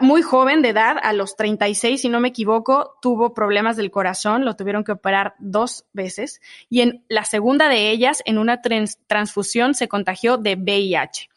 muy 0.00 0.22
joven 0.22 0.62
de 0.62 0.70
edad, 0.70 0.96
a 1.02 1.12
los 1.12 1.36
36, 1.36 2.00
si 2.00 2.08
no 2.08 2.20
me 2.20 2.28
equivoco, 2.28 2.96
tuvo 3.02 3.34
problemas 3.34 3.76
del 3.76 3.90
corazón, 3.90 4.44
lo 4.44 4.56
tuvieron 4.56 4.84
que 4.84 4.92
operar 4.92 5.34
dos 5.38 5.84
veces 5.92 6.40
y 6.70 6.80
en 6.80 7.04
la 7.08 7.24
segunda 7.24 7.68
de 7.68 7.90
ellas, 7.90 8.22
en 8.24 8.38
una 8.38 8.60
transfusión, 9.06 9.74
se 9.74 9.88
contagió 9.88 10.38
de 10.38 10.54
VIH. 10.54 11.28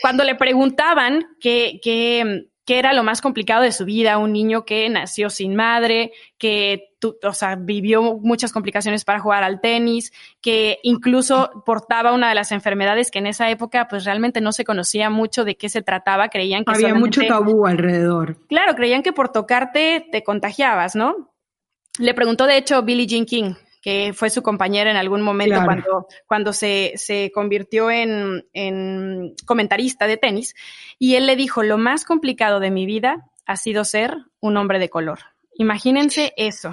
Cuando 0.00 0.22
le 0.24 0.36
preguntaban 0.36 1.26
qué, 1.40 1.80
qué 1.82 2.48
que 2.66 2.80
era 2.80 2.92
lo 2.92 3.04
más 3.04 3.22
complicado 3.22 3.62
de 3.62 3.70
su 3.70 3.84
vida, 3.84 4.18
un 4.18 4.32
niño 4.32 4.64
que 4.64 4.88
nació 4.90 5.30
sin 5.30 5.54
madre, 5.54 6.12
que 6.36 6.90
o 7.22 7.32
sea, 7.32 7.54
vivió 7.54 8.18
muchas 8.18 8.52
complicaciones 8.52 9.04
para 9.04 9.20
jugar 9.20 9.44
al 9.44 9.60
tenis, 9.60 10.12
que 10.40 10.80
incluso 10.82 11.62
portaba 11.64 12.12
una 12.12 12.28
de 12.28 12.34
las 12.34 12.50
enfermedades 12.50 13.12
que 13.12 13.20
en 13.20 13.28
esa 13.28 13.48
época 13.50 13.86
pues 13.88 14.04
realmente 14.04 14.40
no 14.40 14.50
se 14.50 14.64
conocía 14.64 15.10
mucho 15.10 15.44
de 15.44 15.56
qué 15.56 15.68
se 15.68 15.80
trataba, 15.82 16.28
creían 16.28 16.64
que 16.64 16.72
había 16.72 16.94
mucho 16.94 17.22
tabú 17.28 17.66
alrededor. 17.66 18.36
Claro, 18.48 18.74
creían 18.74 19.04
que 19.04 19.12
por 19.12 19.28
tocarte 19.28 20.04
te 20.10 20.24
contagiabas, 20.24 20.96
¿no? 20.96 21.32
Le 22.00 22.14
preguntó 22.14 22.46
de 22.46 22.56
hecho 22.56 22.82
Billie 22.82 23.06
Jean 23.06 23.26
King, 23.26 23.54
que 23.86 24.12
fue 24.12 24.30
su 24.30 24.42
compañera 24.42 24.90
en 24.90 24.96
algún 24.96 25.22
momento 25.22 25.60
cuando, 25.64 26.08
cuando 26.26 26.52
se, 26.52 26.94
se 26.96 27.30
convirtió 27.32 27.88
en, 27.88 28.44
en, 28.52 29.36
comentarista 29.46 30.08
de 30.08 30.16
tenis. 30.16 30.56
Y 30.98 31.14
él 31.14 31.26
le 31.26 31.36
dijo, 31.36 31.62
lo 31.62 31.78
más 31.78 32.04
complicado 32.04 32.58
de 32.58 32.72
mi 32.72 32.84
vida 32.84 33.30
ha 33.46 33.56
sido 33.56 33.84
ser 33.84 34.16
un 34.40 34.56
hombre 34.56 34.80
de 34.80 34.88
color. 34.88 35.20
Imagínense 35.54 36.32
eso. 36.36 36.72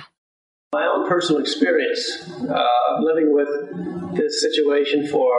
My 0.74 0.88
own 0.88 1.08
personal 1.08 1.40
experience 1.40 2.28
uh, 2.50 3.00
living 3.04 3.32
with 3.32 4.16
this 4.16 4.42
situation 4.42 5.06
for 5.06 5.30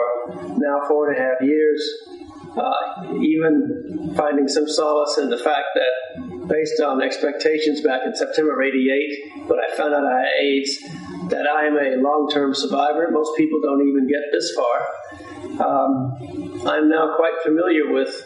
now 0.57 0.79
four 0.87 1.09
and 1.09 1.17
a 1.17 1.21
half 1.21 1.41
years, 1.41 1.81
uh, 2.57 3.13
even 3.21 4.13
finding 4.15 4.47
some 4.47 4.67
solace 4.67 5.17
in 5.17 5.29
the 5.29 5.37
fact 5.37 5.75
that 5.75 6.47
based 6.47 6.79
on 6.81 7.01
expectations 7.01 7.81
back 7.81 8.01
in 8.05 8.15
September 8.15 8.53
of 8.53 8.65
88, 8.65 9.47
when 9.47 9.59
I 9.59 9.75
found 9.75 9.93
out 9.93 10.05
I 10.05 10.19
had 10.19 10.27
AIDS, 10.41 10.79
that 11.29 11.47
I 11.47 11.65
am 11.65 11.77
a 11.77 12.01
long 12.01 12.29
term 12.31 12.53
survivor. 12.53 13.09
Most 13.11 13.35
people 13.37 13.59
don't 13.61 13.87
even 13.87 14.07
get 14.07 14.21
this 14.31 14.55
far. 14.55 14.75
Um, 15.55 16.65
I'm 16.67 16.89
now 16.89 17.15
quite 17.15 17.41
familiar 17.43 17.91
with 17.91 18.25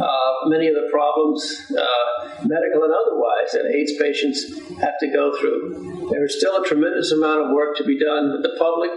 uh, 0.00 0.48
many 0.48 0.68
of 0.68 0.74
the 0.74 0.88
problems, 0.90 1.72
uh, 1.76 2.44
medical 2.44 2.82
and 2.82 2.92
otherwise, 2.92 3.52
that 3.52 3.70
AIDS 3.72 3.92
patients 4.00 4.58
have 4.80 4.98
to 5.00 5.08
go 5.08 5.36
through. 5.38 6.08
There's 6.10 6.36
still 6.36 6.62
a 6.62 6.66
tremendous 6.66 7.12
amount 7.12 7.46
of 7.46 7.50
work 7.52 7.76
to 7.76 7.84
be 7.84 7.98
done 7.98 8.32
with 8.32 8.42
the 8.42 8.56
public 8.58 8.90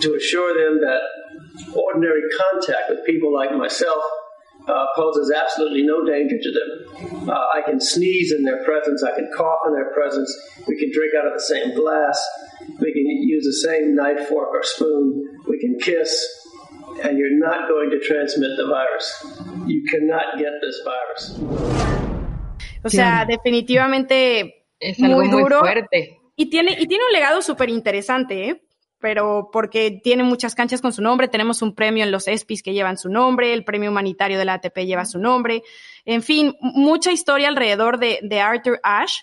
to 0.00 0.14
assure 0.14 0.54
them 0.54 0.80
that 0.80 1.00
ordinary 1.74 2.22
contact 2.36 2.90
with 2.90 3.04
people 3.04 3.32
like 3.32 3.52
myself 3.56 4.02
uh, 4.68 4.86
poses 4.96 5.32
absolutely 5.32 5.82
no 5.82 6.04
danger 6.04 6.36
to 6.36 6.50
them. 6.52 7.28
Uh, 7.28 7.32
I 7.32 7.62
can 7.64 7.80
sneeze 7.80 8.32
in 8.32 8.44
their 8.44 8.64
presence, 8.64 9.02
I 9.02 9.14
can 9.14 9.30
cough 9.34 9.60
in 9.66 9.72
their 9.72 9.92
presence, 9.92 10.30
we 10.66 10.76
can 10.78 10.90
drink 10.92 11.12
out 11.18 11.26
of 11.26 11.32
the 11.32 11.42
same 11.42 11.74
glass, 11.74 12.22
we 12.80 12.92
can 12.92 13.06
use 13.06 13.44
the 13.44 13.68
same 13.68 13.94
knife, 13.94 14.28
fork, 14.28 14.48
or 14.52 14.62
spoon, 14.62 15.40
we 15.48 15.58
can 15.58 15.78
kiss, 15.78 16.10
and 17.02 17.18
you're 17.18 17.38
not 17.38 17.68
going 17.68 17.90
to 17.90 18.00
transmit 18.00 18.50
the 18.56 18.66
virus. 18.66 19.26
You 19.66 19.84
cannot 19.90 20.38
get 20.38 20.52
this 20.60 20.80
virus. 20.84 21.40
O 22.84 22.88
sea, 22.88 23.24
definitivamente 23.26 24.64
es 24.80 25.02
algo 25.02 25.24
muy, 25.24 25.30
duro. 25.30 25.60
fuerte. 25.60 26.18
Y 26.36 26.50
tiene, 26.50 26.76
y 26.78 26.86
tiene 26.86 27.04
un 27.06 27.12
legado 27.12 27.42
súper 27.42 27.68
interesante, 27.68 28.48
¿eh? 28.48 28.62
Pero 29.00 29.50
porque 29.52 30.00
tiene 30.02 30.22
muchas 30.22 30.54
canchas 30.54 30.80
con 30.80 30.92
su 30.92 31.02
nombre, 31.02 31.28
tenemos 31.28 31.62
un 31.62 31.74
premio 31.74 32.04
en 32.04 32.10
los 32.10 32.28
ESPIs 32.28 32.62
que 32.62 32.72
llevan 32.72 32.98
su 32.98 33.08
nombre, 33.08 33.52
el 33.52 33.64
premio 33.64 33.90
humanitario 33.90 34.38
de 34.38 34.44
la 34.44 34.54
ATP 34.54 34.78
lleva 34.78 35.04
su 35.04 35.18
nombre, 35.18 35.62
en 36.04 36.22
fin, 36.22 36.54
mucha 36.60 37.12
historia 37.12 37.48
alrededor 37.48 37.98
de, 37.98 38.18
de 38.22 38.40
Arthur 38.40 38.80
Ashe, 38.82 39.22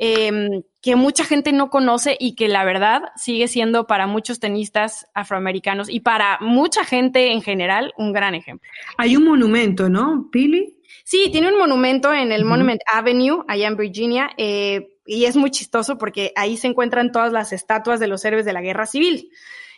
eh, 0.00 0.62
que 0.80 0.94
mucha 0.94 1.24
gente 1.24 1.52
no 1.52 1.70
conoce 1.70 2.16
y 2.18 2.36
que 2.36 2.46
la 2.46 2.64
verdad 2.64 3.02
sigue 3.16 3.48
siendo 3.48 3.88
para 3.88 4.06
muchos 4.06 4.38
tenistas 4.38 5.06
afroamericanos 5.12 5.90
y 5.90 6.00
para 6.00 6.38
mucha 6.40 6.84
gente 6.84 7.32
en 7.32 7.42
general 7.42 7.92
un 7.96 8.12
gran 8.12 8.36
ejemplo. 8.36 8.68
Hay 8.96 9.16
un 9.16 9.24
monumento, 9.24 9.88
¿no, 9.88 10.28
Pili? 10.30 10.76
Sí, 11.04 11.30
tiene 11.32 11.48
un 11.48 11.58
monumento 11.58 12.12
en 12.12 12.32
el 12.32 12.44
Monument 12.44 12.80
Avenue, 12.92 13.42
allá 13.48 13.66
en 13.66 13.76
Virginia. 13.76 14.30
Eh, 14.36 14.97
y 15.08 15.24
es 15.24 15.36
muy 15.36 15.50
chistoso 15.50 15.96
porque 15.96 16.32
ahí 16.36 16.58
se 16.58 16.66
encuentran 16.66 17.12
todas 17.12 17.32
las 17.32 17.54
estatuas 17.54 17.98
de 17.98 18.08
los 18.08 18.22
héroes 18.26 18.44
de 18.44 18.52
la 18.52 18.60
guerra 18.60 18.84
civil. 18.84 19.30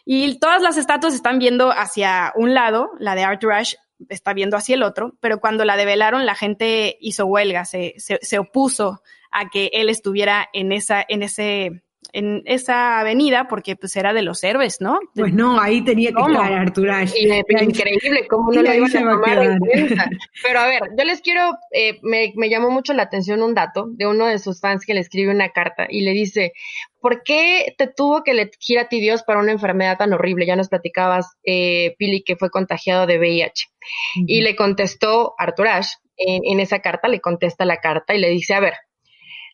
Y 0.04 0.40
todas 0.40 0.60
las 0.60 0.76
estatuas 0.76 1.14
están 1.14 1.38
viendo 1.38 1.70
hacia 1.70 2.32
un 2.34 2.52
lado, 2.52 2.90
la 2.98 3.14
de 3.14 3.22
Arthur 3.22 3.52
Ashe 3.52 3.76
está 4.08 4.32
viendo 4.32 4.56
hacia 4.56 4.74
el 4.74 4.82
otro, 4.82 5.14
pero 5.20 5.40
cuando 5.40 5.64
la 5.64 5.76
develaron 5.76 6.26
la 6.26 6.34
gente 6.34 6.96
hizo 7.00 7.26
huelga, 7.26 7.64
se, 7.64 7.94
se, 7.96 8.38
opuso 8.38 9.02
a 9.30 9.50
que 9.50 9.70
él 9.72 9.88
estuviera 9.88 10.48
en, 10.52 10.72
esa, 10.72 11.04
en 11.06 11.22
ese 11.22 11.82
en 12.12 12.42
esa 12.46 13.00
avenida 13.00 13.48
porque 13.48 13.76
pues 13.76 13.96
era 13.96 14.12
de 14.12 14.22
los 14.22 14.42
héroes, 14.44 14.80
¿no? 14.80 14.98
Pues 15.14 15.32
no, 15.32 15.60
ahí 15.60 15.82
tenía 15.82 16.12
que 16.12 16.20
estar 16.20 16.52
Arthur 16.52 16.90
Ashe. 16.90 17.42
increíble, 17.60 18.26
cómo 18.28 18.52
no 18.52 18.62
lo 18.62 18.74
iban 18.74 18.96
a 18.96 19.00
tomar 19.00 19.42
en 19.44 19.58
cuenta. 19.58 20.10
Pero 20.42 20.60
a 20.60 20.66
ver, 20.66 20.82
yo 20.98 21.04
les 21.04 21.20
quiero, 21.20 21.52
eh, 21.72 21.98
me, 22.02 22.32
me 22.36 22.48
llamó 22.48 22.70
mucho 22.70 22.92
la 22.92 23.04
atención 23.04 23.42
un 23.42 23.54
dato 23.54 23.86
de 23.90 24.06
uno 24.06 24.26
de 24.26 24.38
sus 24.38 24.60
fans 24.60 24.84
que 24.84 24.94
le 24.94 25.00
escribe 25.00 25.30
una 25.30 25.50
carta 25.50 25.86
y 25.88 26.02
le 26.02 26.12
dice, 26.12 26.52
¿por 27.00 27.22
qué 27.22 27.74
te 27.78 27.86
tuvo 27.86 28.22
que 28.22 28.32
elegir 28.32 28.78
a 28.78 28.88
ti 28.88 29.00
Dios 29.00 29.22
para 29.22 29.40
una 29.40 29.52
enfermedad 29.52 29.98
tan 29.98 30.12
horrible? 30.12 30.46
Ya 30.46 30.56
nos 30.56 30.68
platicabas, 30.68 31.36
eh, 31.44 31.94
Pili, 31.98 32.22
que 32.22 32.36
fue 32.36 32.50
contagiado 32.50 33.06
de 33.06 33.18
VIH. 33.18 33.66
Y 34.26 34.42
le 34.42 34.56
contestó 34.56 35.34
Arthur 35.38 35.68
Ashe, 35.68 35.96
en, 36.20 36.60
esa 36.60 36.80
carta, 36.80 37.08
le 37.08 37.20
contesta 37.20 37.64
la 37.64 37.78
carta 37.78 38.14
y 38.14 38.18
le 38.18 38.28
dice, 38.28 38.54
a 38.54 38.60
ver, 38.60 38.74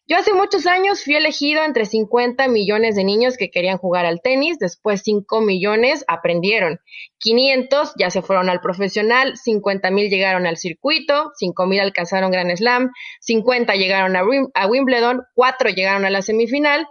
yo 0.09 0.17
hace 0.17 0.33
muchos 0.33 0.67
años 0.67 1.03
fui 1.03 1.17
elegido 1.17 1.65
entre 1.65 1.85
50 1.85 2.47
millones 2.49 2.95
de 2.95 3.03
niños 3.03 3.37
que 3.37 3.51
querían 3.51 3.79
jugar 3.79 4.07
al 4.07 4.21
tenis, 4.23 4.59
después 4.59 5.03
5 5.03 5.41
millones 5.41 6.05
aprendieron, 6.07 6.79
500 7.19 7.93
ya 7.99 8.11
se 8.11 8.23
fueron 8.23 8.49
al 8.49 8.61
profesional, 8.61 9.37
50 9.37 9.91
mil 9.91 10.09
llegaron 10.09 10.47
al 10.47 10.59
circuito, 10.59 11.33
5 11.35 11.67
mil 11.67 11.81
alcanzaron 11.81 12.31
Grand 12.31 12.55
Slam, 12.57 12.91
50 13.21 13.75
llegaron 13.75 14.15
a, 14.15 14.23
a 14.55 14.67
Wimbledon, 14.69 15.23
4 15.35 15.71
llegaron 15.71 16.05
a 16.05 16.11
la 16.11 16.23
semifinal 16.23 16.87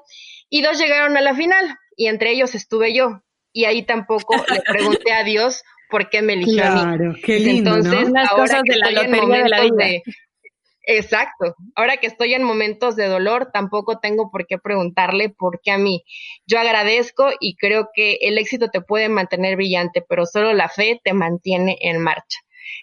y 0.49 0.61
2 0.61 0.77
llegaron 0.77 1.15
a 1.15 1.21
la 1.21 1.33
final 1.33 1.77
y 1.95 2.07
entre 2.07 2.31
ellos 2.31 2.53
estuve 2.53 2.93
yo. 2.93 3.21
Y 3.53 3.63
ahí 3.63 3.83
tampoco 3.83 4.35
le 4.51 4.61
pregunté 4.61 5.13
a 5.13 5.23
Dios 5.23 5.63
por 5.89 6.09
qué 6.09 6.21
me 6.21 6.33
eligió 6.33 6.65
a 6.65 6.97
mí. 6.97 7.21
Qué 7.23 7.39
lindo, 7.39 7.77
Entonces, 7.77 8.11
ahora 8.29 8.61
que 8.65 8.73
de 8.73 8.79
la 8.79 8.91
lotería 8.91 9.43
de 9.43 9.49
la 9.49 9.61
vida. 9.61 10.01
Exacto. 10.87 11.55
Ahora 11.75 11.97
que 11.97 12.07
estoy 12.07 12.33
en 12.33 12.43
momentos 12.43 12.95
de 12.95 13.07
dolor, 13.07 13.49
tampoco 13.51 13.99
tengo 13.99 14.29
por 14.31 14.45
qué 14.45 14.57
preguntarle 14.57 15.29
por 15.29 15.59
qué 15.61 15.71
a 15.71 15.77
mí. 15.77 16.03
Yo 16.45 16.59
agradezco 16.59 17.29
y 17.39 17.55
creo 17.55 17.89
que 17.93 18.17
el 18.21 18.37
éxito 18.37 18.69
te 18.69 18.81
puede 18.81 19.09
mantener 19.09 19.55
brillante, 19.55 20.03
pero 20.07 20.25
solo 20.25 20.53
la 20.53 20.69
fe 20.69 20.99
te 21.03 21.13
mantiene 21.13 21.77
en 21.81 21.99
marcha. 21.99 22.39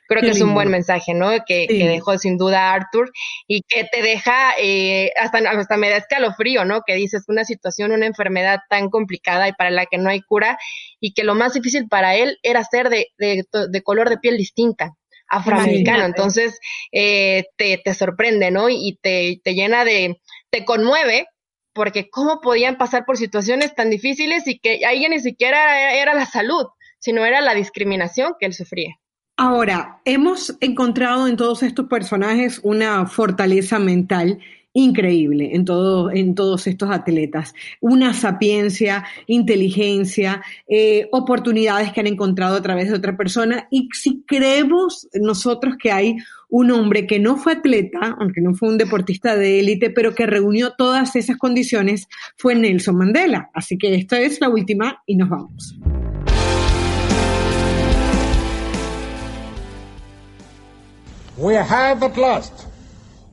Creo 0.08 0.22
que 0.22 0.30
es 0.30 0.40
un 0.40 0.54
buen 0.54 0.68
mensaje, 0.68 1.14
¿no? 1.14 1.30
Que, 1.46 1.66
dejó 1.68 2.16
sin 2.18 2.36
duda 2.36 2.72
Arthur 2.72 3.10
y 3.46 3.62
que 3.62 3.84
te 3.84 4.02
deja, 4.02 4.52
eh, 4.58 5.10
hasta, 5.18 5.38
hasta 5.38 5.76
me 5.76 5.90
da 5.90 5.96
escalofrío, 5.96 6.64
¿no? 6.64 6.82
Que 6.86 6.94
dices 6.94 7.24
una 7.28 7.44
situación, 7.44 7.92
una 7.92 8.06
enfermedad 8.06 8.60
tan 8.68 8.90
complicada 8.90 9.48
y 9.48 9.52
para 9.52 9.70
la 9.70 9.86
que 9.86 9.98
no 9.98 10.10
hay 10.10 10.20
cura 10.20 10.58
y 11.00 11.14
que 11.14 11.24
lo 11.24 11.34
más 11.34 11.54
difícil 11.54 11.88
para 11.88 12.14
él 12.14 12.38
era 12.42 12.62
ser 12.62 12.90
de, 12.90 13.08
de, 13.18 13.44
de 13.70 13.82
color 13.82 14.08
de 14.08 14.18
piel 14.18 14.36
distinta 14.36 14.94
afroamericano. 15.32 16.04
Entonces, 16.04 16.58
eh, 16.92 17.44
te, 17.56 17.80
te, 17.82 17.94
sorprende, 17.94 18.50
¿no? 18.50 18.68
Y 18.68 18.98
te, 19.00 19.40
te 19.42 19.54
llena 19.54 19.84
de, 19.84 20.20
te 20.50 20.64
conmueve, 20.64 21.26
porque 21.72 22.10
cómo 22.10 22.40
podían 22.40 22.76
pasar 22.76 23.04
por 23.04 23.16
situaciones 23.16 23.74
tan 23.74 23.90
difíciles 23.90 24.46
y 24.46 24.58
que 24.58 24.84
ahí 24.86 25.08
ni 25.08 25.20
siquiera 25.20 25.94
era 25.94 26.14
la 26.14 26.26
salud, 26.26 26.66
sino 26.98 27.24
era 27.24 27.40
la 27.40 27.54
discriminación 27.54 28.34
que 28.38 28.46
él 28.46 28.52
sufría. 28.52 28.94
Ahora, 29.38 30.02
hemos 30.04 30.54
encontrado 30.60 31.26
en 31.26 31.36
todos 31.36 31.62
estos 31.62 31.86
personajes 31.86 32.60
una 32.62 33.06
fortaleza 33.06 33.78
mental 33.78 34.38
increíble 34.72 35.50
en, 35.54 35.64
todo, 35.64 36.10
en 36.10 36.34
todos 36.34 36.66
estos 36.66 36.90
atletas. 36.90 37.54
Una 37.80 38.14
sapiencia, 38.14 39.04
inteligencia, 39.26 40.42
eh, 40.68 41.08
oportunidades 41.12 41.92
que 41.92 42.00
han 42.00 42.06
encontrado 42.06 42.56
a 42.56 42.62
través 42.62 42.88
de 42.88 42.94
otra 42.94 43.16
persona. 43.16 43.68
Y 43.70 43.88
si 43.92 44.22
creemos 44.26 45.08
nosotros 45.14 45.76
que 45.78 45.92
hay 45.92 46.16
un 46.48 46.70
hombre 46.70 47.06
que 47.06 47.18
no 47.18 47.36
fue 47.36 47.52
atleta, 47.54 48.16
aunque 48.18 48.40
no 48.40 48.54
fue 48.54 48.68
un 48.68 48.78
deportista 48.78 49.36
de 49.36 49.60
élite, 49.60 49.90
pero 49.90 50.14
que 50.14 50.26
reunió 50.26 50.72
todas 50.76 51.16
esas 51.16 51.36
condiciones, 51.36 52.08
fue 52.36 52.54
Nelson 52.54 52.96
Mandela. 52.96 53.50
Así 53.54 53.78
que 53.78 53.94
esta 53.94 54.20
es 54.20 54.40
la 54.40 54.48
última 54.48 55.02
y 55.06 55.16
nos 55.16 55.28
vamos. 55.28 55.76
We 61.38 61.56
have 61.56 62.04
at 62.04 62.16
last 62.18 62.71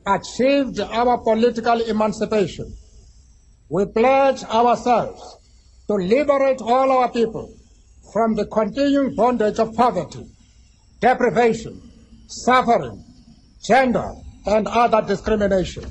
achieved 0.06 0.80
our 0.80 1.18
political 1.18 1.80
emancipation, 1.80 2.72
we 3.68 3.86
pledge 3.86 4.42
ourselves 4.44 5.36
to 5.86 5.94
liberate 5.94 6.60
all 6.60 6.90
our 6.90 7.10
people 7.10 7.52
from 8.12 8.34
the 8.34 8.46
continuing 8.46 9.14
bondage 9.14 9.58
of 9.58 9.74
poverty, 9.74 10.26
deprivation, 11.00 11.80
suffering, 12.26 13.04
gender, 13.62 14.12
and 14.46 14.66
other 14.68 15.06
discrimination. 15.06 15.84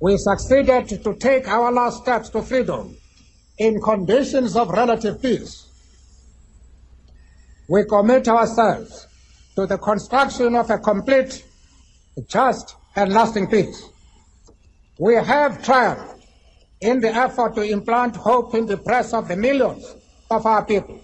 We 0.00 0.16
succeeded 0.18 0.88
to 1.02 1.14
take 1.14 1.48
our 1.48 1.72
last 1.72 2.02
steps 2.02 2.28
to 2.30 2.42
freedom 2.42 2.96
in 3.58 3.80
conditions 3.80 4.56
of 4.56 4.68
relative 4.68 5.22
peace. 5.22 5.66
We 7.68 7.84
commit 7.84 8.28
ourselves 8.28 9.06
to 9.56 9.66
the 9.66 9.78
construction 9.78 10.54
of 10.56 10.70
a 10.70 10.78
complete, 10.78 11.44
just, 12.28 12.76
and 12.96 13.12
lasting 13.12 13.48
peace. 13.48 13.88
We 14.98 15.14
have 15.14 15.64
triumphed 15.64 16.26
in 16.80 17.00
the 17.00 17.14
effort 17.14 17.54
to 17.56 17.62
implant 17.62 18.16
hope 18.16 18.54
in 18.54 18.66
the 18.66 18.76
breasts 18.76 19.14
of 19.14 19.28
the 19.28 19.36
millions 19.36 19.84
of 20.30 20.46
our 20.46 20.64
people. 20.64 21.00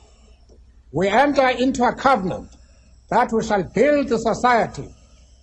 We 0.92 1.08
enter 1.08 1.48
into 1.48 1.84
a 1.84 1.94
covenant 1.94 2.50
that 3.10 3.32
we 3.32 3.44
shall 3.44 3.62
build 3.62 4.10
a 4.12 4.18
society 4.18 4.88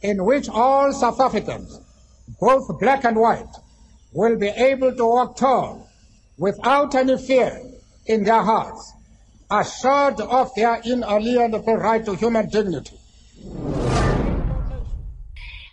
in 0.01 0.23
which 0.23 0.49
all 0.49 0.91
South 0.93 1.19
Africans, 1.19 1.79
both 2.39 2.79
black 2.79 3.03
and 3.03 3.17
white, 3.17 3.53
will 4.13 4.37
be 4.37 4.47
able 4.47 4.95
to 4.95 5.05
walk 5.05 5.37
tall 5.37 5.89
without 6.37 6.95
any 6.95 7.17
fear 7.17 7.61
in 8.05 8.23
their 8.23 8.41
hearts 8.41 8.93
assured 9.49 10.19
of 10.21 10.53
their 10.55 10.81
inalienable 10.83 11.77
right 11.77 12.03
to 12.05 12.15
human 12.15 12.49
dignity. 12.49 12.97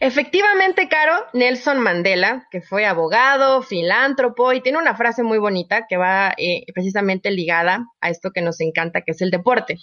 Efectivamente, 0.01 0.87
Caro, 0.89 1.15
Nelson 1.33 1.81
Mandela, 1.81 2.47
que 2.51 2.61
fue 2.61 2.85
abogado, 2.85 3.63
filántropo 3.63 4.53
y 4.53 4.61
tiene 4.61 4.77
una 4.77 4.95
frase 4.97 5.23
muy 5.23 5.39
bonita 5.39 5.87
que 5.89 5.97
va 5.97 6.35
eh, 6.37 6.65
precisamente 6.75 7.31
ligada 7.31 7.87
a 8.03 8.11
esto 8.11 8.31
que 8.31 8.43
nos 8.43 8.61
encanta, 8.61 9.01
que 9.01 9.13
es 9.13 9.23
el 9.23 9.31
deporte. 9.31 9.79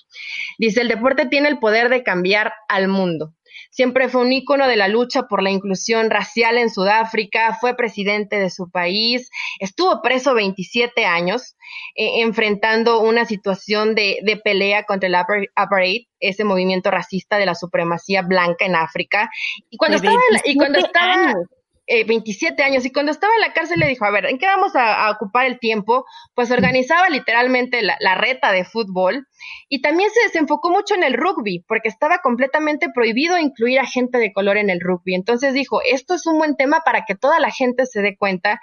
Dice, 0.60 0.82
el 0.82 0.90
deporte 0.90 1.26
tiene 1.26 1.50
el 1.50 1.58
poder 1.58 1.90
de 1.90 2.04
cambiar 2.04 2.54
al 2.68 2.88
mundo. 2.88 3.34
Siempre 3.72 4.10
fue 4.10 4.22
un 4.22 4.32
ícono 4.32 4.68
de 4.68 4.76
la 4.76 4.88
lucha 4.88 5.24
por 5.24 5.42
la 5.42 5.50
inclusión 5.50 6.10
racial 6.10 6.58
en 6.58 6.70
Sudáfrica, 6.70 7.58
fue 7.60 7.76
presidente 7.76 8.38
de 8.38 8.50
su 8.50 8.70
país, 8.70 9.30
estuvo 9.60 10.02
preso 10.02 10.34
27 10.34 11.06
años, 11.06 11.56
eh, 11.96 12.22
enfrentando 12.22 13.02
una 13.02 13.26
situación 13.26 13.96
de, 13.96 14.20
de 14.24 14.38
pelea 14.38 14.84
contra 14.84 15.08
el 15.08 15.16
apartheid, 15.16 16.06
ese 16.20 16.44
movimiento 16.44 16.92
racista 16.92 17.38
de 17.38 17.46
la 17.46 17.56
supremacía 17.56 18.22
blanca 18.22 18.66
en 18.66 18.76
África. 18.76 19.32
Y 19.70 19.78
cuando 19.78 19.98
estaba, 19.98 20.18
y 20.44 20.56
cuando 20.56 20.80
estaba 20.80 21.34
27 21.34 21.61
eh, 21.92 22.64
años 22.64 22.86
y 22.86 22.92
cuando 22.92 23.12
estaba 23.12 23.34
en 23.36 23.42
la 23.42 23.54
cárcel 23.54 23.80
le 23.80 23.88
dijo, 23.88 24.06
a 24.06 24.12
ver, 24.12 24.26
¿en 24.26 24.38
qué 24.38 24.46
vamos 24.46 24.76
a, 24.76 25.12
ocupar 25.12 25.46
el 25.46 25.60
tiempo? 25.60 26.06
Pues 26.34 26.50
organizaba 26.52 27.10
literalmente 27.10 27.82
la, 27.82 28.16
reta 28.16 28.52
de 28.52 28.66
fútbol 28.66 29.28
y 29.68 29.82
también 29.82 30.10
se 30.12 30.22
desenfocó 30.24 30.70
mucho 30.70 30.96
en 30.96 31.04
el 31.04 31.14
rugby 31.14 31.66
porque 31.68 31.90
estaba 31.90 32.20
completamente 32.20 32.90
prohibido 32.94 33.38
incluir 33.38 33.80
a 33.80 33.86
gente 33.86 34.20
de 34.20 34.32
color 34.32 34.58
en 34.58 34.70
el 34.70 34.80
rugby. 34.80 35.16
Entonces 35.16 35.54
dijo, 35.54 35.82
esto 35.82 36.14
es 36.14 36.26
un 36.28 36.38
buen 36.38 36.56
tema 36.56 36.82
para 36.86 37.04
que 37.06 37.16
toda 37.16 37.40
la 37.40 37.52
gente 37.52 37.86
se 37.86 38.02
dé 38.02 38.16
cuenta 38.16 38.60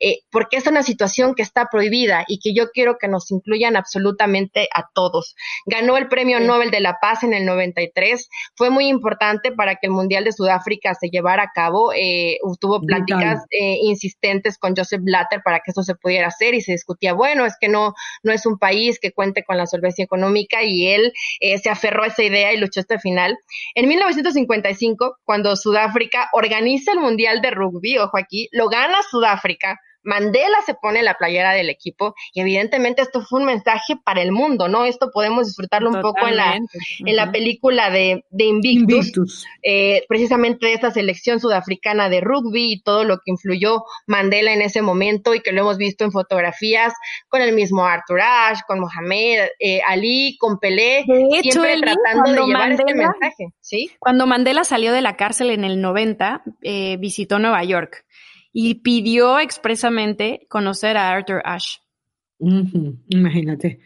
eh, 0.00 0.20
porque 0.30 0.56
es 0.56 0.66
una 0.66 0.82
situación 0.82 1.34
que 1.34 1.42
está 1.42 1.66
prohibida 1.70 2.24
y 2.28 2.38
que 2.38 2.54
yo 2.54 2.70
quiero 2.70 2.96
que 2.98 3.08
nos 3.08 3.30
incluyan 3.30 3.76
absolutamente 3.76 4.68
a 4.74 4.88
todos. 4.94 5.34
Ganó 5.66 5.96
el 5.96 6.08
Premio 6.08 6.40
Nobel 6.40 6.70
de 6.70 6.80
la 6.80 6.98
Paz 7.00 7.24
en 7.24 7.34
el 7.34 7.44
93, 7.44 8.28
fue 8.54 8.70
muy 8.70 8.86
importante 8.86 9.52
para 9.52 9.74
que 9.74 9.88
el 9.88 9.92
Mundial 9.92 10.24
de 10.24 10.32
Sudáfrica 10.32 10.94
se 10.94 11.08
llevara 11.08 11.44
a 11.44 11.50
cabo. 11.54 11.92
Eh, 11.92 12.38
tuvo 12.60 12.69
pláticas 12.78 13.42
eh, 13.50 13.78
insistentes 13.82 14.58
con 14.58 14.74
Joseph 14.76 15.00
Blatter 15.02 15.40
para 15.44 15.58
que 15.58 15.72
eso 15.72 15.82
se 15.82 15.94
pudiera 15.94 16.28
hacer 16.28 16.54
y 16.54 16.60
se 16.60 16.72
discutía, 16.72 17.12
bueno, 17.12 17.44
es 17.44 17.56
que 17.60 17.68
no, 17.68 17.94
no 18.22 18.32
es 18.32 18.46
un 18.46 18.58
país 18.58 18.98
que 19.00 19.12
cuente 19.12 19.42
con 19.42 19.56
la 19.56 19.66
solvencia 19.66 20.04
económica 20.04 20.62
y 20.62 20.86
él 20.86 21.12
eh, 21.40 21.58
se 21.58 21.70
aferró 21.70 22.04
a 22.04 22.08
esa 22.08 22.22
idea 22.22 22.52
y 22.52 22.58
luchó 22.58 22.80
hasta 22.80 22.94
el 22.94 23.00
final. 23.00 23.36
En 23.74 23.88
1955, 23.88 25.16
cuando 25.24 25.56
Sudáfrica 25.56 26.28
organiza 26.32 26.92
el 26.92 27.00
Mundial 27.00 27.40
de 27.40 27.50
Rugby, 27.50 27.98
ojo 27.98 28.16
aquí, 28.16 28.48
lo 28.52 28.68
gana 28.68 28.98
Sudáfrica, 29.10 29.80
Mandela 30.02 30.58
se 30.64 30.74
pone 30.74 31.02
la 31.02 31.14
playera 31.14 31.52
del 31.52 31.68
equipo 31.68 32.14
y 32.32 32.40
evidentemente 32.40 33.02
esto 33.02 33.22
fue 33.22 33.40
un 33.40 33.46
mensaje 33.46 33.96
para 34.02 34.22
el 34.22 34.32
mundo, 34.32 34.68
¿no? 34.68 34.84
Esto 34.84 35.10
podemos 35.12 35.46
disfrutarlo 35.46 35.90
un 35.90 36.00
poco 36.00 36.26
en 36.26 36.36
la, 36.36 36.54
en 36.54 37.16
la 37.16 37.30
película 37.30 37.90
de, 37.90 38.24
de 38.30 38.44
Invictus, 38.44 39.46
Eh, 39.62 40.04
precisamente 40.08 40.66
de 40.66 40.72
esta 40.72 40.90
selección 40.90 41.38
sudafricana 41.38 42.08
de 42.08 42.20
rugby 42.20 42.72
y 42.72 42.82
todo 42.82 43.04
lo 43.04 43.18
que 43.18 43.30
influyó 43.30 43.84
Mandela 44.06 44.52
en 44.52 44.62
ese 44.62 44.80
momento 44.82 45.34
y 45.34 45.40
que 45.40 45.52
lo 45.52 45.60
hemos 45.60 45.76
visto 45.76 46.04
en 46.04 46.12
fotografías 46.12 46.94
con 47.28 47.42
el 47.42 47.54
mismo 47.54 47.84
Arthur 47.84 48.20
Ashe, 48.20 48.62
con 48.66 48.80
Mohamed 48.80 49.48
eh, 49.58 49.80
Ali, 49.86 50.36
con 50.38 50.58
Pelé, 50.58 51.04
siempre 51.42 51.76
tratando 51.80 52.32
de 52.32 52.46
llevar 52.46 52.72
este 52.72 52.94
mensaje, 52.94 53.52
¿sí? 53.60 53.90
Cuando 53.98 54.26
Mandela 54.26 54.64
salió 54.64 54.92
de 54.92 55.02
la 55.02 55.16
cárcel 55.16 55.50
en 55.50 55.64
el 55.64 55.80
90, 55.80 56.42
eh, 56.62 56.96
visitó 56.98 57.38
Nueva 57.38 57.62
York 57.64 58.04
y 58.52 58.76
pidió 58.76 59.38
expresamente 59.38 60.46
conocer 60.48 60.96
a 60.96 61.10
Arthur 61.10 61.42
Ashe. 61.44 61.80
Imagínate 63.08 63.80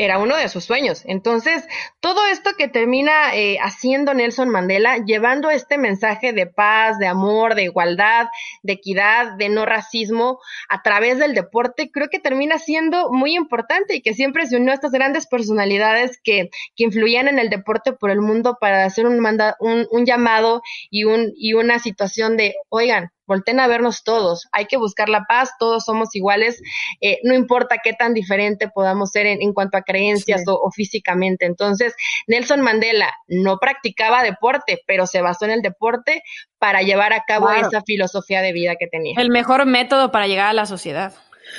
era 0.00 0.18
uno 0.18 0.34
de 0.34 0.48
sus 0.48 0.64
sueños. 0.64 1.02
Entonces, 1.04 1.62
todo 2.00 2.26
esto 2.32 2.52
que 2.56 2.68
termina 2.68 3.34
eh, 3.34 3.58
haciendo 3.60 4.14
Nelson 4.14 4.48
Mandela, 4.48 4.96
llevando 5.04 5.50
este 5.50 5.76
mensaje 5.76 6.32
de 6.32 6.46
paz, 6.46 6.98
de 6.98 7.06
amor, 7.06 7.54
de 7.54 7.64
igualdad, 7.64 8.28
de 8.62 8.72
equidad, 8.72 9.34
de 9.36 9.50
no 9.50 9.66
racismo 9.66 10.40
a 10.70 10.80
través 10.80 11.18
del 11.18 11.34
deporte, 11.34 11.90
creo 11.92 12.08
que 12.08 12.18
termina 12.18 12.58
siendo 12.58 13.12
muy 13.12 13.36
importante 13.36 13.94
y 13.94 14.00
que 14.00 14.14
siempre 14.14 14.46
se 14.46 14.56
unió 14.56 14.70
a 14.70 14.74
estas 14.74 14.92
grandes 14.92 15.26
personalidades 15.26 16.18
que, 16.24 16.48
que 16.76 16.84
influían 16.84 17.28
en 17.28 17.38
el 17.38 17.50
deporte 17.50 17.92
por 17.92 18.10
el 18.10 18.22
mundo 18.22 18.56
para 18.58 18.86
hacer 18.86 19.04
un, 19.06 19.20
un, 19.58 19.86
un 19.90 20.06
llamado 20.06 20.62
y, 20.88 21.04
un, 21.04 21.30
y 21.36 21.52
una 21.52 21.78
situación 21.78 22.38
de, 22.38 22.54
oigan, 22.70 23.10
volten 23.30 23.60
a 23.60 23.68
vernos 23.68 24.02
todos, 24.02 24.48
hay 24.50 24.66
que 24.66 24.76
buscar 24.76 25.08
la 25.08 25.24
paz, 25.28 25.50
todos 25.60 25.84
somos 25.84 26.08
iguales, 26.16 26.60
eh, 27.00 27.18
no 27.22 27.32
importa 27.32 27.76
qué 27.82 27.92
tan 27.92 28.12
diferente 28.12 28.68
podamos 28.68 29.12
ser 29.12 29.26
en, 29.26 29.52
cuanto 29.52 29.76
a 29.76 29.82
creencias 29.82 30.42
o, 30.48 30.68
físicamente. 30.72 31.46
Entonces, 31.46 31.94
Nelson 32.26 32.60
Mandela 32.60 33.14
no 33.28 33.58
practicaba 33.58 34.24
deporte, 34.24 34.80
pero 34.84 35.06
se 35.06 35.22
basó 35.22 35.44
en 35.44 35.52
el 35.52 35.62
deporte 35.62 36.24
para 36.58 36.82
llevar 36.82 37.12
a 37.12 37.22
cabo 37.24 37.52
esa 37.52 37.82
filosofía 37.82 38.42
de 38.42 38.52
vida 38.52 38.74
que 38.74 38.88
tenía. 38.88 39.14
El 39.16 39.30
mejor 39.30 39.64
método 39.64 40.10
para 40.10 40.26
llegar 40.26 40.48
a 40.48 40.52
la 40.52 40.66
sociedad. 40.66 41.12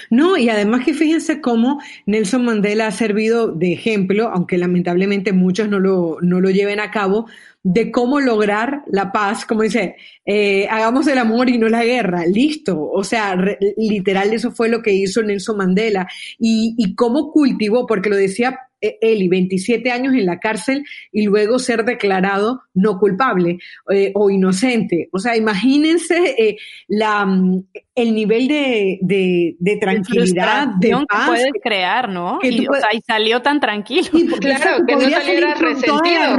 No, 0.10 0.38
y 0.38 0.50
además 0.50 0.84
que 0.86 0.94
fíjense 0.94 1.42
cómo 1.42 1.82
Nelson 2.06 2.46
Mandela 2.46 2.88
ha 2.88 2.92
servido 2.92 3.48
de 3.48 3.74
ejemplo, 3.74 4.30
aunque 4.34 4.58
lamentablemente 4.58 5.32
muchos 5.34 5.70
no 5.70 5.80
lo, 5.80 6.18
no 6.22 6.42
lo 6.42 6.50
lleven 6.50 6.80
a 6.80 6.92
cabo, 6.92 7.28
de 7.64 7.92
cómo 7.92 8.20
lograr 8.20 8.84
la 8.88 9.12
paz, 9.12 9.46
como 9.46 9.62
dice, 9.62 9.96
eh, 10.26 10.68
hagamos 10.70 11.08
el 11.08 11.18
amor 11.18 11.50
y 11.50 11.58
no 11.58 11.70
la 11.70 11.84
guerra, 11.84 12.26
listo. 12.26 12.82
O 12.82 13.04
sea, 13.04 13.36
literal 13.78 14.34
eso 14.34 14.52
fue 14.52 14.70
lo 14.70 14.82
que 14.82 14.94
hizo 14.94 15.22
Nelson 15.22 15.58
Mandela 15.58 16.08
y, 16.40 16.76
y 16.78 16.96
cómo 16.96 17.32
cultivó, 17.32 17.86
porque 17.86 18.10
lo 18.10 18.16
decía 18.16 18.58
Eli, 18.82 19.28
27 19.28 19.92
años 19.92 20.14
en 20.14 20.26
la 20.26 20.40
cárcel 20.40 20.84
y 21.12 21.26
luego 21.26 21.60
ser 21.60 21.86
declarado 21.86 22.64
no 22.74 22.98
culpable 22.98 23.60
eh, 23.92 24.12
o 24.16 24.30
inocente. 24.30 25.10
O 25.12 25.20
sea, 25.20 25.38
imagínense 25.38 26.36
eh, 26.38 26.58
la, 26.88 27.26
mm, 27.26 27.64
el 27.96 28.16
nivel 28.16 28.48
de, 28.48 28.98
de, 29.02 29.78
tranquilidad, 29.78 30.68
de, 30.80 30.92
paz. 30.92 31.06
que 31.08 31.32
puedes 31.32 31.52
crear, 31.62 32.10
¿no? 32.10 32.40
y, 32.42 32.68
salió 33.06 33.42
tan 33.42 33.60
tranquilo. 33.60 34.10
claro, 34.40 34.84
que 34.86 34.96
no 34.96 35.02
saliera 35.02 35.54
resentido. 35.56 36.38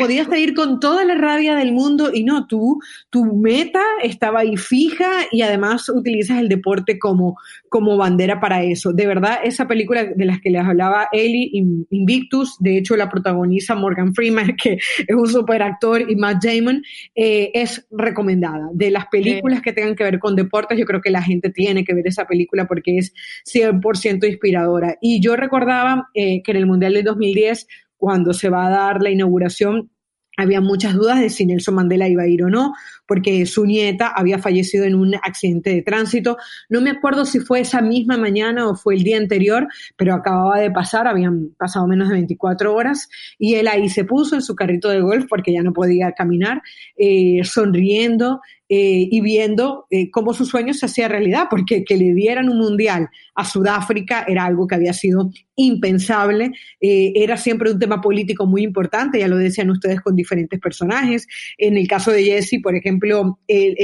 Podías 0.00 0.26
salir 0.26 0.54
con 0.54 0.80
toda 0.80 1.04
la 1.04 1.14
rabia 1.14 1.54
del 1.54 1.72
mundo 1.72 2.10
y 2.12 2.24
no, 2.24 2.46
tú, 2.46 2.80
tu 3.10 3.24
meta 3.24 3.82
estaba 4.02 4.40
ahí 4.40 4.56
fija 4.56 5.10
y 5.30 5.42
además 5.42 5.88
utilizas 5.88 6.40
el 6.40 6.48
deporte 6.48 6.98
como, 6.98 7.36
como 7.68 7.96
bandera 7.96 8.40
para 8.40 8.62
eso. 8.62 8.92
De 8.92 9.06
verdad, 9.06 9.38
esa 9.44 9.68
película 9.68 10.04
de 10.04 10.24
las 10.24 10.40
que 10.40 10.50
les 10.50 10.64
hablaba 10.64 11.08
Ellie, 11.12 11.50
Invictus, 11.90 12.56
de 12.58 12.78
hecho 12.78 12.96
la 12.96 13.08
protagoniza 13.08 13.74
Morgan 13.74 14.14
Freeman, 14.14 14.56
que 14.62 14.74
es 14.74 15.16
un 15.16 15.28
super 15.28 15.62
actor, 15.62 16.10
y 16.10 16.16
Matt 16.16 16.44
Damon, 16.44 16.82
eh, 17.14 17.50
es 17.54 17.86
recomendada. 17.90 18.68
De 18.72 18.90
las 18.90 19.06
películas 19.06 19.62
que 19.62 19.72
tengan 19.72 19.94
que 19.94 20.04
ver 20.04 20.18
con 20.18 20.36
deportes, 20.36 20.78
yo 20.78 20.86
creo 20.86 21.00
que 21.00 21.10
la 21.10 21.22
gente 21.22 21.50
tiene 21.50 21.84
que 21.84 21.94
ver 21.94 22.06
esa 22.06 22.26
película 22.26 22.66
porque 22.66 22.98
es 22.98 23.12
100% 23.52 24.26
inspiradora. 24.26 24.96
Y 25.00 25.20
yo 25.20 25.36
recordaba 25.36 26.08
eh, 26.14 26.42
que 26.42 26.50
en 26.52 26.56
el 26.56 26.66
Mundial 26.66 26.94
del 26.94 27.04
2010, 27.04 27.66
cuando 28.00 28.32
se 28.32 28.48
va 28.48 28.66
a 28.66 28.70
dar 28.70 29.02
la 29.02 29.10
inauguración, 29.10 29.90
había 30.38 30.62
muchas 30.62 30.94
dudas 30.94 31.20
de 31.20 31.28
si 31.28 31.44
Nelson 31.44 31.74
Mandela 31.74 32.08
iba 32.08 32.22
a 32.22 32.26
ir 32.26 32.42
o 32.42 32.48
no, 32.48 32.72
porque 33.06 33.44
su 33.44 33.66
nieta 33.66 34.08
había 34.08 34.38
fallecido 34.38 34.86
en 34.86 34.94
un 34.94 35.14
accidente 35.16 35.68
de 35.68 35.82
tránsito. 35.82 36.38
No 36.70 36.80
me 36.80 36.88
acuerdo 36.88 37.26
si 37.26 37.40
fue 37.40 37.60
esa 37.60 37.82
misma 37.82 38.16
mañana 38.16 38.66
o 38.66 38.74
fue 38.74 38.94
el 38.94 39.02
día 39.02 39.18
anterior, 39.18 39.68
pero 39.98 40.14
acababa 40.14 40.58
de 40.58 40.70
pasar, 40.70 41.06
habían 41.06 41.50
pasado 41.58 41.86
menos 41.86 42.08
de 42.08 42.14
24 42.14 42.74
horas, 42.74 43.10
y 43.38 43.56
él 43.56 43.68
ahí 43.68 43.90
se 43.90 44.04
puso 44.04 44.34
en 44.34 44.42
su 44.42 44.54
carrito 44.54 44.88
de 44.88 45.02
golf 45.02 45.26
porque 45.28 45.52
ya 45.52 45.62
no 45.62 45.74
podía 45.74 46.12
caminar, 46.12 46.62
eh, 46.96 47.42
sonriendo, 47.44 48.40
eh, 48.72 49.08
y 49.10 49.20
viendo 49.20 49.88
eh, 49.90 50.12
cómo 50.12 50.32
su 50.32 50.46
sueño 50.46 50.72
se 50.74 50.86
hacía 50.86 51.08
realidad, 51.08 51.48
porque 51.50 51.82
que 51.82 51.96
le 51.96 52.14
dieran 52.14 52.48
un 52.48 52.58
mundial 52.58 53.08
a 53.34 53.44
Sudáfrica 53.44 54.24
era 54.28 54.44
algo 54.44 54.68
que 54.68 54.76
había 54.76 54.92
sido 54.92 55.32
impensable, 55.56 56.52
eh, 56.80 57.12
era 57.16 57.36
siempre 57.36 57.72
un 57.72 57.80
tema 57.80 58.00
político 58.00 58.46
muy 58.46 58.62
importante, 58.62 59.18
ya 59.18 59.26
lo 59.26 59.38
decían 59.38 59.70
ustedes 59.70 60.00
con 60.00 60.14
diferentes 60.14 60.60
personajes. 60.60 61.26
En 61.58 61.76
el 61.76 61.88
caso 61.88 62.12
de 62.12 62.22
Jesse, 62.22 62.60
por 62.62 62.76
ejemplo, 62.76 63.40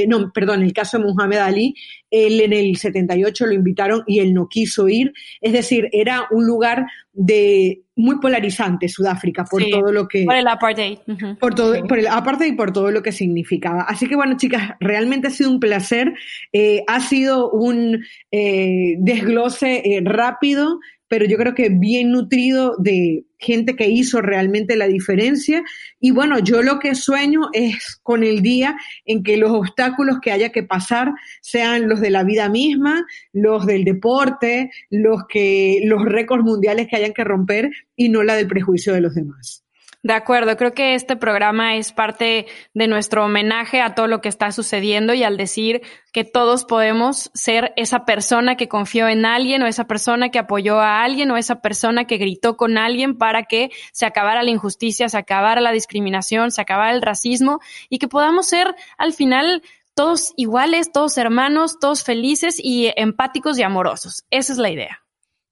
no, 0.07 0.31
perdón, 0.33 0.61
en 0.61 0.67
el 0.67 0.73
caso 0.73 0.97
de 0.97 1.03
Muhammad 1.03 1.39
Ali, 1.39 1.75
él 2.09 2.39
en 2.39 2.53
el 2.53 2.77
78 2.77 3.45
lo 3.45 3.53
invitaron 3.53 4.03
y 4.07 4.19
él 4.19 4.33
no 4.33 4.47
quiso 4.47 4.87
ir, 4.87 5.11
es 5.41 5.51
decir, 5.51 5.89
era 5.91 6.27
un 6.31 6.45
lugar 6.45 6.85
de 7.19 7.81
muy 7.95 8.19
polarizante 8.19 8.87
Sudáfrica 8.87 9.43
por 9.43 9.63
todo 9.71 9.91
lo 9.91 10.07
que 10.07 10.23
por 10.23 10.35
el 10.35 10.47
apartheid. 10.47 10.99
Por 11.39 11.55
todo 11.55 11.83
por 11.87 11.97
el 11.97 12.07
apartheid 12.07 12.53
y 12.53 12.55
por 12.55 12.71
todo 12.71 12.91
lo 12.91 13.01
que 13.01 13.11
significaba. 13.11 13.81
Así 13.81 14.07
que 14.07 14.15
bueno 14.15 14.37
chicas 14.37 14.75
realmente 14.79 15.27
ha 15.27 15.31
sido 15.31 15.49
un 15.49 15.59
placer 15.59 16.13
eh, 16.53 16.83
ha 16.87 16.99
sido 16.99 17.49
un 17.49 18.05
eh, 18.31 18.97
desglose 18.99 19.81
eh, 19.83 20.01
rápido 20.03 20.79
pero 21.07 21.25
yo 21.25 21.37
creo 21.37 21.55
que 21.55 21.69
bien 21.69 22.11
nutrido 22.11 22.75
de 22.77 23.25
gente 23.39 23.75
que 23.75 23.87
hizo 23.87 24.21
realmente 24.21 24.75
la 24.75 24.87
diferencia. 24.87 25.63
Y 25.99 26.11
bueno, 26.11 26.39
yo 26.39 26.61
lo 26.63 26.79
que 26.79 26.95
sueño 26.95 27.49
es 27.53 27.99
con 28.03 28.23
el 28.23 28.41
día 28.41 28.75
en 29.05 29.23
que 29.23 29.37
los 29.37 29.51
obstáculos 29.51 30.17
que 30.21 30.31
haya 30.31 30.51
que 30.51 30.63
pasar 30.63 31.13
sean 31.41 31.87
los 31.87 32.01
de 32.01 32.09
la 32.09 32.23
vida 32.23 32.49
misma, 32.49 33.05
los 33.33 33.65
del 33.65 33.83
deporte, 33.83 34.71
los 34.89 35.23
que, 35.29 35.81
los 35.85 36.03
récords 36.03 36.43
mundiales 36.43 36.87
que 36.87 36.95
hayan 36.95 37.13
que 37.13 37.23
romper 37.23 37.69
y 37.95 38.09
no 38.09 38.23
la 38.23 38.35
del 38.35 38.47
prejuicio 38.47 38.93
de 38.93 39.01
los 39.01 39.15
demás. 39.15 39.66
De 40.03 40.13
acuerdo, 40.13 40.55
creo 40.57 40.73
que 40.73 40.93
este 40.93 41.15
programa 41.15 41.75
es 41.75 41.91
parte 41.91 42.45
de 42.73 42.87
nuestro 42.87 43.25
homenaje 43.25 43.81
a 43.81 43.95
todo 43.95 44.07
lo 44.07 44.21
que 44.21 44.29
está 44.29 44.51
sucediendo 44.51 45.13
y 45.13 45.23
al 45.23 45.37
decir 45.37 45.81
que 46.13 46.23
todos 46.23 46.65
podemos 46.65 47.31
ser 47.33 47.73
esa 47.75 48.05
persona 48.05 48.55
que 48.55 48.67
confió 48.67 49.09
en 49.09 49.25
alguien 49.25 49.63
o 49.63 49.67
esa 49.67 49.85
persona 49.85 50.29
que 50.29 50.39
apoyó 50.39 50.79
a 50.79 51.03
alguien 51.03 51.31
o 51.31 51.37
esa 51.37 51.61
persona 51.61 52.05
que 52.05 52.17
gritó 52.17 52.57
con 52.57 52.77
alguien 52.77 53.17
para 53.17 53.43
que 53.43 53.71
se 53.91 54.05
acabara 54.05 54.43
la 54.43 54.51
injusticia, 54.51 55.09
se 55.09 55.17
acabara 55.17 55.61
la 55.61 55.71
discriminación, 55.71 56.51
se 56.51 56.61
acabara 56.61 56.91
el 56.93 57.01
racismo 57.01 57.59
y 57.89 57.97
que 57.97 58.07
podamos 58.07 58.47
ser 58.47 58.75
al 58.97 59.13
final 59.13 59.63
todos 59.95 60.33
iguales, 60.37 60.91
todos 60.91 61.17
hermanos, 61.17 61.79
todos 61.79 62.03
felices 62.03 62.59
y 62.63 62.93
empáticos 62.95 63.57
y 63.57 63.63
amorosos. 63.63 64.25
Esa 64.29 64.53
es 64.53 64.59
la 64.59 64.69
idea. 64.69 65.06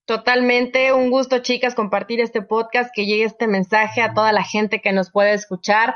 Totalmente, 0.06 0.94
un 0.94 1.10
gusto 1.10 1.40
chicas 1.40 1.74
compartir 1.74 2.20
este 2.22 2.44
podcast, 2.44 2.92
que 2.94 3.08
llegue 3.08 3.24
este 3.24 3.48
mensaje 3.48 4.04
a 4.04 4.14
toda 4.14 4.32
la 4.34 4.44
gente 4.44 4.80
que 4.80 4.92
nos 4.92 5.10
puede 5.10 5.34
escuchar 5.34 5.96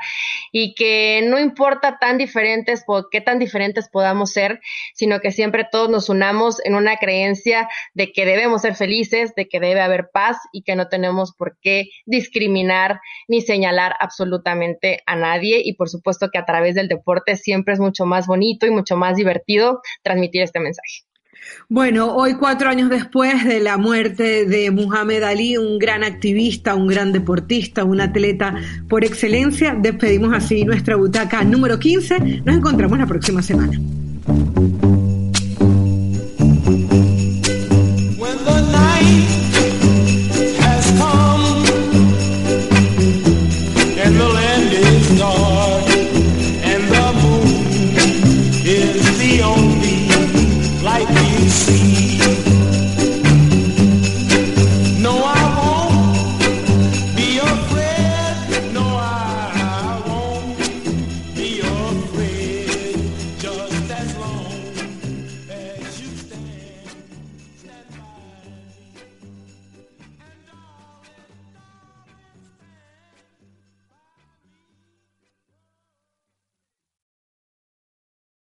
y 0.51 0.73
que 0.73 1.21
no 1.29 1.37
importa 1.37 1.99
tan 1.99 2.17
diferentes, 2.17 2.83
qué 3.11 3.21
tan 3.21 3.37
diferentes 3.37 3.87
podamos 3.87 4.31
ser, 4.31 4.61
sino 4.95 5.19
que 5.19 5.31
siempre 5.31 5.67
todos 5.71 5.91
nos 5.91 6.09
unamos 6.09 6.57
en 6.65 6.73
una 6.73 6.97
creencia 6.97 7.69
de 7.93 8.11
que 8.11 8.25
debemos 8.25 8.63
ser 8.63 8.73
felices, 8.73 9.35
de 9.35 9.47
que 9.47 9.59
debe 9.59 9.79
haber 9.79 10.09
paz 10.11 10.37
y 10.51 10.63
que 10.63 10.75
no 10.75 10.87
tenemos 10.87 11.35
por 11.35 11.59
qué 11.61 11.89
discriminar 12.07 13.01
ni 13.27 13.41
señalar 13.41 13.93
absolutamente 13.99 15.03
a 15.05 15.17
nadie 15.17 15.61
y 15.63 15.73
por 15.73 15.87
supuesto 15.87 16.29
que 16.33 16.39
a 16.39 16.45
través 16.45 16.73
del 16.73 16.87
deporte 16.87 17.35
siempre 17.35 17.75
es 17.75 17.79
mucho 17.79 18.07
más 18.07 18.25
bonito 18.25 18.65
y 18.65 18.71
mucho 18.71 18.97
más 18.97 19.17
divertido 19.17 19.81
transmitir 20.01 20.41
este 20.41 20.59
mensaje. 20.59 21.08
Bueno, 21.67 22.15
hoy 22.15 22.35
cuatro 22.35 22.69
años 22.69 22.89
después 22.89 23.45
de 23.45 23.59
la 23.59 23.77
muerte 23.77 24.45
de 24.45 24.71
Muhammad 24.71 25.23
Ali, 25.23 25.57
un 25.57 25.77
gran 25.77 26.03
activista, 26.03 26.75
un 26.75 26.87
gran 26.87 27.11
deportista, 27.11 27.83
un 27.83 28.01
atleta 28.01 28.55
por 28.87 29.03
excelencia, 29.03 29.75
despedimos 29.79 30.33
así 30.33 30.65
nuestra 30.65 30.95
butaca 30.95 31.43
número 31.43 31.77
15. 31.77 32.41
Nos 32.43 32.55
encontramos 32.55 32.97
la 32.97 33.05
próxima 33.05 33.41
semana. 33.41 33.79